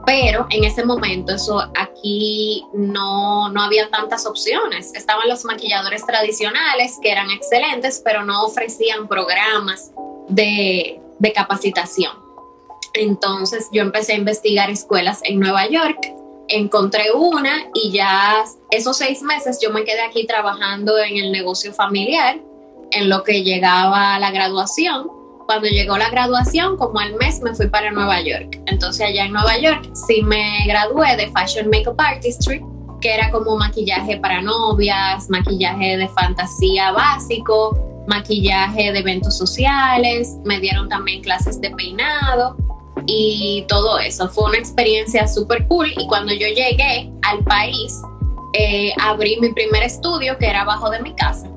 pero 0.09 0.47
en 0.49 0.65
ese 0.65 0.87
momento 0.87 1.35
eso 1.35 1.61
aquí 1.77 2.65
no, 2.73 3.51
no 3.51 3.61
había 3.63 3.91
tantas 3.91 4.25
opciones. 4.25 4.95
Estaban 4.95 5.29
los 5.29 5.45
maquilladores 5.45 6.07
tradicionales 6.07 6.99
que 7.03 7.13
eran 7.13 7.31
excelentes, 7.31 8.01
pero 8.03 8.25
no 8.25 8.47
ofrecían 8.47 9.07
programas 9.07 9.93
de, 10.27 10.99
de 11.19 11.33
capacitación. 11.35 12.13
Entonces 12.95 13.69
yo 13.71 13.83
empecé 13.83 14.15
a 14.15 14.17
investigar 14.17 14.71
escuelas 14.71 15.21
en 15.25 15.41
Nueva 15.41 15.69
York, 15.69 15.99
encontré 16.49 17.13
una 17.13 17.67
y 17.75 17.93
ya 17.93 18.47
esos 18.71 18.97
seis 18.97 19.21
meses 19.21 19.59
yo 19.61 19.71
me 19.73 19.85
quedé 19.85 20.01
aquí 20.01 20.27
trabajando 20.27 20.97
en 20.97 21.19
el 21.19 21.31
negocio 21.31 21.75
familiar, 21.75 22.41
en 22.93 23.11
lo 23.11 23.25
que 23.25 23.43
llegaba 23.43 24.15
a 24.15 24.19
la 24.19 24.31
graduación 24.31 25.18
cuando 25.49 25.67
llegó 25.67 25.97
la 25.97 26.11
graduación, 26.11 26.77
como 26.77 27.01
al 27.01 27.15
mes 27.15 27.41
me 27.41 27.55
fui 27.55 27.69
para 27.69 27.91
Nueva 27.91 28.21
York. 28.21 28.61
Entonces 28.67 29.07
allá 29.07 29.25
en 29.25 29.33
Nueva 29.33 29.57
York 29.57 29.89
sí 29.95 30.21
me 30.21 30.67
gradué 30.67 31.17
de 31.17 31.31
Fashion 31.31 31.71
Makeup 31.71 31.99
Artistry 31.99 32.63
que 33.01 33.15
era 33.15 33.31
como 33.31 33.57
maquillaje 33.57 34.19
para 34.19 34.43
novias, 34.43 35.31
maquillaje 35.31 35.97
de 35.97 36.07
fantasía 36.09 36.93
básico, 36.93 37.79
maquillaje 38.07 38.93
de 38.93 38.99
eventos 38.99 39.39
sociales, 39.39 40.37
me 40.45 40.61
dieron 40.61 40.87
también 40.91 41.23
clases 41.23 41.59
de 41.63 41.71
peinado 41.71 42.55
y 43.07 43.65
todo 43.69 43.99
eso. 44.01 44.29
Fue 44.29 44.51
una 44.51 44.59
experiencia 44.59 45.27
súper 45.27 45.67
cool 45.69 45.91
y 45.97 46.07
cuando 46.09 46.35
yo 46.35 46.47
llegué 46.49 47.11
al 47.23 47.43
país, 47.45 47.99
eh, 48.53 48.93
abrí 49.01 49.39
mi 49.41 49.51
primer 49.55 49.83
estudio 49.83 50.37
que 50.37 50.47
era 50.47 50.61
abajo 50.61 50.91
de 50.91 51.01
mi 51.01 51.15
casa 51.15 51.49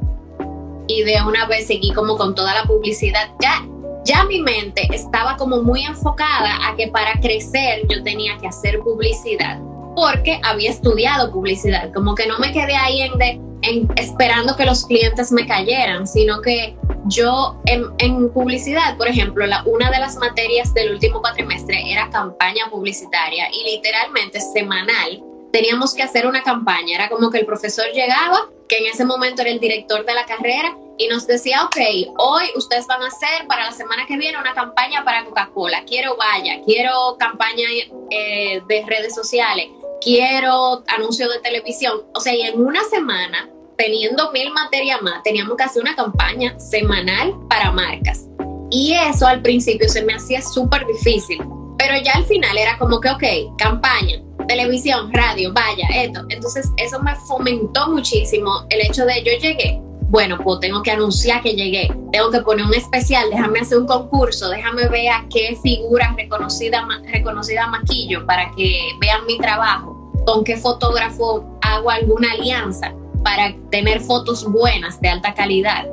y 0.88 1.04
de 1.04 1.22
una 1.28 1.46
vez 1.48 1.68
seguí 1.68 1.92
como 1.92 2.16
con 2.16 2.36
toda 2.36 2.54
la 2.54 2.64
publicidad. 2.64 3.32
Ya, 3.42 3.66
ya 4.04 4.24
mi 4.26 4.42
mente 4.42 4.88
estaba 4.94 5.36
como 5.38 5.62
muy 5.62 5.86
enfocada 5.86 6.68
a 6.68 6.76
que 6.76 6.88
para 6.88 7.14
crecer 7.20 7.86
yo 7.90 8.04
tenía 8.04 8.38
que 8.38 8.48
hacer 8.48 8.80
publicidad 8.80 9.60
porque 9.96 10.40
había 10.44 10.70
estudiado 10.70 11.32
publicidad, 11.32 11.92
como 11.94 12.16
que 12.16 12.28
no 12.28 12.40
me 12.40 12.52
quedé 12.52 12.76
ahí 12.76 13.02
en, 13.02 13.92
esperando 13.98 14.56
que 14.56 14.66
los 14.66 14.86
clientes 14.86 15.32
me 15.32 15.46
cayeran, 15.46 16.08
sino 16.08 16.42
que 16.42 16.76
yo 17.06 17.58
en, 17.66 18.30
publicidad, 18.32 18.98
por 18.98 19.08
ejemplo, 19.08 19.46
la, 19.46 19.64
una 19.66 19.92
de 19.92 20.00
las 20.00 20.16
materias 20.18 20.74
del 20.74 20.94
último 20.94 21.22
cuatrimestre 21.22 21.92
era 21.92 22.10
campaña 22.10 22.70
publicitaria 22.70 23.48
y 23.52 23.76
literalmente 23.76 24.40
semanal 24.40 25.24
teníamos 25.52 25.94
que 25.94 26.04
hacer 26.04 26.26
una 26.26 26.42
campaña. 26.42 26.96
Era 26.96 27.10
como 27.10 27.30
que 27.30 27.40
el 27.40 27.46
profesor 27.46 27.86
llegaba, 27.94 28.50
que 28.70 28.78
en 28.78 28.86
ese 28.86 29.04
momento 29.04 29.42
era 29.42 29.52
el 29.52 29.60
director 29.60 30.06
de 30.06 30.14
la 30.14 30.26
carrera, 30.26 30.76
y 31.02 31.08
nos 31.08 31.26
decía, 31.26 31.64
ok, 31.64 31.78
hoy 32.20 32.46
ustedes 32.56 32.86
van 32.86 33.02
a 33.02 33.08
hacer 33.08 33.48
para 33.48 33.66
la 33.66 33.72
semana 33.72 34.06
que 34.06 34.18
viene 34.18 34.38
una 34.38 34.54
campaña 34.54 35.04
para 35.04 35.26
Coca-Cola. 35.26 35.84
Quiero 35.86 36.16
vaya, 36.16 36.62
quiero 36.64 37.18
campaña 37.18 37.66
eh, 38.12 38.62
de 38.68 38.86
redes 38.86 39.16
sociales, 39.16 39.66
quiero 40.00 40.84
anuncio 40.88 41.28
de 41.28 41.40
televisión. 41.40 42.04
O 42.14 42.20
sea, 42.20 42.36
y 42.36 42.44
en 42.44 42.64
una 42.64 42.84
semana, 42.84 43.50
teniendo 43.78 44.32
mil 44.32 44.52
materias 44.52 45.02
más, 45.02 45.24
teníamos 45.24 45.58
que 45.58 45.64
hacer 45.64 45.82
una 45.82 45.96
campaña 45.96 46.60
semanal 46.60 47.34
para 47.50 47.72
marcas. 47.72 48.28
Y 48.70 48.94
eso 48.94 49.26
al 49.26 49.42
principio 49.42 49.90
se 49.90 50.04
me 50.04 50.14
hacía 50.14 50.44
súper 50.44 50.86
difícil, 50.86 51.42
pero 51.80 51.96
ya 51.98 52.14
al 52.14 52.26
final 52.26 52.56
era 52.60 52.78
como 52.78 53.02
que, 53.02 53.10
ok, 53.10 53.58
campaña, 53.58 54.22
televisión, 54.48 55.12
radio, 55.12 55.52
vaya, 55.52 55.88
esto. 55.96 56.22
Entonces 56.30 56.70
eso 56.78 57.02
me 57.02 57.16
fomentó 57.16 57.90
muchísimo 57.90 58.68
el 58.70 58.82
hecho 58.82 59.04
de 59.06 59.24
yo 59.24 59.32
llegué, 59.40 59.82
bueno, 60.12 60.38
pues 60.44 60.60
tengo 60.60 60.84
que 60.84 60.92
anunciar 60.92 61.42
que 61.42 61.54
llegué, 61.54 61.90
tengo 62.12 62.30
que 62.30 62.42
poner 62.42 62.66
un 62.66 62.74
especial, 62.74 63.30
déjame 63.32 63.62
hacer 63.62 63.78
un 63.78 63.88
concurso, 63.88 64.50
déjame 64.50 64.90
ver 64.90 65.08
a 65.08 65.26
qué 65.30 65.58
figuras 65.64 66.14
reconocidas 66.18 66.84
reconocida 67.14 67.68
maquillo 67.68 68.26
para 68.26 68.52
que 68.52 68.90
vean 69.00 69.26
mi 69.26 69.38
trabajo, 69.38 70.12
con 70.26 70.44
qué 70.44 70.58
fotógrafo 70.58 71.58
hago 71.62 71.90
alguna 71.90 72.34
alianza 72.34 72.94
para 73.24 73.56
tener 73.70 74.02
fotos 74.02 74.44
buenas 74.44 75.00
de 75.00 75.08
alta 75.08 75.34
calidad. 75.34 75.88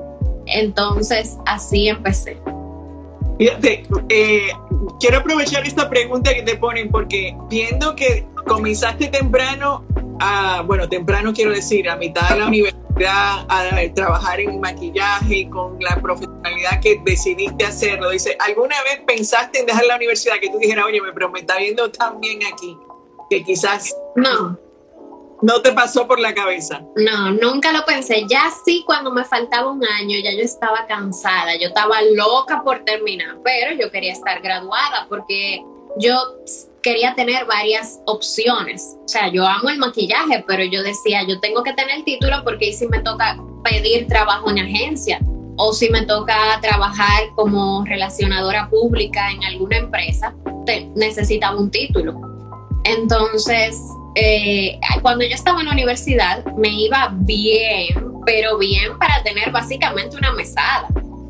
Entonces 0.46 1.36
así 1.46 1.88
empecé. 1.88 2.40
Fíjate, 3.38 3.84
eh, 4.08 4.48
quiero 4.98 5.18
aprovechar 5.18 5.64
esta 5.64 5.88
pregunta 5.88 6.34
que 6.34 6.42
te 6.42 6.56
ponen 6.56 6.90
porque 6.90 7.36
viendo 7.48 7.94
que 7.94 8.26
comenzaste 8.48 9.08
temprano, 9.08 9.84
a, 10.18 10.62
bueno, 10.62 10.88
temprano 10.88 11.32
quiero 11.32 11.52
decir, 11.52 11.88
a 11.88 11.96
mitad 11.96 12.28
de 12.30 12.38
la 12.40 12.46
universidad, 12.46 13.46
a, 13.48 13.94
trabajar 13.94 14.40
en 14.40 14.58
maquillaje 14.58 15.36
y 15.36 15.48
con 15.48 15.78
la 15.80 16.00
profesionalidad 16.00 16.80
que 16.80 17.00
decidiste 17.04 17.64
hacerlo. 17.64 18.10
Dice, 18.10 18.36
¿alguna 18.40 18.74
vez 18.82 19.02
pensaste 19.06 19.60
en 19.60 19.66
dejar 19.66 19.84
la 19.84 19.96
universidad 19.96 20.36
que 20.40 20.48
tú 20.50 20.58
dijeras, 20.58 20.86
oye, 20.86 21.00
pero 21.14 21.30
me 21.30 21.40
está 21.40 21.58
viendo 21.58 21.88
tan 21.92 22.20
bien 22.20 22.40
aquí 22.52 22.76
que 23.30 23.44
quizás... 23.44 23.94
No. 24.16 24.58
¿No 25.40 25.62
te 25.62 25.70
pasó 25.70 26.08
por 26.08 26.18
la 26.18 26.34
cabeza? 26.34 26.82
No, 26.96 27.30
nunca 27.30 27.70
lo 27.70 27.84
pensé. 27.84 28.24
Ya 28.28 28.50
sí, 28.64 28.82
cuando 28.84 29.12
me 29.12 29.24
faltaba 29.24 29.70
un 29.70 29.84
año, 29.84 30.18
ya 30.18 30.32
yo 30.32 30.42
estaba 30.42 30.84
cansada, 30.88 31.54
yo 31.60 31.68
estaba 31.68 32.02
loca 32.02 32.62
por 32.64 32.84
terminar, 32.84 33.36
pero 33.44 33.72
yo 33.80 33.88
quería 33.92 34.12
estar 34.14 34.42
graduada 34.42 35.06
porque 35.08 35.62
yo 35.96 36.16
quería 36.88 37.14
tener 37.14 37.44
varias 37.44 38.00
opciones. 38.06 38.96
O 39.04 39.08
sea, 39.08 39.30
yo 39.30 39.46
amo 39.46 39.68
el 39.68 39.76
maquillaje, 39.76 40.42
pero 40.46 40.64
yo 40.64 40.82
decía, 40.82 41.20
yo 41.28 41.38
tengo 41.38 41.62
que 41.62 41.74
tener 41.74 42.02
título 42.04 42.42
porque 42.44 42.72
si 42.72 42.88
me 42.88 43.00
toca 43.00 43.38
pedir 43.62 44.06
trabajo 44.06 44.48
en 44.50 44.60
agencia 44.60 45.20
o 45.58 45.74
si 45.74 45.90
me 45.90 46.06
toca 46.06 46.34
trabajar 46.62 47.24
como 47.36 47.84
relacionadora 47.84 48.70
pública 48.70 49.30
en 49.30 49.44
alguna 49.44 49.76
empresa, 49.76 50.34
necesitaba 50.94 51.58
un 51.58 51.70
título. 51.70 52.18
Entonces, 52.84 53.78
eh, 54.14 54.80
cuando 55.02 55.26
yo 55.26 55.34
estaba 55.34 55.60
en 55.60 55.66
la 55.66 55.72
universidad, 55.72 56.42
me 56.56 56.70
iba 56.70 57.12
bien, 57.18 58.02
pero 58.24 58.56
bien 58.56 58.98
para 58.98 59.22
tener 59.22 59.50
básicamente 59.50 60.16
una 60.16 60.32
mesada, 60.32 60.88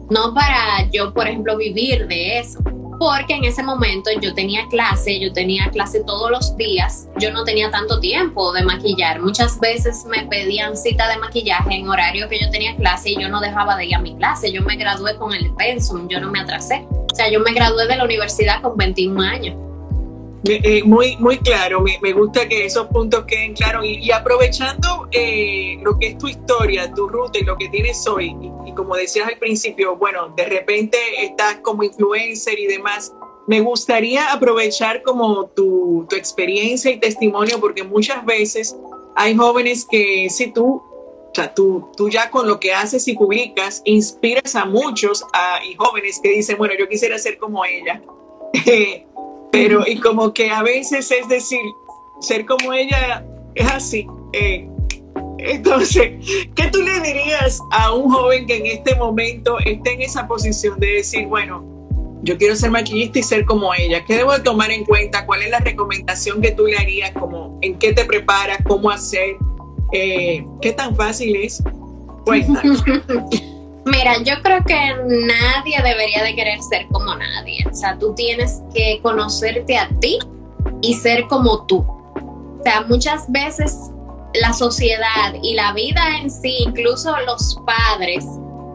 no 0.08 0.32
para 0.34 0.88
yo, 0.92 1.12
por 1.12 1.26
ejemplo, 1.26 1.56
vivir 1.56 2.06
de 2.06 2.38
eso 2.38 2.60
porque 2.98 3.34
en 3.34 3.44
ese 3.44 3.62
momento 3.62 4.10
yo 4.20 4.34
tenía 4.34 4.66
clase, 4.68 5.20
yo 5.20 5.32
tenía 5.32 5.70
clase 5.70 6.02
todos 6.04 6.30
los 6.30 6.56
días, 6.56 7.08
yo 7.18 7.32
no 7.32 7.44
tenía 7.44 7.70
tanto 7.70 8.00
tiempo 8.00 8.52
de 8.52 8.64
maquillar. 8.64 9.20
Muchas 9.20 9.58
veces 9.60 10.04
me 10.06 10.26
pedían 10.26 10.76
cita 10.76 11.08
de 11.08 11.16
maquillaje 11.18 11.74
en 11.74 11.88
horario 11.88 12.28
que 12.28 12.40
yo 12.40 12.50
tenía 12.50 12.76
clase 12.76 13.10
y 13.10 13.20
yo 13.20 13.28
no 13.28 13.40
dejaba 13.40 13.76
de 13.76 13.86
ir 13.86 13.94
a 13.94 14.00
mi 14.00 14.16
clase. 14.16 14.52
Yo 14.52 14.62
me 14.62 14.76
gradué 14.76 15.16
con 15.16 15.32
el 15.32 15.54
pensum, 15.54 16.08
yo 16.08 16.20
no 16.20 16.30
me 16.30 16.40
atrasé. 16.40 16.86
O 16.90 17.14
sea, 17.14 17.30
yo 17.30 17.40
me 17.40 17.52
gradué 17.52 17.86
de 17.86 17.96
la 17.96 18.04
universidad 18.04 18.60
con 18.62 18.76
21 18.76 19.20
años. 19.22 19.67
Eh, 20.44 20.82
muy, 20.84 21.16
muy 21.16 21.38
claro, 21.38 21.80
me, 21.80 22.12
gusta 22.12 22.48
que 22.48 22.64
esos 22.64 22.86
puntos 22.88 23.24
queden 23.24 23.54
claros 23.54 23.84
y, 23.84 24.10
aprovechando 24.12 25.08
eh, 25.10 25.78
lo 25.82 25.98
que 25.98 26.08
es 26.08 26.18
tu 26.18 26.28
historia, 26.28 26.92
tu 26.94 27.08
ruta 27.08 27.38
y 27.40 27.44
lo 27.44 27.56
que 27.56 27.68
tienes 27.68 28.06
hoy, 28.06 28.36
y, 28.64 28.72
como 28.72 28.94
decías 28.94 29.28
al 29.28 29.38
principio, 29.38 29.96
bueno, 29.96 30.32
de 30.36 30.44
repente 30.44 30.96
estás 31.18 31.56
como 31.56 31.82
influencer 31.82 32.58
y 32.58 32.66
demás, 32.66 33.12
me 33.48 33.60
gustaría 33.60 34.32
aprovechar 34.32 35.02
como 35.02 35.46
tu, 35.46 36.06
tu 36.08 36.14
experiencia 36.14 36.90
y 36.90 36.98
testimonio 36.98 37.58
porque 37.60 37.82
muchas 37.82 38.24
veces 38.24 38.76
hay 39.16 39.34
jóvenes 39.34 39.86
que 39.90 40.28
si 40.30 40.52
tú 40.52 40.82
o 41.30 41.34
sea, 41.34 41.54
tú, 41.54 41.90
tú 41.96 42.08
ya 42.08 42.30
con 42.30 42.48
lo 42.48 42.58
que 42.58 42.72
haces 42.72 43.06
y 43.06 43.14
publicas 43.14 43.82
inspiras 43.84 44.56
a 44.56 44.64
muchos 44.64 45.24
a, 45.32 45.60
y 45.64 45.74
jóvenes 45.74 46.20
que 46.22 46.30
dicen, 46.30 46.56
bueno, 46.58 46.74
yo 46.78 46.88
quisiera 46.88 47.18
ser 47.18 47.38
como 47.38 47.64
ella. 47.64 48.00
Pero, 49.52 49.84
y 49.86 49.98
como 49.98 50.32
que 50.32 50.50
a 50.50 50.62
veces 50.62 51.10
es 51.10 51.28
decir, 51.28 51.60
ser 52.20 52.44
como 52.46 52.72
ella 52.72 53.24
es 53.54 53.70
así. 53.70 54.06
Eh, 54.32 54.68
entonces, 55.38 56.12
¿qué 56.54 56.68
tú 56.70 56.82
le 56.82 57.00
dirías 57.00 57.60
a 57.70 57.92
un 57.94 58.10
joven 58.10 58.46
que 58.46 58.56
en 58.56 58.66
este 58.66 58.94
momento 58.96 59.58
esté 59.60 59.94
en 59.94 60.02
esa 60.02 60.26
posición 60.26 60.78
de 60.80 60.94
decir, 60.94 61.26
bueno, 61.26 61.64
yo 62.22 62.36
quiero 62.36 62.56
ser 62.56 62.70
maquillista 62.70 63.20
y 63.20 63.22
ser 63.22 63.44
como 63.44 63.72
ella? 63.72 64.04
¿Qué 64.04 64.16
debo 64.16 64.36
tomar 64.42 64.70
en 64.70 64.84
cuenta? 64.84 65.24
¿Cuál 65.26 65.42
es 65.42 65.50
la 65.50 65.60
recomendación 65.60 66.40
que 66.40 66.50
tú 66.50 66.66
le 66.66 66.76
harías? 66.76 67.12
Como, 67.12 67.58
¿En 67.62 67.78
qué 67.78 67.92
te 67.92 68.04
preparas? 68.04 68.58
¿Cómo 68.66 68.90
hacer? 68.90 69.36
Eh, 69.92 70.44
¿Qué 70.60 70.72
tan 70.72 70.94
fácil 70.96 71.36
es? 71.36 71.62
Cuéntanos. 72.24 72.84
Mira, 73.90 74.22
yo 74.22 74.34
creo 74.42 74.62
que 74.64 74.94
nadie 75.06 75.82
debería 75.82 76.22
de 76.22 76.34
querer 76.34 76.62
ser 76.62 76.86
como 76.88 77.14
nadie. 77.14 77.64
O 77.70 77.74
sea, 77.74 77.98
tú 77.98 78.14
tienes 78.14 78.62
que 78.74 79.00
conocerte 79.02 79.78
a 79.78 79.88
ti 80.00 80.18
y 80.82 80.94
ser 80.94 81.26
como 81.26 81.64
tú. 81.66 81.78
O 81.78 82.60
sea, 82.62 82.82
muchas 82.82 83.30
veces 83.32 83.90
la 84.34 84.52
sociedad 84.52 85.34
y 85.42 85.54
la 85.54 85.72
vida 85.72 86.02
en 86.20 86.30
sí, 86.30 86.64
incluso 86.66 87.16
los 87.24 87.58
padres, 87.64 88.26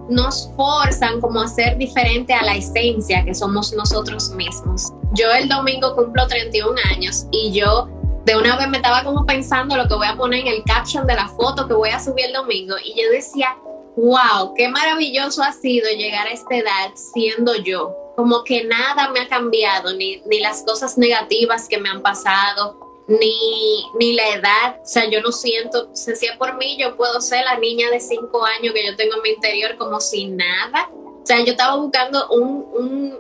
nos 0.10 0.52
forzan 0.56 1.22
como 1.22 1.42
a 1.42 1.48
ser 1.48 1.78
diferente 1.78 2.34
a 2.34 2.44
la 2.44 2.56
esencia 2.56 3.24
que 3.24 3.36
somos 3.36 3.72
nosotros 3.74 4.32
mismos. 4.32 4.92
Yo 5.14 5.32
el 5.32 5.48
domingo 5.48 5.96
cumplo 5.96 6.28
31 6.28 6.76
años 6.92 7.28
y 7.32 7.54
yo 7.54 7.88
de 8.26 8.36
una 8.36 8.58
vez 8.58 8.68
me 8.70 8.78
estaba 8.78 9.04
como 9.04 9.26
pensando 9.26 9.78
lo 9.78 9.88
que 9.88 9.96
voy 9.96 10.08
a 10.08 10.16
poner 10.16 10.42
en 10.42 10.48
el 10.48 10.64
caption 10.64 11.06
de 11.06 11.16
la 11.16 11.28
foto 11.28 11.68
que 11.68 11.74
voy 11.74 11.90
a 11.90 12.00
subir 12.00 12.26
el 12.26 12.34
domingo 12.34 12.76
y 12.84 13.02
yo 13.02 13.10
decía, 13.12 13.56
wow, 13.96 14.54
qué 14.56 14.68
maravilloso 14.70 15.44
ha 15.44 15.54
sido 15.54 15.90
llegar 15.92 16.28
a 16.28 16.32
esta 16.32 16.56
edad 16.56 16.92
siendo 16.96 17.56
yo. 17.56 17.96
Como 18.16 18.44
que 18.44 18.64
nada 18.64 19.10
me 19.10 19.22
ha 19.22 19.28
cambiado, 19.28 19.94
ni, 19.94 20.22
ni 20.26 20.40
las 20.40 20.64
cosas 20.64 20.98
negativas 20.98 21.68
que 21.68 21.80
me 21.80 21.90
han 21.90 22.02
pasado, 22.02 22.78
ni, 23.08 23.86
ni 24.00 24.14
la 24.14 24.30
edad. 24.30 24.80
O 24.84 24.86
sea, 24.86 25.10
yo 25.10 25.22
no 25.22 25.32
siento, 25.32 25.90
se 25.94 26.16
sea 26.16 26.38
por 26.38 26.58
mí, 26.58 26.78
yo 26.78 26.96
puedo 26.96 27.20
ser 27.22 27.44
la 27.46 27.58
niña 27.58 27.90
de 27.90 28.00
cinco 28.00 28.46
años 28.46 28.74
que 28.74 28.86
yo 28.86 28.96
tengo 28.96 29.16
en 29.16 29.22
mi 29.24 29.30
interior 29.30 29.76
como 29.78 30.00
sin 30.00 30.38
nada. 30.38 30.90
O 30.92 31.26
sea, 31.26 31.40
yo 31.40 31.54
estaba 31.54 31.78
buscando 31.78 32.28
un, 32.32 32.68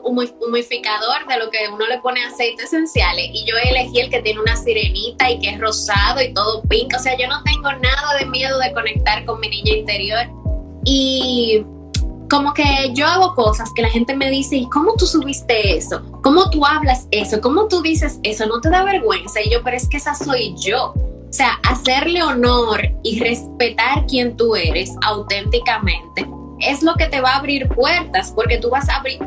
un, 0.03 0.35
humificador 0.41 1.25
de 1.25 1.37
lo 1.37 1.49
que 1.49 1.69
uno 1.71 1.87
le 1.87 1.99
pone 1.99 2.21
aceites 2.25 2.65
esenciales 2.65 3.29
y 3.31 3.45
yo 3.45 3.55
elegí 3.63 4.01
el 4.01 4.09
que 4.09 4.21
tiene 4.21 4.41
una 4.41 4.57
sirenita 4.57 5.31
y 5.31 5.39
que 5.39 5.51
es 5.51 5.59
rosado 5.59 6.21
y 6.21 6.33
todo 6.33 6.61
pink. 6.63 6.93
O 6.95 6.99
sea, 6.99 7.17
yo 7.17 7.27
no 7.27 7.41
tengo 7.43 7.71
nada 7.71 8.17
de 8.19 8.25
miedo 8.25 8.59
de 8.59 8.73
conectar 8.73 9.23
con 9.23 9.39
mi 9.39 9.47
niña 9.47 9.73
interior 9.77 10.42
y 10.83 11.65
como 12.29 12.53
que 12.53 12.63
yo 12.93 13.05
hago 13.05 13.35
cosas 13.35 13.71
que 13.75 13.83
la 13.83 13.89
gente 13.89 14.15
me 14.15 14.29
dice, 14.29 14.55
¿y 14.55 14.69
cómo 14.69 14.95
tú 14.95 15.05
subiste 15.05 15.77
eso? 15.77 16.01
¿Cómo 16.23 16.49
tú 16.49 16.65
hablas 16.65 17.07
eso? 17.11 17.39
¿Cómo 17.41 17.67
tú 17.67 17.81
dices 17.81 18.19
eso? 18.23 18.45
¿No 18.47 18.59
te 18.59 18.69
da 18.69 18.83
vergüenza? 18.83 19.41
Y 19.41 19.51
yo, 19.51 19.63
pero 19.63 19.77
es 19.77 19.87
que 19.87 19.97
esa 19.97 20.15
soy 20.15 20.55
yo. 20.57 20.93
O 20.93 20.95
O 20.95 21.33
sea, 21.33 21.59
hacerle 21.67 22.23
honor 22.23 22.81
y 23.03 23.19
respetar 23.19 24.05
quien 24.07 24.35
tú 24.35 24.55
eres 24.55 24.95
auténticamente 25.03 26.27
es 26.59 26.81
lo 26.81 26.95
que 26.95 27.07
te 27.07 27.21
va 27.21 27.33
a 27.33 27.37
abrir 27.37 27.67
puertas, 27.69 28.31
porque 28.31 28.57
tú 28.57 28.69
vas 28.69 28.89
a 28.89 28.97
abrir, 28.97 29.19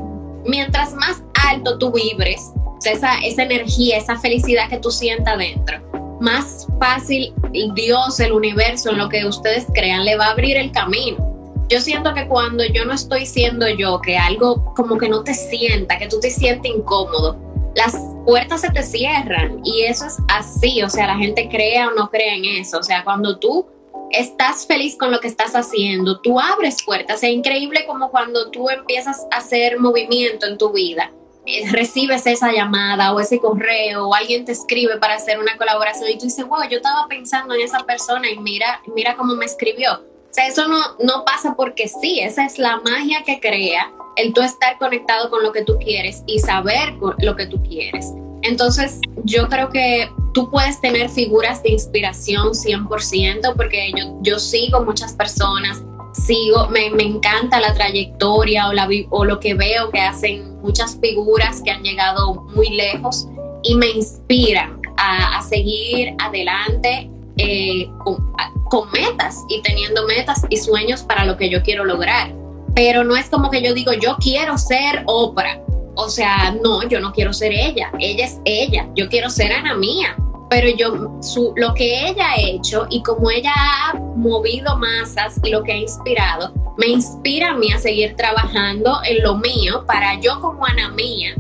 mientras 0.45 0.95
más 0.95 1.23
alto 1.49 1.79
tú 1.79 1.93
vibres, 1.93 2.53
esa, 2.85 3.19
esa 3.19 3.43
energía, 3.43 3.99
esa 3.99 4.19
felicidad 4.19 4.69
que 4.69 4.79
tú 4.79 4.91
sientas 4.91 5.37
dentro, 5.39 5.79
más 6.21 6.67
fácil 6.79 7.35
Dios, 7.75 8.21
el 8.21 8.33
universo, 8.33 8.91
en 8.91 8.99
lo 8.99 9.09
que 9.09 9.27
ustedes 9.27 9.67
crean, 9.75 10.05
le 10.05 10.17
va 10.17 10.27
a 10.27 10.31
abrir 10.31 10.57
el 10.57 10.73
camino. 10.73 11.36
Yo 11.69 11.81
siento 11.81 12.15
que 12.15 12.29
cuando 12.29 12.65
yo 12.65 12.85
no 12.85 12.93
estoy 12.93 13.27
siendo 13.27 13.69
yo, 13.69 14.01
que 14.01 14.17
algo 14.17 14.73
como 14.77 14.97
que 14.99 15.09
no 15.09 15.25
te 15.25 15.35
sienta, 15.35 15.99
que 15.99 16.07
tú 16.07 16.21
te 16.21 16.31
sientes 16.31 16.71
incómodo, 16.71 17.37
las 17.75 17.97
puertas 18.25 18.61
se 18.61 18.71
te 18.71 18.85
cierran 18.85 19.61
y 19.65 19.83
eso 19.83 20.07
es 20.07 20.17
así, 20.29 20.83
o 20.85 20.89
sea, 20.89 21.09
la 21.09 21.17
gente 21.17 21.49
crea 21.49 21.89
o 21.89 21.91
no 21.91 22.09
cree 22.09 22.37
en 22.37 22.45
eso, 22.45 22.79
o 22.79 22.83
sea, 22.85 23.03
cuando 23.03 23.39
tú 23.39 23.67
estás 24.13 24.65
feliz 24.65 24.97
con 24.97 25.11
lo 25.11 25.19
que 25.19 25.27
estás 25.27 25.57
haciendo, 25.57 26.21
tú 26.21 26.39
abres 26.39 26.85
puertas, 26.85 27.25
es 27.25 27.31
increíble 27.31 27.85
como 27.85 28.13
cuando 28.13 28.51
tú 28.53 28.71
empiezas 28.71 29.27
a 29.33 29.39
hacer 29.39 29.81
movimiento 29.81 30.47
en 30.47 30.59
tu 30.59 30.71
vida, 30.71 31.11
eh, 31.47 31.69
recibes 31.73 32.29
esa 32.29 32.53
llamada 32.53 33.13
o 33.13 33.19
ese 33.19 33.41
correo 33.41 34.07
o 34.09 34.15
alguien 34.15 34.45
te 34.45 34.53
escribe 34.53 34.99
para 34.99 35.15
hacer 35.15 35.41
una 35.41 35.57
colaboración 35.57 36.09
y 36.11 36.17
tú 36.17 36.27
dices, 36.27 36.47
wow, 36.47 36.63
yo 36.71 36.77
estaba 36.77 37.09
pensando 37.09 37.55
en 37.55 37.63
esa 37.63 37.81
persona 37.81 38.31
y 38.31 38.39
mira, 38.39 38.81
mira 38.95 39.17
cómo 39.17 39.35
me 39.35 39.47
escribió. 39.47 40.01
Eso 40.37 40.69
no, 40.69 40.79
no 41.01 41.25
pasa 41.25 41.55
porque 41.57 41.89
sí, 41.89 42.21
esa 42.21 42.45
es 42.45 42.59
la 42.59 42.81
magia 42.81 43.23
que 43.25 43.41
crea 43.41 43.93
el 44.17 44.33
tú 44.33 44.43
estar 44.43 44.79
conectado 44.79 45.31
con 45.31 45.43
lo 45.43 45.53
que 45.53 45.63
tú 45.63 45.79
quieres 45.79 46.23
y 46.27 46.39
saber 46.39 46.95
lo 47.19 47.37
que 47.37 47.47
tú 47.47 47.63
quieres. 47.63 48.13
Entonces, 48.43 49.01
yo 49.25 49.49
creo 49.49 49.71
que 49.71 50.11
tú 50.33 50.51
puedes 50.51 50.81
tener 50.81 51.09
figuras 51.09 51.63
de 51.63 51.71
inspiración 51.71 52.51
100%, 52.51 53.55
porque 53.57 53.93
yo, 53.97 54.19
yo 54.23 54.39
sigo 54.39 54.85
muchas 54.85 55.15
personas, 55.15 55.83
sigo, 56.13 56.69
me, 56.69 56.91
me 56.91 57.03
encanta 57.03 57.61
la 57.61 57.75
trayectoria 57.75 58.69
o, 58.69 58.73
la, 58.73 58.89
o 59.11 59.25
lo 59.25 59.41
que 59.41 59.55
veo 59.55 59.91
que 59.91 60.01
hacen 60.01 60.61
muchas 60.61 60.99
figuras 61.01 61.61
que 61.63 61.71
han 61.71 61.83
llegado 61.83 62.35
muy 62.55 62.71
lejos 62.71 63.27
y 63.63 63.75
me 63.75 63.89
inspiran 63.89 64.81
a, 64.97 65.39
a 65.39 65.43
seguir 65.43 66.15
adelante 66.19 67.11
eh, 67.37 67.91
con, 67.99 68.33
con 68.71 68.91
metas 68.91 69.45
y 69.49 69.63
teniendo 69.63 70.07
metas 70.07 70.43
y 70.49 70.57
sueños 70.57 71.03
para 71.03 71.25
lo 71.25 71.37
que 71.37 71.51
yo 71.51 71.63
quiero 71.63 71.85
lograr 71.85 72.33
pero 72.77 73.05
no 73.05 73.17
es 73.17 73.31
como 73.31 73.51
que 73.51 73.63
yo 73.63 73.73
digo, 73.73 73.95
yo 73.95 74.17
quiero 74.21 74.59
ser 74.59 75.03
Oprah. 75.07 75.63
O 75.95 76.11
sea, 76.11 76.55
no, 76.63 76.87
yo 76.87 77.01
no 77.01 77.11
quiero 77.11 77.33
ser 77.33 77.51
ella, 77.53 77.91
ella 77.99 78.27
es 78.27 78.39
ella, 78.45 78.87
yo 78.95 79.09
quiero 79.09 79.31
ser 79.31 79.51
Ana 79.51 79.75
Mía. 79.75 80.15
Pero 80.51 80.69
yo, 80.69 81.19
su, 81.23 81.55
lo 81.57 81.73
que 81.73 82.07
ella 82.07 82.33
ha 82.33 82.37
hecho 82.39 82.87
y 82.91 83.03
como 83.03 83.31
ella 83.31 83.51
ha 83.57 83.95
movido 83.95 84.77
masas 84.77 85.41
y 85.43 85.49
lo 85.49 85.63
que 85.63 85.73
ha 85.73 85.77
inspirado, 85.77 86.53
me 86.77 86.89
inspira 86.89 87.53
a 87.53 87.55
mí 87.55 87.73
a 87.73 87.79
seguir 87.79 88.15
trabajando 88.15 89.01
en 89.05 89.23
lo 89.23 89.37
mío 89.39 89.85
para 89.87 90.21
yo 90.21 90.39
como 90.43 90.67
Ana 90.67 90.91
Mía 90.91 91.35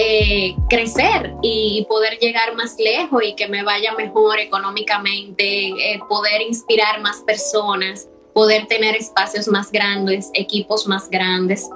eh, 0.00 0.54
crecer 0.68 1.34
y 1.42 1.84
poder 1.88 2.18
llegar 2.18 2.54
más 2.54 2.76
lejos 2.78 3.22
y 3.24 3.34
que 3.34 3.48
me 3.48 3.64
vaya 3.64 3.92
mejor 3.94 4.38
económicamente, 4.38 5.68
eh, 5.68 6.00
poder 6.08 6.42
inspirar 6.42 7.00
más 7.00 7.20
personas 7.22 8.08
poder 8.38 8.68
tener 8.68 8.94
espacios 8.94 9.48
más 9.48 9.72
grandes, 9.72 10.30
equipos 10.32 10.86
más 10.86 11.10
grandes. 11.10 11.68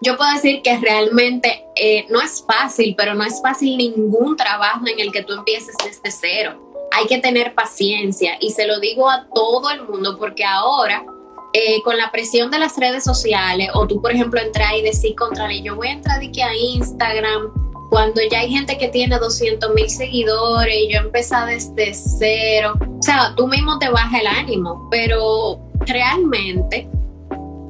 Yo 0.00 0.16
puedo 0.16 0.32
decir 0.32 0.62
que 0.62 0.78
realmente 0.78 1.64
eh, 1.74 2.06
no 2.10 2.20
es 2.20 2.44
fácil, 2.46 2.94
pero 2.96 3.14
no 3.14 3.24
es 3.24 3.42
fácil 3.42 3.76
ningún 3.76 4.36
trabajo 4.36 4.86
en 4.86 5.00
el 5.00 5.10
que 5.10 5.24
tú 5.24 5.32
empieces 5.32 5.74
desde 5.84 6.12
cero. 6.12 6.60
Hay 6.92 7.08
que 7.08 7.18
tener 7.18 7.54
paciencia 7.54 8.36
y 8.38 8.52
se 8.52 8.68
lo 8.68 8.78
digo 8.78 9.10
a 9.10 9.26
todo 9.34 9.68
el 9.70 9.82
mundo 9.82 10.16
porque 10.16 10.44
ahora 10.44 11.04
eh, 11.56 11.80
con 11.82 11.96
la 11.96 12.10
presión 12.10 12.50
de 12.50 12.58
las 12.58 12.76
redes 12.76 13.04
sociales 13.04 13.70
o 13.74 13.86
tú 13.86 14.02
por 14.02 14.10
ejemplo 14.10 14.40
entras 14.40 14.72
y 14.76 14.82
decís 14.82 15.14
contra 15.16 15.48
yo 15.52 15.76
voy 15.76 15.86
a 15.86 15.92
entrar 15.92 16.18
de 16.18 16.32
que 16.32 16.42
a 16.42 16.52
Instagram 16.52 17.52
cuando 17.90 18.20
ya 18.28 18.40
hay 18.40 18.50
gente 18.50 18.76
que 18.76 18.88
tiene 18.88 19.16
200 19.20 19.72
mil 19.72 19.88
seguidores 19.88 20.74
y 20.74 20.92
yo 20.92 20.98
empecé 20.98 21.36
desde 21.46 21.94
cero. 21.94 22.74
O 22.80 23.02
sea, 23.02 23.34
tú 23.36 23.46
mismo 23.46 23.78
te 23.78 23.88
baja 23.88 24.18
el 24.18 24.26
ánimo, 24.26 24.88
pero 24.90 25.60
realmente 25.86 26.88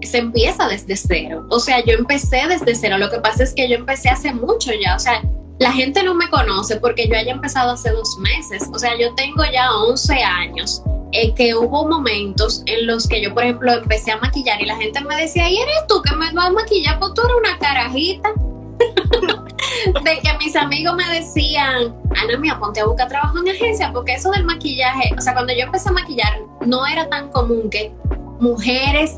se 0.01 0.17
empieza 0.17 0.67
desde 0.67 0.97
cero. 0.97 1.47
O 1.51 1.61
sea, 1.61 1.85
yo 1.85 1.93
empecé 1.93 2.47
desde 2.49 2.75
cero. 2.75 2.97
Lo 2.97 3.11
que 3.11 3.21
pasa 3.21 3.43
es 3.43 3.53
que 3.53 3.69
yo 3.69 3.77
empecé 3.77 4.09
hace 4.09 4.33
mucho 4.33 4.71
ya. 4.73 4.97
O 4.97 4.99
sea, 4.99 5.23
la 5.59 5.73
gente 5.73 6.03
no 6.03 6.15
me 6.15 6.31
conoce 6.31 6.77
porque 6.77 7.07
yo 7.07 7.17
haya 7.17 7.33
empezado 7.33 7.73
hace 7.73 7.91
dos 7.91 8.17
meses. 8.19 8.67
O 8.73 8.79
sea, 8.79 8.99
yo 8.99 9.15
tengo 9.17 9.45
ya 9.53 9.75
11 9.75 10.15
años. 10.23 10.83
Eh, 11.17 11.33
que 11.33 11.55
hubo 11.55 11.89
momentos 11.89 12.65
en 12.67 12.89
los 12.89 13.07
que 13.07 13.23
yo, 13.23 13.33
por 13.33 13.45
ejemplo, 13.45 13.73
empecé 13.73 14.11
a 14.11 14.17
maquillar 14.19 14.61
y 14.61 14.67
la 14.67 14.75
gente 14.75 15.01
me 15.03 15.15
decía, 15.15 15.49
¿y 15.49 15.59
eres 15.59 15.87
tú 15.89 16.03
que 16.03 16.15
me 16.17 16.33
vas 16.33 16.47
a 16.47 16.51
maquillar? 16.51 16.99
Pues 16.99 17.15
tú 17.15 17.23
eres 17.23 17.37
una 17.39 17.59
carajita. 17.59 18.33
de 20.05 20.19
que 20.19 20.39
mis 20.39 20.57
amigos 20.57 20.97
me 20.97 21.09
decían, 21.11 21.95
Ana 22.21 22.37
mía, 22.39 22.59
ponte 22.59 22.81
a 22.81 22.87
buscar 22.87 23.09
trabajo 23.09 23.39
en 23.39 23.49
agencia, 23.49 23.93
porque 23.93 24.15
eso 24.15 24.33
del 24.33 24.45
maquillaje, 24.45 25.15
o 25.17 25.21
sea, 25.21 25.35
cuando 25.35 25.53
yo 25.53 25.61
empecé 25.61 25.91
a 25.91 25.93
maquillar, 25.93 26.41
no 26.67 26.85
era 26.85 27.09
tan 27.09 27.31
común 27.31 27.71
que 27.71 27.93
mujeres 28.41 29.17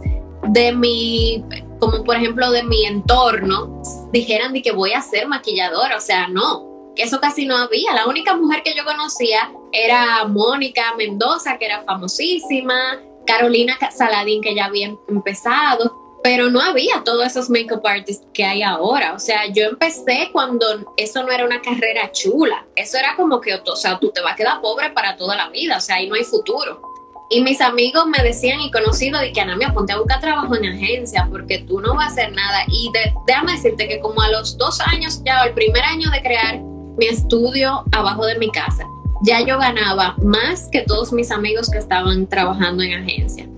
de 0.48 0.72
mi, 0.72 1.42
como 1.80 2.04
por 2.04 2.16
ejemplo 2.16 2.50
de 2.50 2.62
mi 2.62 2.84
entorno, 2.84 3.82
dijeran 4.12 4.52
de 4.52 4.60
que 4.60 4.72
voy 4.72 4.92
a 4.92 5.00
ser 5.00 5.26
maquilladora, 5.28 5.96
o 5.96 6.00
sea, 6.00 6.28
no, 6.28 6.92
que 6.94 7.04
eso 7.04 7.20
casi 7.20 7.46
no 7.46 7.56
había. 7.56 7.94
La 7.94 8.06
única 8.06 8.36
mujer 8.36 8.62
que 8.62 8.74
yo 8.74 8.84
conocía 8.84 9.50
era 9.76 10.24
Mónica 10.24 10.94
Mendoza, 10.96 11.58
que 11.58 11.66
era 11.66 11.82
famosísima, 11.82 12.98
Carolina 13.26 13.76
Saladín, 13.94 14.40
que 14.40 14.54
ya 14.54 14.64
había 14.64 14.94
empezado, 15.08 16.18
pero 16.24 16.48
no 16.48 16.60
había 16.60 17.04
todos 17.04 17.26
esos 17.26 17.50
makeup 17.50 17.86
artists 17.86 18.26
que 18.32 18.44
hay 18.44 18.62
ahora. 18.62 19.12
O 19.12 19.18
sea, 19.18 19.46
yo 19.52 19.64
empecé 19.64 20.30
cuando 20.32 20.94
eso 20.96 21.22
no 21.22 21.30
era 21.30 21.44
una 21.44 21.60
carrera 21.60 22.10
chula. 22.10 22.66
Eso 22.74 22.96
era 22.96 23.14
como 23.16 23.40
que, 23.40 23.54
o 23.54 23.76
sea, 23.76 23.98
tú 23.98 24.10
te 24.10 24.22
vas 24.22 24.32
a 24.32 24.36
quedar 24.36 24.60
pobre 24.62 24.90
para 24.90 25.16
toda 25.16 25.36
la 25.36 25.50
vida. 25.50 25.76
O 25.76 25.80
sea, 25.80 25.96
ahí 25.96 26.08
no 26.08 26.14
hay 26.14 26.24
futuro. 26.24 26.80
Y 27.28 27.42
mis 27.42 27.60
amigos 27.60 28.06
me 28.06 28.22
decían 28.22 28.60
y 28.60 28.70
conocidos 28.70 29.20
de 29.20 29.32
que 29.32 29.40
Ana 29.40 29.56
mía, 29.56 29.72
ponte 29.74 29.92
a 29.92 29.98
buscar 29.98 30.20
trabajo 30.20 30.54
en 30.56 30.64
agencia 30.64 31.28
porque 31.30 31.58
tú 31.58 31.80
no 31.80 31.94
vas 31.94 32.06
a 32.06 32.12
hacer 32.12 32.32
nada. 32.32 32.60
Y 32.68 32.90
déjame 33.26 33.52
decirte 33.52 33.88
que 33.88 34.00
como 34.00 34.22
a 34.22 34.30
los 34.30 34.56
dos 34.56 34.80
años, 34.80 35.22
ya 35.24 35.42
el 35.42 35.52
primer 35.52 35.82
año 35.82 36.10
de 36.10 36.22
crear 36.22 36.60
mi 36.96 37.06
estudio 37.06 37.84
abajo 37.92 38.24
de 38.24 38.38
mi 38.38 38.50
casa, 38.50 38.84
ya 39.22 39.40
yo 39.40 39.58
ganaba 39.58 40.14
más 40.18 40.68
que 40.70 40.82
todos 40.82 41.12
mis 41.12 41.30
amigos 41.30 41.70
que 41.70 41.78
estaban 41.78 42.26
trabajando 42.26 42.82
en 42.82 43.02
agencia. 43.02 43.48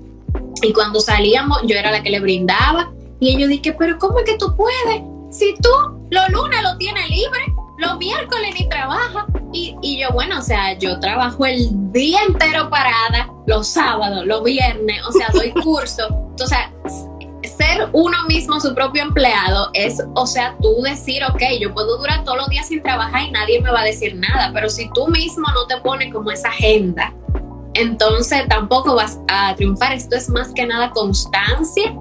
Y 0.63 0.73
cuando 0.73 1.01
salíamos, 1.01 1.59
yo 1.65 1.77
era 1.77 1.91
la 1.91 2.03
que 2.03 2.11
le 2.11 2.21
brindaba. 2.21 2.93
Y 3.21 3.35
ellos 3.35 3.49
dije, 3.49 3.75
pero 3.79 3.99
¿cómo 3.99 4.19
es 4.19 4.25
que 4.25 4.37
tú 4.39 4.55
puedes? 4.57 5.03
Si 5.31 5.55
tú 5.63 5.71
los 6.11 6.29
lunes 6.31 6.63
lo 6.63 6.77
tienes 6.79 7.09
libre, 7.09 7.41
los 7.79 7.97
miércoles 7.99 8.55
ni 8.59 8.69
trabajas. 8.69 9.25
Y, 9.53 9.77
y, 9.83 10.01
yo, 10.01 10.11
bueno, 10.13 10.39
o 10.39 10.43
sea, 10.43 10.79
yo 10.79 11.01
trabajo 11.01 11.47
el 11.47 11.69
día 11.93 12.21
entero 12.27 12.69
parada, 12.69 13.31
los 13.47 13.69
sábados, 13.69 14.27
los 14.27 14.45
viernes, 14.45 15.01
o 15.07 15.13
sea, 15.13 15.29
doy 15.33 15.51
curso. 15.63 16.07
Entonces, 16.31 16.59
ser 17.59 17.89
uno 17.93 18.17
mismo 18.29 18.61
su 18.61 18.75
propio 18.75 19.03
empleado 19.03 19.71
es, 19.75 20.03
o 20.15 20.27
sea, 20.27 20.57
tú 20.63 20.81
decir, 20.83 21.23
ok, 21.25 21.43
yo 21.61 21.75
puedo 21.75 21.99
durar 21.99 22.25
todos 22.25 22.39
los 22.39 22.49
días 22.49 22.69
sin 22.69 22.83
trabajar 22.83 23.23
y 23.23 23.31
nadie 23.31 23.61
me 23.61 23.71
va 23.71 23.81
a 23.81 23.85
decir 23.85 24.15
nada, 24.15 24.51
pero 24.55 24.71
si 24.71 24.89
tú 24.93 25.09
mismo 25.09 25.47
no 25.53 25.67
te 25.67 25.77
pones 25.79 26.13
como 26.13 26.31
esa 26.31 26.49
agenda, 26.49 27.13
entonces 27.75 28.47
tampoco 28.49 28.95
vas 28.95 29.19
a 29.29 29.55
triunfar. 29.55 29.93
Esto 29.93 30.17
es 30.17 30.29
más 30.29 30.53
que 30.53 30.67
nada 30.67 30.91
constancia, 30.91 31.95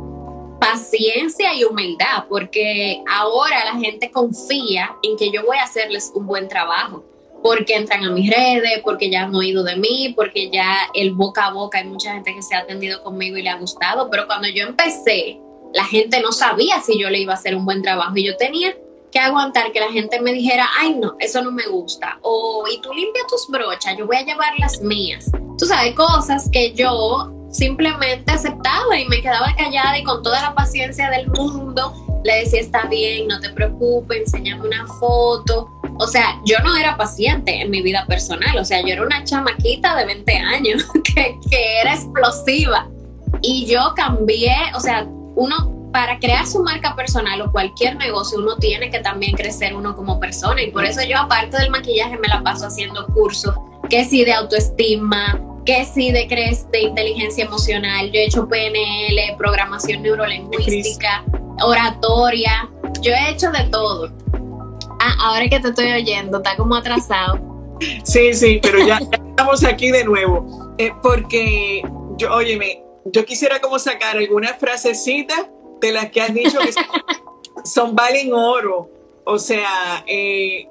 paciencia 0.59 1.53
y 1.53 1.63
humildad, 1.63 2.25
porque 2.29 3.03
ahora 3.11 3.65
la 3.65 3.79
gente 3.79 4.09
confía 4.11 4.95
en 5.03 5.17
que 5.17 5.31
yo 5.31 5.43
voy 5.45 5.57
a 5.57 5.63
hacerles 5.63 6.11
un 6.15 6.25
buen 6.25 6.47
trabajo, 6.47 7.03
porque 7.43 7.75
entran 7.75 8.03
a 8.03 8.09
mis 8.09 8.29
redes, 8.29 8.81
porque 8.83 9.09
ya 9.09 9.23
han 9.23 9.35
oído 9.35 9.63
de 9.63 9.75
mí, 9.75 10.13
porque 10.15 10.49
ya 10.49 10.89
el 10.93 11.13
boca 11.13 11.45
a 11.45 11.51
boca 11.51 11.77
hay 11.77 11.85
mucha 11.85 12.13
gente 12.13 12.33
que 12.33 12.41
se 12.41 12.55
ha 12.55 12.59
atendido 12.59 13.03
conmigo 13.03 13.37
y 13.37 13.43
le 13.43 13.49
ha 13.49 13.57
gustado, 13.57 14.09
pero 14.09 14.25
cuando 14.25 14.47
yo 14.47 14.63
empecé, 14.63 15.39
la 15.73 15.85
gente 15.85 16.21
no 16.21 16.31
sabía 16.31 16.81
si 16.81 16.99
yo 16.99 17.09
le 17.09 17.19
iba 17.19 17.33
a 17.33 17.37
hacer 17.37 17.55
un 17.55 17.65
buen 17.65 17.81
trabajo 17.81 18.15
y 18.15 18.25
yo 18.25 18.37
tenía 18.37 18.75
que 19.11 19.19
aguantar 19.19 19.71
que 19.71 19.79
la 19.79 19.91
gente 19.91 20.19
me 20.21 20.33
dijera, 20.33 20.67
ay 20.79 20.95
no, 20.95 21.15
eso 21.19 21.41
no 21.41 21.51
me 21.51 21.65
gusta, 21.67 22.19
o 22.21 22.65
y 22.71 22.79
tú 22.81 22.93
limpia 22.93 23.21
tus 23.29 23.47
brochas, 23.47 23.97
yo 23.97 24.05
voy 24.05 24.17
a 24.17 24.25
llevar 24.25 24.53
las 24.59 24.81
mías. 24.81 25.31
Tú 25.57 25.65
sabes, 25.65 25.93
cosas 25.95 26.49
que 26.51 26.73
yo 26.73 27.33
simplemente 27.49 28.31
aceptaba 28.31 28.99
y 28.99 29.05
me 29.07 29.21
quedaba 29.21 29.55
callada 29.55 29.97
y 29.97 30.03
con 30.03 30.21
toda 30.21 30.41
la 30.41 30.53
paciencia 30.53 31.09
del 31.09 31.27
mundo 31.29 31.93
le 32.23 32.39
decía, 32.39 32.59
está 32.59 32.85
bien, 32.87 33.27
no 33.27 33.39
te 33.39 33.49
preocupes, 33.49 34.19
enséñame 34.19 34.67
una 34.67 34.85
foto. 34.99 35.69
O 35.99 36.07
sea, 36.07 36.39
yo 36.45 36.59
no 36.59 36.75
era 36.75 36.97
paciente 36.97 37.61
en 37.61 37.71
mi 37.71 37.81
vida 37.81 38.05
personal, 38.05 38.57
o 38.57 38.65
sea, 38.65 38.81
yo 38.81 38.93
era 38.93 39.03
una 39.03 39.23
chamaquita 39.23 39.95
de 39.95 40.05
20 40.05 40.33
años 40.33 40.85
que, 41.03 41.39
que 41.49 41.79
era 41.81 41.93
explosiva. 41.93 42.89
Y 43.41 43.65
yo 43.65 43.93
cambié, 43.95 44.55
o 44.75 44.79
sea, 44.79 45.07
uno 45.37 45.89
para 45.93 46.19
crear 46.19 46.45
su 46.45 46.61
marca 46.63 46.95
personal 46.95 47.41
o 47.41 47.51
cualquier 47.51 47.95
negocio, 47.95 48.39
uno 48.39 48.57
tiene 48.57 48.89
que 48.89 48.99
también 48.99 49.35
crecer 49.35 49.75
uno 49.75 49.95
como 49.95 50.19
persona. 50.19 50.61
Y 50.61 50.71
por 50.71 50.83
eso 50.83 51.01
yo, 51.03 51.17
aparte 51.17 51.57
del 51.57 51.69
maquillaje, 51.69 52.17
me 52.17 52.27
la 52.27 52.43
paso 52.43 52.67
haciendo 52.67 53.05
cursos 53.07 53.55
que 53.89 54.03
si 54.03 54.25
de 54.25 54.33
autoestima, 54.33 55.39
que 55.65 55.85
si 55.85 56.11
de 56.11 56.27
CRES 56.27 56.69
de 56.71 56.81
inteligencia 56.81 57.45
emocional, 57.45 58.11
yo 58.11 58.19
he 58.19 58.25
hecho 58.25 58.47
PNL, 58.47 59.37
programación 59.37 60.01
neurolingüística, 60.01 61.23
oratoria, 61.61 62.69
yo 63.01 63.13
he 63.13 63.29
hecho 63.29 63.51
de 63.51 63.63
todo. 63.65 64.11
Ah, 64.99 65.15
ahora 65.19 65.47
que 65.47 65.59
te 65.59 65.69
estoy 65.69 65.91
oyendo, 65.91 66.37
está 66.37 66.57
como 66.57 66.75
atrasado. 66.75 67.39
Sí, 68.03 68.33
sí, 68.33 68.59
pero 68.61 68.85
ya, 68.85 68.99
estamos 69.29 69.63
aquí 69.63 69.91
de 69.91 70.03
nuevo. 70.03 70.73
Eh, 70.79 70.91
porque 71.03 71.83
yo, 72.17 72.33
óyeme, 72.33 72.86
yo 73.11 73.25
quisiera 73.25 73.59
como 73.61 73.79
sacar 73.79 74.17
algunas 74.17 74.57
frasecitas 74.57 75.47
de 75.79 75.91
las 75.91 76.11
que 76.11 76.21
has 76.21 76.33
dicho 76.33 76.59
que 76.59 76.73
son, 77.63 77.95
valen 77.95 78.33
oro. 78.33 78.89
O 79.23 79.39
sea, 79.39 80.03
eh, 80.07 80.67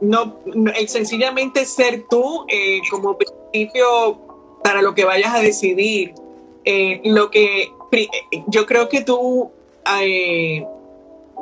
no, 0.00 0.38
sencillamente 0.86 1.64
ser 1.64 2.04
tú 2.08 2.44
eh, 2.48 2.80
como 2.90 3.16
principio 3.16 4.18
para 4.62 4.82
lo 4.82 4.94
que 4.94 5.04
vayas 5.04 5.34
a 5.34 5.40
decidir. 5.40 6.14
lo 7.04 7.30
que 7.30 7.72
yo 8.48 8.66
creo 8.66 8.88
que 8.88 9.00
tú, 9.00 9.50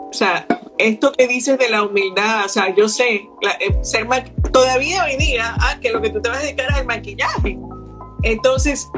o 0.08 0.12
sea, 0.12 0.46
esto 0.78 1.12
que 1.12 1.26
dices 1.26 1.58
de 1.58 1.68
la 1.68 1.82
humildad, 1.82 2.44
o 2.44 2.48
sea, 2.48 2.74
yo 2.74 2.88
sé, 2.88 3.28
ser 3.82 4.06
todavía 4.52 5.04
hoy 5.04 5.16
día, 5.16 5.54
ah, 5.58 5.78
que 5.80 5.90
lo 5.90 6.00
que 6.00 6.10
tú 6.10 6.22
te 6.22 6.28
vas 6.28 6.38
a 6.38 6.42
dedicar 6.42 6.70
es 6.70 6.78
el 6.78 6.86
maquillaje. 6.86 7.58
Entonces, 8.22 8.88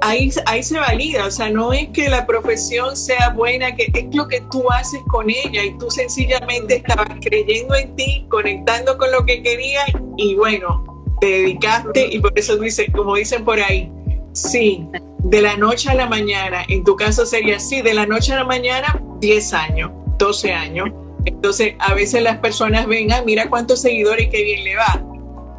ahí, 0.00 0.30
ahí 0.46 0.62
se 0.62 0.78
valida, 0.78 1.26
o 1.26 1.30
sea, 1.30 1.50
no 1.50 1.72
es 1.72 1.88
que 1.88 2.08
la 2.08 2.26
profesión 2.26 2.96
sea 2.96 3.30
buena, 3.30 3.74
que 3.74 3.90
es 3.92 4.14
lo 4.14 4.28
que 4.28 4.40
tú 4.50 4.70
haces 4.70 5.00
con 5.08 5.28
ella 5.30 5.64
y 5.64 5.76
tú 5.78 5.90
sencillamente 5.90 6.76
estabas 6.76 7.08
creyendo 7.20 7.74
en 7.74 7.94
ti, 7.96 8.26
conectando 8.28 8.96
con 8.98 9.10
lo 9.10 9.24
que 9.24 9.42
querías 9.42 9.86
y 10.16 10.34
bueno, 10.34 10.84
te 11.20 11.26
dedicaste 11.26 12.08
y 12.10 12.18
por 12.20 12.32
eso 12.38 12.56
dice, 12.56 12.90
como 12.92 13.16
dicen 13.16 13.44
por 13.44 13.60
ahí, 13.60 13.90
sí, 14.32 14.86
de 15.18 15.42
la 15.42 15.56
noche 15.56 15.90
a 15.90 15.94
la 15.94 16.06
mañana, 16.06 16.64
en 16.68 16.84
tu 16.84 16.96
caso 16.96 17.26
sería 17.26 17.56
así, 17.56 17.82
de 17.82 17.94
la 17.94 18.06
noche 18.06 18.32
a 18.32 18.36
la 18.36 18.44
mañana, 18.44 19.02
10 19.20 19.52
años, 19.52 19.90
12 20.18 20.52
años. 20.52 20.90
Entonces, 21.24 21.74
a 21.80 21.94
veces 21.94 22.22
las 22.22 22.38
personas 22.38 22.86
ven, 22.86 23.12
ah, 23.12 23.22
mira 23.24 23.50
cuántos 23.50 23.82
seguidores, 23.82 24.28
qué 24.30 24.42
bien 24.42 24.64
le 24.64 24.76
va. 24.76 25.02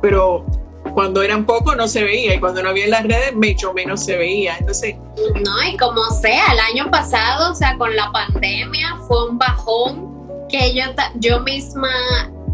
Pero 0.02 0.46
cuando 1.00 1.22
eran 1.22 1.46
pocos 1.46 1.78
no 1.78 1.88
se 1.88 2.04
veía 2.04 2.36
y 2.36 2.42
cuando 2.42 2.62
no 2.62 2.68
había 2.68 2.84
en 2.84 2.92
las 2.92 3.04
redes 3.04 3.34
mucho 3.34 3.74
menos 3.74 4.04
se 4.04 4.18
veía. 4.18 4.58
Entonces, 4.58 4.98
no, 5.46 5.64
y 5.66 5.78
como 5.78 6.04
sea, 6.12 6.48
el 6.52 6.60
año 6.60 6.92
pasado, 6.92 7.54
o 7.54 7.56
sea, 7.56 7.78
con 7.78 7.96
la 7.96 8.12
pandemia 8.12 8.98
fue 9.08 9.30
un 9.30 9.38
bajón 9.38 10.48
que 10.50 10.74
yo, 10.74 10.84
yo 11.16 11.40
misma 11.40 11.88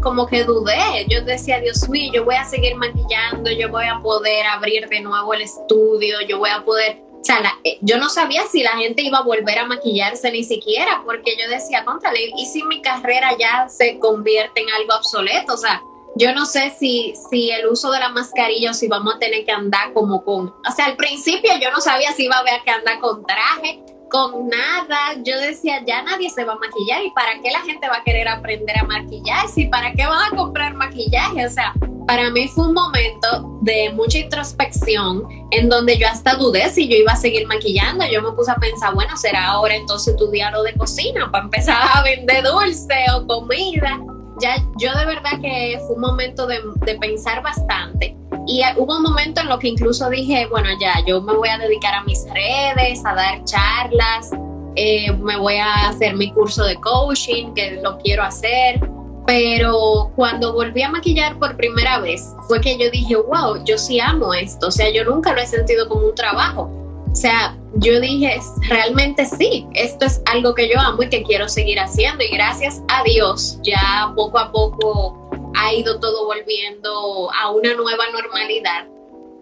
como 0.00 0.28
que 0.28 0.44
dudé. 0.44 0.78
Yo 1.08 1.24
decía, 1.24 1.58
Dios 1.58 1.88
mío, 1.88 2.12
yo 2.14 2.24
voy 2.24 2.36
a 2.36 2.44
seguir 2.44 2.76
maquillando, 2.76 3.50
yo 3.50 3.68
voy 3.68 3.86
a 3.86 3.98
poder 3.98 4.46
abrir 4.46 4.88
de 4.90 5.00
nuevo 5.00 5.34
el 5.34 5.42
estudio, 5.42 6.20
yo 6.28 6.38
voy 6.38 6.50
a 6.50 6.64
poder 6.64 7.02
o 7.20 7.24
sea, 7.26 7.40
eh, 7.64 7.78
yo 7.80 7.98
no 7.98 8.08
sabía 8.08 8.44
si 8.46 8.62
la 8.62 8.76
gente 8.76 9.02
iba 9.02 9.18
a 9.18 9.22
volver 9.22 9.58
a 9.58 9.66
maquillarse 9.66 10.30
ni 10.30 10.44
siquiera, 10.44 11.02
porque 11.04 11.36
yo 11.36 11.50
decía, 11.50 11.84
contrale, 11.84 12.30
¿y 12.36 12.46
si 12.46 12.62
mi 12.62 12.80
carrera 12.80 13.36
ya 13.36 13.68
se 13.68 13.98
convierte 13.98 14.60
en 14.60 14.70
algo 14.70 14.94
obsoleto? 14.94 15.54
O 15.54 15.56
sea, 15.56 15.82
yo 16.16 16.34
no 16.34 16.46
sé 16.46 16.74
si, 16.78 17.14
si 17.30 17.50
el 17.50 17.66
uso 17.66 17.90
de 17.90 18.00
la 18.00 18.08
mascarilla 18.08 18.70
o 18.70 18.74
si 18.74 18.88
vamos 18.88 19.14
a 19.14 19.18
tener 19.18 19.44
que 19.44 19.52
andar 19.52 19.92
como 19.92 20.24
con, 20.24 20.48
o 20.48 20.72
sea, 20.74 20.86
al 20.86 20.96
principio 20.96 21.52
yo 21.60 21.70
no 21.70 21.80
sabía 21.80 22.12
si 22.12 22.24
iba 22.24 22.36
a 22.36 22.40
haber 22.40 22.62
que 22.64 22.70
andar 22.70 22.98
con 23.00 23.24
traje, 23.24 23.82
con 24.10 24.48
nada. 24.48 25.20
Yo 25.22 25.38
decía, 25.38 25.82
ya 25.86 26.02
nadie 26.02 26.30
se 26.30 26.44
va 26.44 26.54
a 26.54 26.56
maquillar 26.56 27.04
y 27.04 27.10
para 27.10 27.40
qué 27.42 27.50
la 27.50 27.60
gente 27.60 27.88
va 27.88 27.96
a 27.98 28.04
querer 28.04 28.28
aprender 28.28 28.78
a 28.78 28.84
maquillarse 28.84 29.62
y 29.62 29.68
para 29.68 29.92
qué 29.92 30.06
van 30.06 30.32
a 30.32 30.36
comprar 30.36 30.74
maquillaje. 30.74 31.44
O 31.44 31.50
sea, 31.50 31.74
para 32.06 32.30
mí 32.30 32.48
fue 32.48 32.68
un 32.68 32.72
momento 32.74 33.58
de 33.62 33.90
mucha 33.92 34.18
introspección 34.18 35.26
en 35.50 35.68
donde 35.68 35.98
yo 35.98 36.08
hasta 36.08 36.34
dudé 36.34 36.70
si 36.70 36.88
yo 36.88 36.96
iba 36.96 37.12
a 37.12 37.16
seguir 37.16 37.46
maquillando. 37.46 38.06
Yo 38.06 38.22
me 38.22 38.32
puse 38.32 38.52
a 38.52 38.56
pensar, 38.56 38.94
bueno, 38.94 39.16
será 39.18 39.48
ahora 39.48 39.74
entonces 39.74 40.16
tu 40.16 40.30
diario 40.30 40.62
de 40.62 40.72
cocina 40.74 41.30
para 41.30 41.44
empezar 41.44 41.76
a 41.92 42.02
vender 42.02 42.42
dulce 42.44 43.04
o 43.14 43.26
comida 43.26 44.00
ya 44.40 44.56
yo 44.76 44.94
de 44.94 45.06
verdad 45.06 45.40
que 45.40 45.80
fue 45.86 45.96
un 45.96 46.00
momento 46.00 46.46
de, 46.46 46.60
pensar 47.00 47.42
bastante. 47.42 48.16
Y 48.46 48.62
hubo 48.76 48.96
un 48.96 49.02
momento 49.02 49.40
en 49.40 49.48
lo 49.48 49.58
que 49.58 49.68
incluso 49.68 50.08
dije, 50.08 50.46
bueno, 50.46 50.68
ya, 50.80 50.94
yo 51.06 51.20
me 51.20 51.34
voy 51.34 51.48
a 51.48 51.58
dedicar 51.58 51.94
a 51.94 52.04
mis 52.04 52.24
redes, 52.30 53.04
a 53.04 53.14
dar 53.14 53.44
charlas, 53.44 54.30
eh, 54.76 55.12
me 55.12 55.36
voy 55.36 55.56
a 55.56 55.88
hacer 55.88 56.14
mi 56.14 56.30
curso 56.32 56.64
de 56.64 56.76
coaching, 56.76 57.54
que 57.54 57.80
lo 57.82 57.98
quiero 57.98 58.22
hacer. 58.22 58.80
Pero 59.26 60.12
cuando 60.14 60.52
volví 60.52 60.82
a 60.82 60.88
maquillar 60.88 61.36
por 61.38 61.56
primera 61.56 61.98
vez, 61.98 62.32
fue 62.46 62.60
que 62.60 62.78
yo 62.78 62.88
dije, 62.90 63.16
wow, 63.16 63.64
yo 63.64 63.76
sí 63.76 63.98
amo 63.98 64.32
esto. 64.32 64.68
O 64.68 64.70
sea, 64.70 64.88
yo 64.90 65.04
nunca 65.04 65.32
lo 65.32 65.40
he 65.40 65.46
sentido 65.46 65.88
como 65.88 66.06
un 66.06 66.14
trabajo. 66.14 66.70
O 67.16 67.18
sea, 67.18 67.56
yo 67.76 67.98
dije, 67.98 68.38
realmente 68.68 69.24
sí, 69.24 69.66
esto 69.72 70.04
es 70.04 70.20
algo 70.26 70.54
que 70.54 70.68
yo 70.68 70.78
amo 70.78 71.02
y 71.02 71.08
que 71.08 71.22
quiero 71.22 71.48
seguir 71.48 71.80
haciendo. 71.80 72.22
Y 72.22 72.28
gracias 72.28 72.82
a 72.88 73.02
Dios, 73.04 73.58
ya 73.62 74.12
poco 74.14 74.38
a 74.38 74.52
poco 74.52 75.30
ha 75.56 75.72
ido 75.72 75.98
todo 75.98 76.26
volviendo 76.26 77.30
a 77.32 77.52
una 77.52 77.72
nueva 77.72 78.04
normalidad 78.12 78.86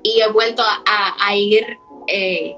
y 0.04 0.20
he 0.20 0.28
vuelto 0.30 0.62
a, 0.62 1.34
ir 1.34 1.66
eh, 2.06 2.56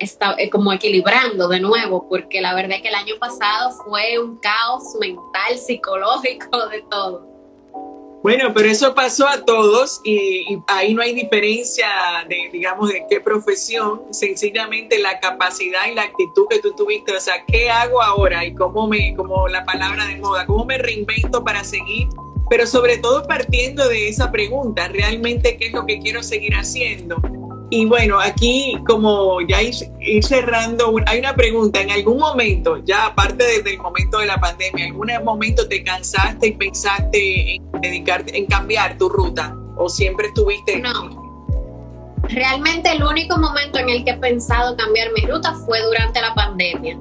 eh, 0.00 0.50
como 0.50 0.72
equilibrando 0.72 1.46
de 1.46 1.60
nuevo, 1.60 2.08
porque 2.08 2.40
la 2.40 2.52
verdad 2.52 2.78
es 2.78 2.82
que 2.82 2.88
el 2.88 2.96
año 2.96 3.14
pasado 3.20 3.70
fue 3.84 4.18
un 4.18 4.38
caos 4.38 4.82
mental, 4.98 5.56
psicológico, 5.56 6.66
de 6.66 6.82
todo. 6.90 7.37
Bueno, 8.22 8.52
pero 8.52 8.68
eso 8.68 8.94
pasó 8.94 9.28
a 9.28 9.44
todos 9.44 10.00
y, 10.04 10.60
ahí 10.66 10.92
no 10.92 11.02
hay 11.02 11.14
diferencia 11.14 11.86
de, 12.28 12.50
digamos, 12.52 12.90
de 12.92 13.04
qué 13.08 13.20
profesión, 13.20 14.02
sencillamente 14.10 14.98
la 14.98 15.20
capacidad 15.20 15.86
y 15.90 15.94
la 15.94 16.02
actitud 16.02 16.46
que 16.50 16.58
tú 16.58 16.74
tuviste, 16.74 17.16
o 17.16 17.20
sea, 17.20 17.44
¿qué 17.46 17.70
hago 17.70 18.02
ahora? 18.02 18.44
Y 18.44 18.54
cómo 18.54 18.88
me, 18.88 19.14
como 19.14 19.46
la 19.46 19.64
palabra 19.64 20.04
de 20.06 20.16
moda, 20.16 20.46
cómo 20.46 20.64
me 20.64 20.78
reinvento 20.78 21.44
para 21.44 21.62
seguir, 21.62 22.08
pero 22.50 22.66
sobre 22.66 22.98
todo 22.98 23.22
partiendo 23.24 23.88
de 23.88 24.08
esa 24.08 24.32
pregunta, 24.32 24.88
realmente 24.88 25.56
qué 25.56 25.66
es 25.68 25.72
lo 25.72 25.86
que 25.86 26.00
quiero 26.00 26.22
seguir 26.22 26.54
haciendo. 26.54 27.20
Y 27.70 27.84
bueno, 27.84 28.18
aquí 28.18 28.76
como 28.86 29.40
ya 29.42 29.60
ir, 29.62 29.74
cerrando, 30.24 30.94
hay 31.06 31.18
una 31.18 31.34
pregunta, 31.34 31.82
en 31.82 31.90
algún 31.90 32.18
momento, 32.18 32.78
ya 32.78 33.06
aparte 33.06 33.44
desde 33.44 33.74
el 33.74 33.78
momento 33.78 34.18
de 34.18 34.26
la 34.26 34.38
pandemia, 34.38 34.86
¿en 34.86 34.92
algún 34.92 35.24
momento 35.24 35.68
te 35.68 35.84
cansaste 35.84 36.48
y 36.48 36.52
pensaste 36.52 37.56
en 37.56 37.80
dedicarte, 37.82 38.36
en 38.38 38.46
cambiar 38.46 38.96
tu 38.96 39.10
ruta? 39.10 39.54
¿O 39.76 39.88
siempre 39.88 40.28
estuviste? 40.28 40.78
No. 40.78 41.28
Realmente 42.22 42.90
el 42.90 43.02
único 43.02 43.36
momento 43.36 43.78
en 43.78 43.90
el 43.90 44.04
que 44.04 44.12
he 44.12 44.16
pensado 44.16 44.74
cambiar 44.76 45.08
mi 45.12 45.30
ruta 45.30 45.54
fue 45.66 45.82
durante 45.82 46.22
la 46.22 46.34
pandemia, 46.34 46.98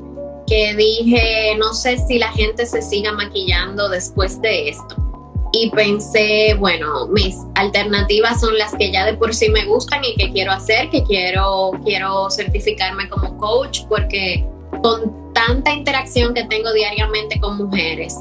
que 0.47 0.75
dije, 0.75 1.55
no 1.57 1.73
sé 1.73 1.97
si 1.97 2.19
la 2.19 2.31
gente 2.33 2.65
se 2.65 2.81
siga 2.81 3.13
maquillando 3.13 3.87
después 3.87 4.41
de 4.41 4.69
esto 4.69 5.07
y 5.51 5.69
pensé, 5.69 6.55
bueno, 6.59 7.07
mis 7.07 7.37
alternativas 7.55 8.39
son 8.39 8.57
las 8.57 8.75
que 8.75 8.91
ya 8.91 9.05
de 9.05 9.13
por 9.13 9.33
sí 9.33 9.49
me 9.49 9.65
gustan 9.65 10.03
y 10.03 10.15
que 10.15 10.31
quiero 10.31 10.51
hacer, 10.51 10.89
que 10.89 11.03
quiero, 11.03 11.71
quiero 11.83 12.29
certificarme 12.29 13.09
como 13.09 13.37
coach 13.37 13.81
porque 13.87 14.45
con 14.81 15.33
tanta 15.33 15.71
interacción 15.71 16.33
que 16.33 16.43
tengo 16.45 16.71
diariamente 16.73 17.39
con 17.39 17.57
mujeres, 17.57 18.15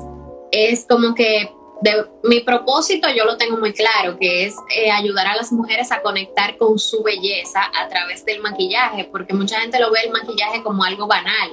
es 0.52 0.86
como 0.88 1.14
que 1.14 1.50
de, 1.82 2.06
mi 2.22 2.40
propósito 2.40 3.08
yo 3.14 3.24
lo 3.24 3.36
tengo 3.36 3.58
muy 3.58 3.72
claro, 3.72 4.18
que 4.18 4.46
es 4.46 4.54
eh, 4.74 4.90
ayudar 4.90 5.26
a 5.26 5.36
las 5.36 5.52
mujeres 5.52 5.92
a 5.92 6.00
conectar 6.02 6.56
con 6.56 6.78
su 6.78 7.02
belleza 7.02 7.60
a 7.78 7.88
través 7.88 8.24
del 8.24 8.40
maquillaje, 8.40 9.04
porque 9.10 9.34
mucha 9.34 9.60
gente 9.60 9.78
lo 9.78 9.90
ve 9.90 10.00
el 10.04 10.12
maquillaje 10.12 10.62
como 10.62 10.84
algo 10.84 11.06
banal, 11.06 11.50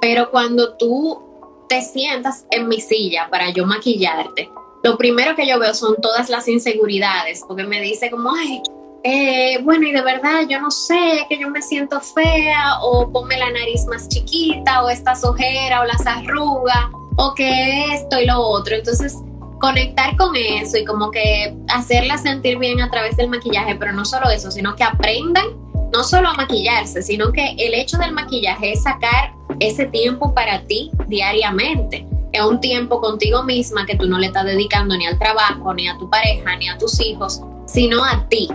pero 0.00 0.30
cuando 0.30 0.76
tú 0.76 1.66
te 1.68 1.80
sientas 1.82 2.46
en 2.50 2.68
mi 2.68 2.80
silla 2.80 3.28
para 3.30 3.50
yo 3.50 3.66
maquillarte, 3.66 4.50
lo 4.84 4.98
primero 4.98 5.34
que 5.34 5.48
yo 5.48 5.58
veo 5.58 5.72
son 5.74 5.96
todas 6.00 6.28
las 6.28 6.46
inseguridades, 6.46 7.42
porque 7.48 7.64
me 7.64 7.80
dice 7.80 8.10
como, 8.10 8.30
ay, 8.34 8.60
eh, 9.02 9.58
bueno, 9.62 9.88
y 9.88 9.92
de 9.92 10.02
verdad 10.02 10.42
yo 10.46 10.60
no 10.60 10.70
sé, 10.70 11.24
que 11.26 11.38
yo 11.38 11.48
me 11.48 11.62
siento 11.62 12.02
fea, 12.02 12.80
o 12.82 13.10
ponme 13.10 13.38
la 13.38 13.50
nariz 13.50 13.86
más 13.86 14.08
chiquita, 14.10 14.84
o 14.84 14.90
estas 14.90 15.24
ojeras, 15.24 15.80
o 15.80 15.84
las 15.84 16.06
arrugas, 16.06 16.86
o 17.16 17.32
que 17.34 17.94
esto 17.94 18.20
y 18.20 18.26
lo 18.26 18.38
otro. 18.38 18.74
Entonces, 18.76 19.16
conectar 19.58 20.16
con 20.18 20.36
eso 20.36 20.76
y 20.76 20.84
como 20.84 21.10
que 21.10 21.56
hacerla 21.68 22.18
sentir 22.18 22.58
bien 22.58 22.82
a 22.82 22.90
través 22.90 23.16
del 23.16 23.28
maquillaje, 23.28 23.76
pero 23.76 23.92
no 23.92 24.04
solo 24.04 24.28
eso, 24.28 24.50
sino 24.50 24.76
que 24.76 24.84
aprendan 24.84 25.46
no 25.94 26.04
solo 26.04 26.28
a 26.28 26.34
maquillarse, 26.34 27.00
sino 27.00 27.32
que 27.32 27.54
el 27.58 27.72
hecho 27.72 27.96
del 27.96 28.12
maquillaje 28.12 28.72
es 28.72 28.82
sacar 28.82 29.32
ese 29.60 29.86
tiempo 29.86 30.34
para 30.34 30.62
ti 30.66 30.90
diariamente 31.06 32.06
es 32.34 32.42
un 32.42 32.60
tiempo 32.60 33.00
contigo 33.00 33.44
misma 33.44 33.86
que 33.86 33.96
tú 33.96 34.06
no 34.06 34.18
le 34.18 34.26
estás 34.26 34.44
dedicando 34.44 34.96
ni 34.96 35.06
al 35.06 35.18
trabajo, 35.18 35.72
ni 35.72 35.88
a 35.88 35.96
tu 35.98 36.10
pareja, 36.10 36.56
ni 36.56 36.68
a 36.68 36.76
tus 36.76 37.00
hijos, 37.00 37.40
sino 37.64 38.04
a 38.04 38.28
ti. 38.28 38.48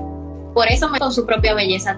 Por 0.53 0.67
eso 0.67 0.89
me 0.89 0.99
con 0.99 1.13
su 1.13 1.25
propia 1.25 1.53
belleza 1.53 1.97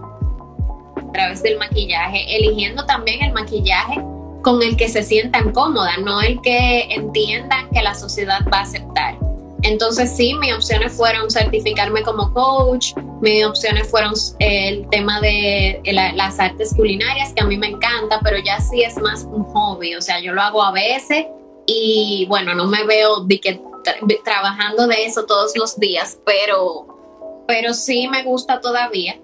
a 0.95 1.11
través 1.11 1.41
del 1.41 1.57
maquillaje, 1.57 2.37
eligiendo 2.37 2.85
también 2.85 3.23
el 3.23 3.33
maquillaje 3.33 3.99
con 4.43 4.61
el 4.61 4.77
que 4.77 4.89
se 4.89 5.01
sientan 5.01 5.51
cómodas, 5.53 5.97
no 6.03 6.21
el 6.21 6.39
que 6.41 6.83
entiendan 6.91 7.67
que 7.71 7.81
la 7.81 7.95
sociedad 7.95 8.41
va 8.53 8.59
a 8.59 8.61
aceptar. 8.61 9.17
Entonces 9.63 10.15
sí, 10.15 10.35
mis 10.35 10.53
opciones 10.53 10.93
fueron 10.93 11.31
certificarme 11.31 12.03
como 12.03 12.31
coach, 12.31 12.93
mis 13.21 13.43
opciones 13.43 13.89
fueron 13.89 14.13
eh, 14.39 14.69
el 14.69 14.87
tema 14.89 15.19
de 15.19 15.81
las 15.93 16.39
artes 16.39 16.75
culinarias, 16.75 17.33
que 17.33 17.41
a 17.41 17.45
mí 17.45 17.57
me 17.57 17.67
encanta, 17.67 18.19
pero 18.23 18.37
ya 18.37 18.59
sí 18.59 18.83
es 18.83 18.97
más 18.97 19.23
un 19.23 19.43
hobby, 19.45 19.95
o 19.95 20.01
sea, 20.01 20.19
yo 20.19 20.33
lo 20.33 20.41
hago 20.41 20.63
a 20.63 20.71
veces 20.71 21.25
y 21.65 22.25
bueno, 22.27 22.53
no 22.53 22.67
me 22.67 22.83
veo 22.85 23.21
de 23.21 23.39
que 23.39 23.61
trabajando 24.23 24.87
de 24.87 25.05
eso 25.05 25.25
todos 25.25 25.55
los 25.55 25.79
días, 25.79 26.19
pero, 26.25 27.43
pero 27.47 27.73
sí 27.73 28.07
me 28.07 28.23
gusta 28.23 28.61
todavía. 28.61 29.19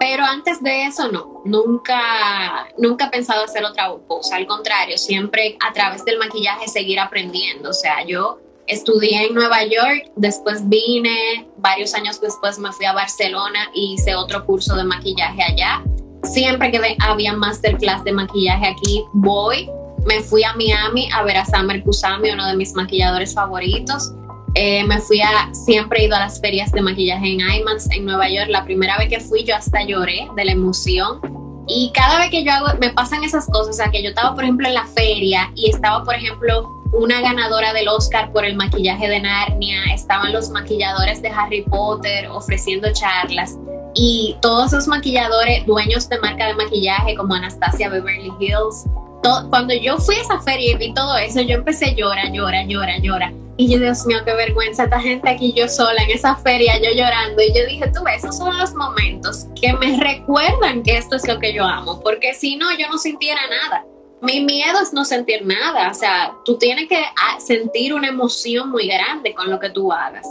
Pero 0.00 0.24
antes 0.24 0.62
de 0.62 0.84
eso 0.84 1.08
no, 1.08 1.42
nunca, 1.44 2.68
nunca 2.78 3.06
he 3.06 3.10
pensado 3.10 3.44
hacer 3.44 3.64
otra 3.64 3.92
cosa, 4.06 4.36
al 4.36 4.46
contrario, 4.46 4.96
siempre 4.96 5.56
a 5.60 5.72
través 5.72 6.04
del 6.04 6.18
maquillaje 6.18 6.68
seguir 6.68 7.00
aprendiendo, 7.00 7.70
o 7.70 7.74
sea, 7.74 8.04
yo 8.04 8.38
estudié 8.68 9.26
en 9.26 9.34
Nueva 9.34 9.64
York, 9.64 10.12
después 10.14 10.68
vine, 10.68 11.48
varios 11.56 11.94
años 11.94 12.20
después 12.20 12.58
me 12.58 12.72
fui 12.72 12.86
a 12.86 12.92
Barcelona 12.92 13.70
y 13.74 13.94
hice 13.94 14.14
otro 14.14 14.44
curso 14.44 14.76
de 14.76 14.84
maquillaje 14.84 15.42
allá. 15.42 15.82
Siempre 16.22 16.70
que 16.70 16.96
había 17.00 17.32
masterclass 17.32 18.04
de 18.04 18.12
maquillaje 18.12 18.66
aquí, 18.66 19.04
voy. 19.12 19.68
Me 20.06 20.20
fui 20.22 20.44
a 20.44 20.54
Miami 20.54 21.08
a 21.12 21.22
ver 21.22 21.36
a 21.36 21.44
Summer 21.44 21.82
Kusami, 21.82 22.30
uno 22.30 22.46
de 22.46 22.56
mis 22.56 22.72
maquilladores 22.74 23.34
favoritos. 23.34 24.12
Eh, 24.54 24.84
me 24.84 24.98
fui 25.00 25.20
a, 25.20 25.52
siempre 25.52 26.00
he 26.00 26.04
ido 26.06 26.16
a 26.16 26.20
las 26.20 26.40
ferias 26.40 26.72
de 26.72 26.80
maquillaje 26.80 27.32
en 27.32 27.40
IMAX 27.40 27.90
en 27.90 28.04
Nueva 28.04 28.28
York. 28.28 28.48
La 28.48 28.64
primera 28.64 28.96
vez 28.98 29.08
que 29.08 29.20
fui 29.20 29.44
yo 29.44 29.54
hasta 29.54 29.82
lloré 29.84 30.28
de 30.36 30.44
la 30.44 30.52
emoción. 30.52 31.20
Y 31.66 31.92
cada 31.92 32.18
vez 32.18 32.30
que 32.30 32.44
yo 32.44 32.52
hago, 32.52 32.66
me 32.80 32.90
pasan 32.90 33.24
esas 33.24 33.46
cosas, 33.46 33.68
o 33.68 33.72
sea, 33.74 33.90
que 33.90 34.02
yo 34.02 34.08
estaba, 34.08 34.34
por 34.34 34.44
ejemplo, 34.44 34.66
en 34.66 34.74
la 34.74 34.86
feria 34.86 35.52
y 35.54 35.68
estaba, 35.68 36.02
por 36.02 36.14
ejemplo, 36.14 36.66
una 36.92 37.20
ganadora 37.20 37.74
del 37.74 37.88
Oscar 37.88 38.32
por 38.32 38.46
el 38.46 38.56
maquillaje 38.56 39.06
de 39.06 39.20
Narnia, 39.20 39.82
estaban 39.92 40.32
los 40.32 40.48
maquilladores 40.48 41.20
de 41.20 41.28
Harry 41.28 41.62
Potter 41.62 42.28
ofreciendo 42.28 42.88
charlas 42.92 43.58
y 43.94 44.36
todos 44.40 44.72
esos 44.72 44.86
maquilladores, 44.86 45.66
dueños 45.66 46.08
de 46.08 46.18
marca 46.20 46.46
de 46.46 46.54
maquillaje 46.54 47.14
como 47.16 47.34
Anastasia 47.34 47.88
Beverly 47.88 48.32
Hills, 48.38 48.84
cuando 49.22 49.74
yo 49.74 49.98
fui 49.98 50.14
a 50.16 50.22
esa 50.22 50.40
feria 50.40 50.72
y 50.72 50.76
vi 50.76 50.94
todo 50.94 51.16
eso, 51.16 51.40
yo 51.40 51.56
empecé 51.56 51.86
a 51.86 51.94
llorar, 51.94 52.32
llorar, 52.32 52.66
llorar, 52.66 53.00
llorar. 53.00 53.32
Y 53.56 53.68
yo, 53.68 53.80
Dios 53.80 54.06
mío, 54.06 54.18
qué 54.24 54.34
vergüenza, 54.34 54.84
esta 54.84 55.00
gente 55.00 55.28
aquí 55.28 55.52
yo 55.52 55.68
sola 55.68 56.00
en 56.04 56.10
esa 56.10 56.36
feria, 56.36 56.78
yo 56.78 56.90
llorando. 56.92 57.42
Y 57.42 57.52
yo 57.52 57.66
dije, 57.66 57.90
tú 57.92 58.04
ves, 58.04 58.22
esos 58.22 58.38
son 58.38 58.56
los 58.56 58.72
momentos 58.74 59.46
que 59.60 59.72
me 59.72 59.96
recuerdan 59.98 60.84
que 60.84 60.96
esto 60.96 61.16
es 61.16 61.26
lo 61.26 61.40
que 61.40 61.52
yo 61.52 61.64
amo, 61.64 62.00
porque 62.00 62.34
si 62.34 62.54
no, 62.54 62.66
yo 62.78 62.88
no 62.88 62.98
sintiera 62.98 63.40
nada. 63.48 63.84
Mi 64.22 64.40
miedo 64.40 64.80
es 64.80 64.92
no 64.92 65.04
sentir 65.04 65.44
nada, 65.44 65.90
o 65.90 65.94
sea, 65.94 66.32
tú 66.44 66.56
tienes 66.56 66.88
que 66.88 66.98
ah, 66.98 67.40
sentir 67.40 67.94
una 67.94 68.08
emoción 68.08 68.70
muy 68.70 68.86
grande 68.86 69.34
con 69.34 69.50
lo 69.50 69.58
que 69.58 69.70
tú 69.70 69.92
hagas. 69.92 70.26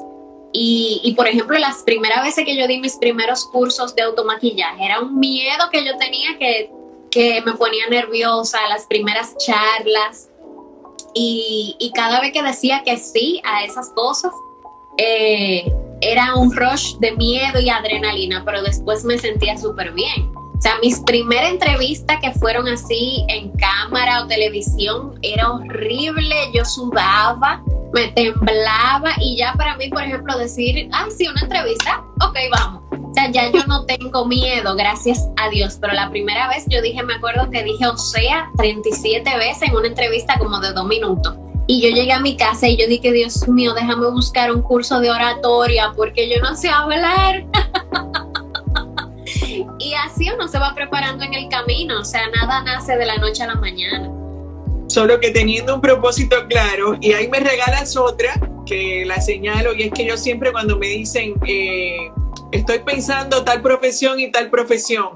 Y, 0.53 1.01
y, 1.03 1.13
por 1.13 1.27
ejemplo, 1.27 1.57
las 1.57 1.83
primeras 1.83 2.23
veces 2.23 2.45
que 2.45 2.57
yo 2.57 2.67
di 2.67 2.79
mis 2.79 2.95
primeros 2.95 3.45
cursos 3.45 3.93
de 3.93 4.03
automaquillaje, 4.03 4.85
era 4.85 5.01
un 5.01 5.19
miedo 5.19 5.69
que 5.71 5.85
yo 5.85 5.97
tenía 5.97 6.37
que, 6.39 6.71
que 7.17 7.41
me 7.41 7.53
ponía 7.53 7.87
nerviosa, 7.89 8.59
las 8.69 8.85
primeras 8.85 9.35
charlas. 9.37 10.29
Y, 11.15 11.91
cada 11.95 12.21
vez 12.21 12.31
que 12.31 12.43
decía 12.43 12.83
que 12.85 12.95
sí 12.97 13.41
a 13.43 13.63
esas 13.63 13.89
cosas, 13.89 14.31
eh, 14.99 15.65
era 15.99 16.35
un 16.35 16.55
rush 16.55 16.97
de 16.97 17.13
miedo 17.13 17.59
y 17.59 17.71
adrenalina, 17.71 18.43
pero 18.45 18.61
después 18.61 19.03
me 19.03 19.17
sentía 19.17 19.57
súper 19.57 19.93
bien. 19.93 20.31
O 20.57 20.61
sea, 20.61 20.73
mis 20.81 20.99
primeras 21.01 21.51
entrevistas 21.51 22.17
que 22.19 22.31
fueron 22.31 22.67
así 22.67 23.23
en 23.27 23.51
cámara 23.51 24.23
o 24.23 24.27
televisión 24.27 25.13
era 25.21 25.51
horrible, 25.51 26.35
yo 26.51 26.65
sudaba, 26.65 27.63
me 27.93 28.07
temblaba 28.07 29.11
y 29.21 29.37
ya 29.37 29.53
para 29.53 29.77
mí, 29.77 29.87
por 29.89 30.01
ejemplo, 30.01 30.35
decir, 30.35 30.89
ah, 30.93 31.05
sí, 31.15 31.27
una 31.27 31.41
entrevista, 31.41 32.03
ok, 32.21 32.37
vamos. 32.51 32.83
O 32.91 33.13
sea, 33.13 33.31
ya 33.31 33.51
yo 33.51 33.65
no 33.67 33.85
tengo 33.85 34.25
miedo, 34.25 34.75
gracias 34.75 35.27
a 35.37 35.47
Dios, 35.49 35.77
pero 35.79 35.93
la 35.93 36.09
primera 36.09 36.47
vez 36.47 36.65
yo 36.67 36.81
dije, 36.81 37.03
me 37.03 37.13
acuerdo 37.13 37.49
que 37.51 37.63
dije, 37.63 37.85
o 37.85 37.97
sea, 37.97 38.49
37 38.57 39.37
veces 39.37 39.69
en 39.69 39.75
una 39.75 39.87
entrevista 39.87 40.39
como 40.39 40.59
de 40.59 40.73
dos 40.73 40.87
minutos. 40.87 41.35
Y 41.67 41.81
yo 41.81 41.89
llegué 41.89 42.13
a 42.13 42.19
mi 42.19 42.35
casa 42.35 42.67
y 42.67 42.77
yo 42.77 42.87
dije, 42.87 43.11
Dios 43.11 43.47
mío, 43.47 43.73
déjame 43.75 44.09
buscar 44.09 44.51
un 44.51 44.63
curso 44.63 44.99
de 45.01 45.11
oratoria 45.11 45.93
porque 45.95 46.29
yo 46.29 46.41
no 46.41 46.55
sé 46.55 46.69
hablar. 46.69 47.45
y 49.79 49.93
así 49.93 50.29
uno 50.29 50.47
se 50.47 50.59
va 50.59 50.73
preparando 50.73 51.23
en 51.23 51.33
el 51.33 51.49
camino, 51.49 51.99
o 51.99 52.05
sea, 52.05 52.29
nada 52.29 52.63
nace 52.63 52.95
de 52.97 53.05
la 53.05 53.17
noche 53.17 53.43
a 53.43 53.47
la 53.47 53.55
mañana. 53.55 54.11
Solo 54.87 55.19
que 55.19 55.31
teniendo 55.31 55.75
un 55.75 55.81
propósito 55.81 56.47
claro, 56.47 56.97
y 57.01 57.11
ahí 57.11 57.27
me 57.27 57.39
regalas 57.39 57.95
otra 57.97 58.39
que 58.65 59.05
la 59.05 59.21
señalo, 59.21 59.73
y 59.73 59.83
es 59.83 59.91
que 59.91 60.05
yo 60.05 60.17
siempre 60.17 60.51
cuando 60.51 60.77
me 60.77 60.87
dicen, 60.87 61.35
eh, 61.45 62.09
estoy 62.51 62.79
pensando 62.79 63.43
tal 63.43 63.61
profesión 63.61 64.19
y 64.19 64.31
tal 64.31 64.49
profesión, 64.49 65.09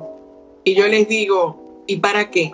y 0.64 0.76
yo 0.76 0.88
les 0.88 1.07
digo, 1.07 1.84
¿y 1.88 1.97
para 1.97 2.30
qué? 2.30 2.51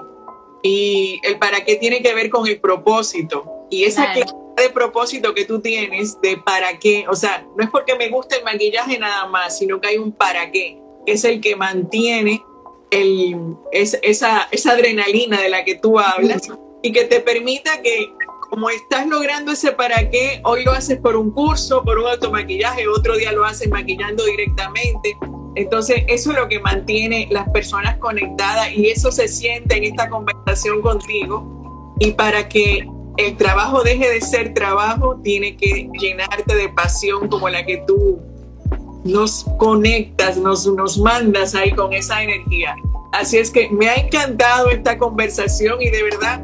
Y 0.63 1.19
el 1.23 1.37
para 1.39 1.65
qué 1.65 1.75
tiene 1.75 2.01
que 2.01 2.13
ver 2.13 2.29
con 2.29 2.47
el 2.47 2.59
propósito. 2.59 3.45
Y 3.69 3.83
esa 3.83 4.13
clase 4.13 4.33
de 4.55 4.69
propósito 4.69 5.33
que 5.33 5.45
tú 5.45 5.59
tienes 5.59 6.19
de 6.21 6.37
para 6.37 6.79
qué, 6.79 7.05
o 7.09 7.15
sea, 7.15 7.45
no 7.55 7.63
es 7.63 7.69
porque 7.69 7.95
me 7.95 8.09
gusta 8.09 8.37
el 8.37 8.43
maquillaje 8.43 8.97
nada 8.97 9.27
más, 9.27 9.57
sino 9.57 9.79
que 9.79 9.89
hay 9.89 9.97
un 9.97 10.11
para 10.11 10.49
qué 10.51 10.81
es 11.07 11.23
el 11.23 11.41
que 11.41 11.55
mantiene 11.55 12.43
el, 12.91 13.55
esa, 13.71 14.47
esa 14.51 14.71
adrenalina 14.71 15.41
de 15.41 15.49
la 15.49 15.63
que 15.63 15.75
tú 15.75 15.99
hablas 15.99 16.43
y 16.81 16.91
que 16.91 17.05
te 17.05 17.19
permita 17.19 17.81
que 17.81 18.13
como 18.49 18.69
estás 18.69 19.07
logrando 19.07 19.51
ese 19.51 19.73
para 19.73 20.09
qué, 20.09 20.41
hoy 20.43 20.63
lo 20.63 20.71
haces 20.71 20.97
por 20.99 21.15
un 21.15 21.31
curso, 21.31 21.83
por 21.83 21.97
un 21.97 22.07
automaquillaje, 22.07 22.87
otro 22.87 23.17
día 23.17 23.31
lo 23.31 23.43
haces 23.43 23.69
maquillando 23.69 24.23
directamente. 24.25 25.17
Entonces, 25.55 26.03
eso 26.07 26.31
es 26.31 26.37
lo 26.37 26.47
que 26.47 26.59
mantiene 26.59 27.27
las 27.29 27.49
personas 27.49 27.97
conectadas 27.97 28.71
y 28.71 28.89
eso 28.89 29.11
se 29.11 29.27
siente 29.27 29.75
en 29.75 29.85
esta 29.85 30.09
conversación 30.09 30.81
contigo. 30.81 31.95
Y 31.99 32.11
para 32.11 32.47
que 32.47 32.87
el 33.17 33.35
trabajo 33.35 33.83
deje 33.83 34.09
de 34.09 34.21
ser 34.21 34.53
trabajo, 34.53 35.19
tiene 35.23 35.57
que 35.57 35.89
llenarte 35.99 36.55
de 36.55 36.69
pasión 36.69 37.27
como 37.27 37.49
la 37.49 37.65
que 37.65 37.83
tú 37.87 38.19
nos 39.07 39.45
conectas, 39.57 40.37
nos, 40.37 40.67
nos 40.67 40.97
mandas 40.97 41.55
ahí 41.55 41.71
con 41.71 41.93
esa 41.93 42.21
energía. 42.21 42.75
Así 43.11 43.37
es 43.37 43.49
que 43.49 43.69
me 43.69 43.89
ha 43.89 43.95
encantado 43.95 44.69
esta 44.69 44.97
conversación 44.97 45.81
y 45.81 45.89
de 45.89 46.03
verdad 46.03 46.43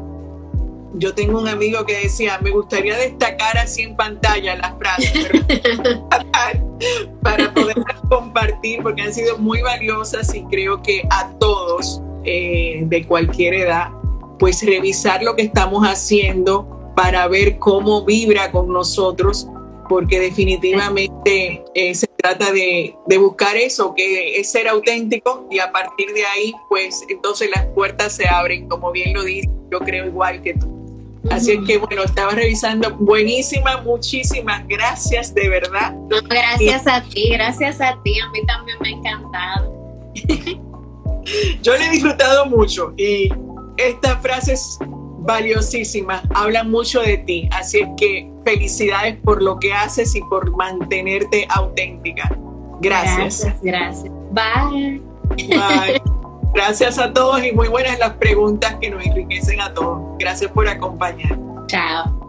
yo 0.96 1.14
tengo 1.14 1.40
un 1.40 1.48
amigo 1.48 1.84
que 1.84 1.98
decía, 1.98 2.38
me 2.42 2.50
gustaría 2.50 2.96
destacar 2.96 3.58
así 3.58 3.82
en 3.82 3.96
pantalla 3.96 4.56
las 4.56 4.78
frases 4.78 5.30
para 7.22 7.52
poder 7.52 7.76
compartir 8.08 8.82
porque 8.82 9.02
han 9.02 9.12
sido 9.12 9.38
muy 9.38 9.60
valiosas 9.62 10.32
y 10.34 10.44
creo 10.44 10.82
que 10.82 11.06
a 11.10 11.30
todos 11.38 12.00
eh, 12.24 12.82
de 12.86 13.04
cualquier 13.06 13.54
edad, 13.54 13.90
pues 14.38 14.64
revisar 14.64 15.22
lo 15.22 15.34
que 15.36 15.42
estamos 15.42 15.84
haciendo 15.86 16.92
para 16.94 17.26
ver 17.28 17.58
cómo 17.58 18.04
vibra 18.04 18.52
con 18.52 18.72
nosotros, 18.72 19.48
porque 19.88 20.20
definitivamente 20.20 21.62
eh, 21.74 21.94
trata 22.24 22.52
de, 22.52 22.96
buscar 23.18 23.56
eso, 23.56 23.94
que 23.94 24.38
es 24.38 24.50
ser 24.50 24.66
auténtico 24.68 25.46
y 25.50 25.58
a 25.58 25.70
partir 25.70 26.12
de 26.14 26.24
ahí, 26.24 26.54
pues 26.68 27.04
entonces 27.08 27.50
las 27.54 27.66
puertas 27.66 28.16
se 28.16 28.26
abren, 28.26 28.68
como 28.68 28.90
bien 28.92 29.12
lo 29.12 29.22
dice, 29.22 29.50
yo 29.70 29.78
creo 29.80 30.06
igual 30.06 30.40
que 30.42 30.54
tú. 30.54 30.72
Así 31.30 31.52
es 31.52 31.58
que 31.66 31.78
bueno, 31.78 32.02
estaba 32.02 32.32
revisando, 32.32 32.90
buenísima, 32.96 33.80
muchísimas 33.82 34.66
gracias, 34.68 35.34
de 35.34 35.48
verdad. 35.48 35.94
gracias 36.28 36.86
a 36.86 37.02
ti, 37.02 37.30
gracias 37.30 37.80
a 37.80 37.98
ti, 38.02 38.18
a 38.20 38.30
mí 38.30 38.40
también 38.46 38.78
me 38.80 38.88
ha 38.88 38.92
encantado. 38.92 39.74
yo 41.62 41.76
le 41.76 41.86
he 41.86 41.90
disfrutado 41.90 42.46
mucho 42.46 42.94
y 42.96 43.28
estas 43.76 44.20
frases 44.22 44.78
valiosísimas 45.24 46.22
hablan 46.34 46.70
mucho 46.70 47.00
de 47.00 47.18
ti, 47.18 47.48
así 47.52 47.80
es 47.80 47.88
que 47.96 48.30
felicidades 48.44 49.16
por 49.24 49.42
lo 49.42 49.58
que 49.58 49.72
haces 49.72 50.14
y 50.14 50.20
por 50.22 50.54
mantenerte 50.56 51.46
auténtica. 51.48 52.36
Gracias. 52.80 53.40
Gracias, 53.40 53.62
gracias. 53.62 54.12
Bye. 54.30 55.02
Bye. 55.48 56.02
Gracias 56.54 56.98
a 57.00 57.12
todos 57.12 57.44
y 57.44 57.50
muy 57.50 57.66
buenas 57.66 57.98
las 57.98 58.12
preguntas 58.12 58.76
que 58.80 58.88
nos 58.88 59.04
enriquecen 59.04 59.60
a 59.60 59.74
todos. 59.74 60.00
Gracias 60.20 60.52
por 60.52 60.68
acompañar. 60.68 61.36
Chao. 61.66 62.23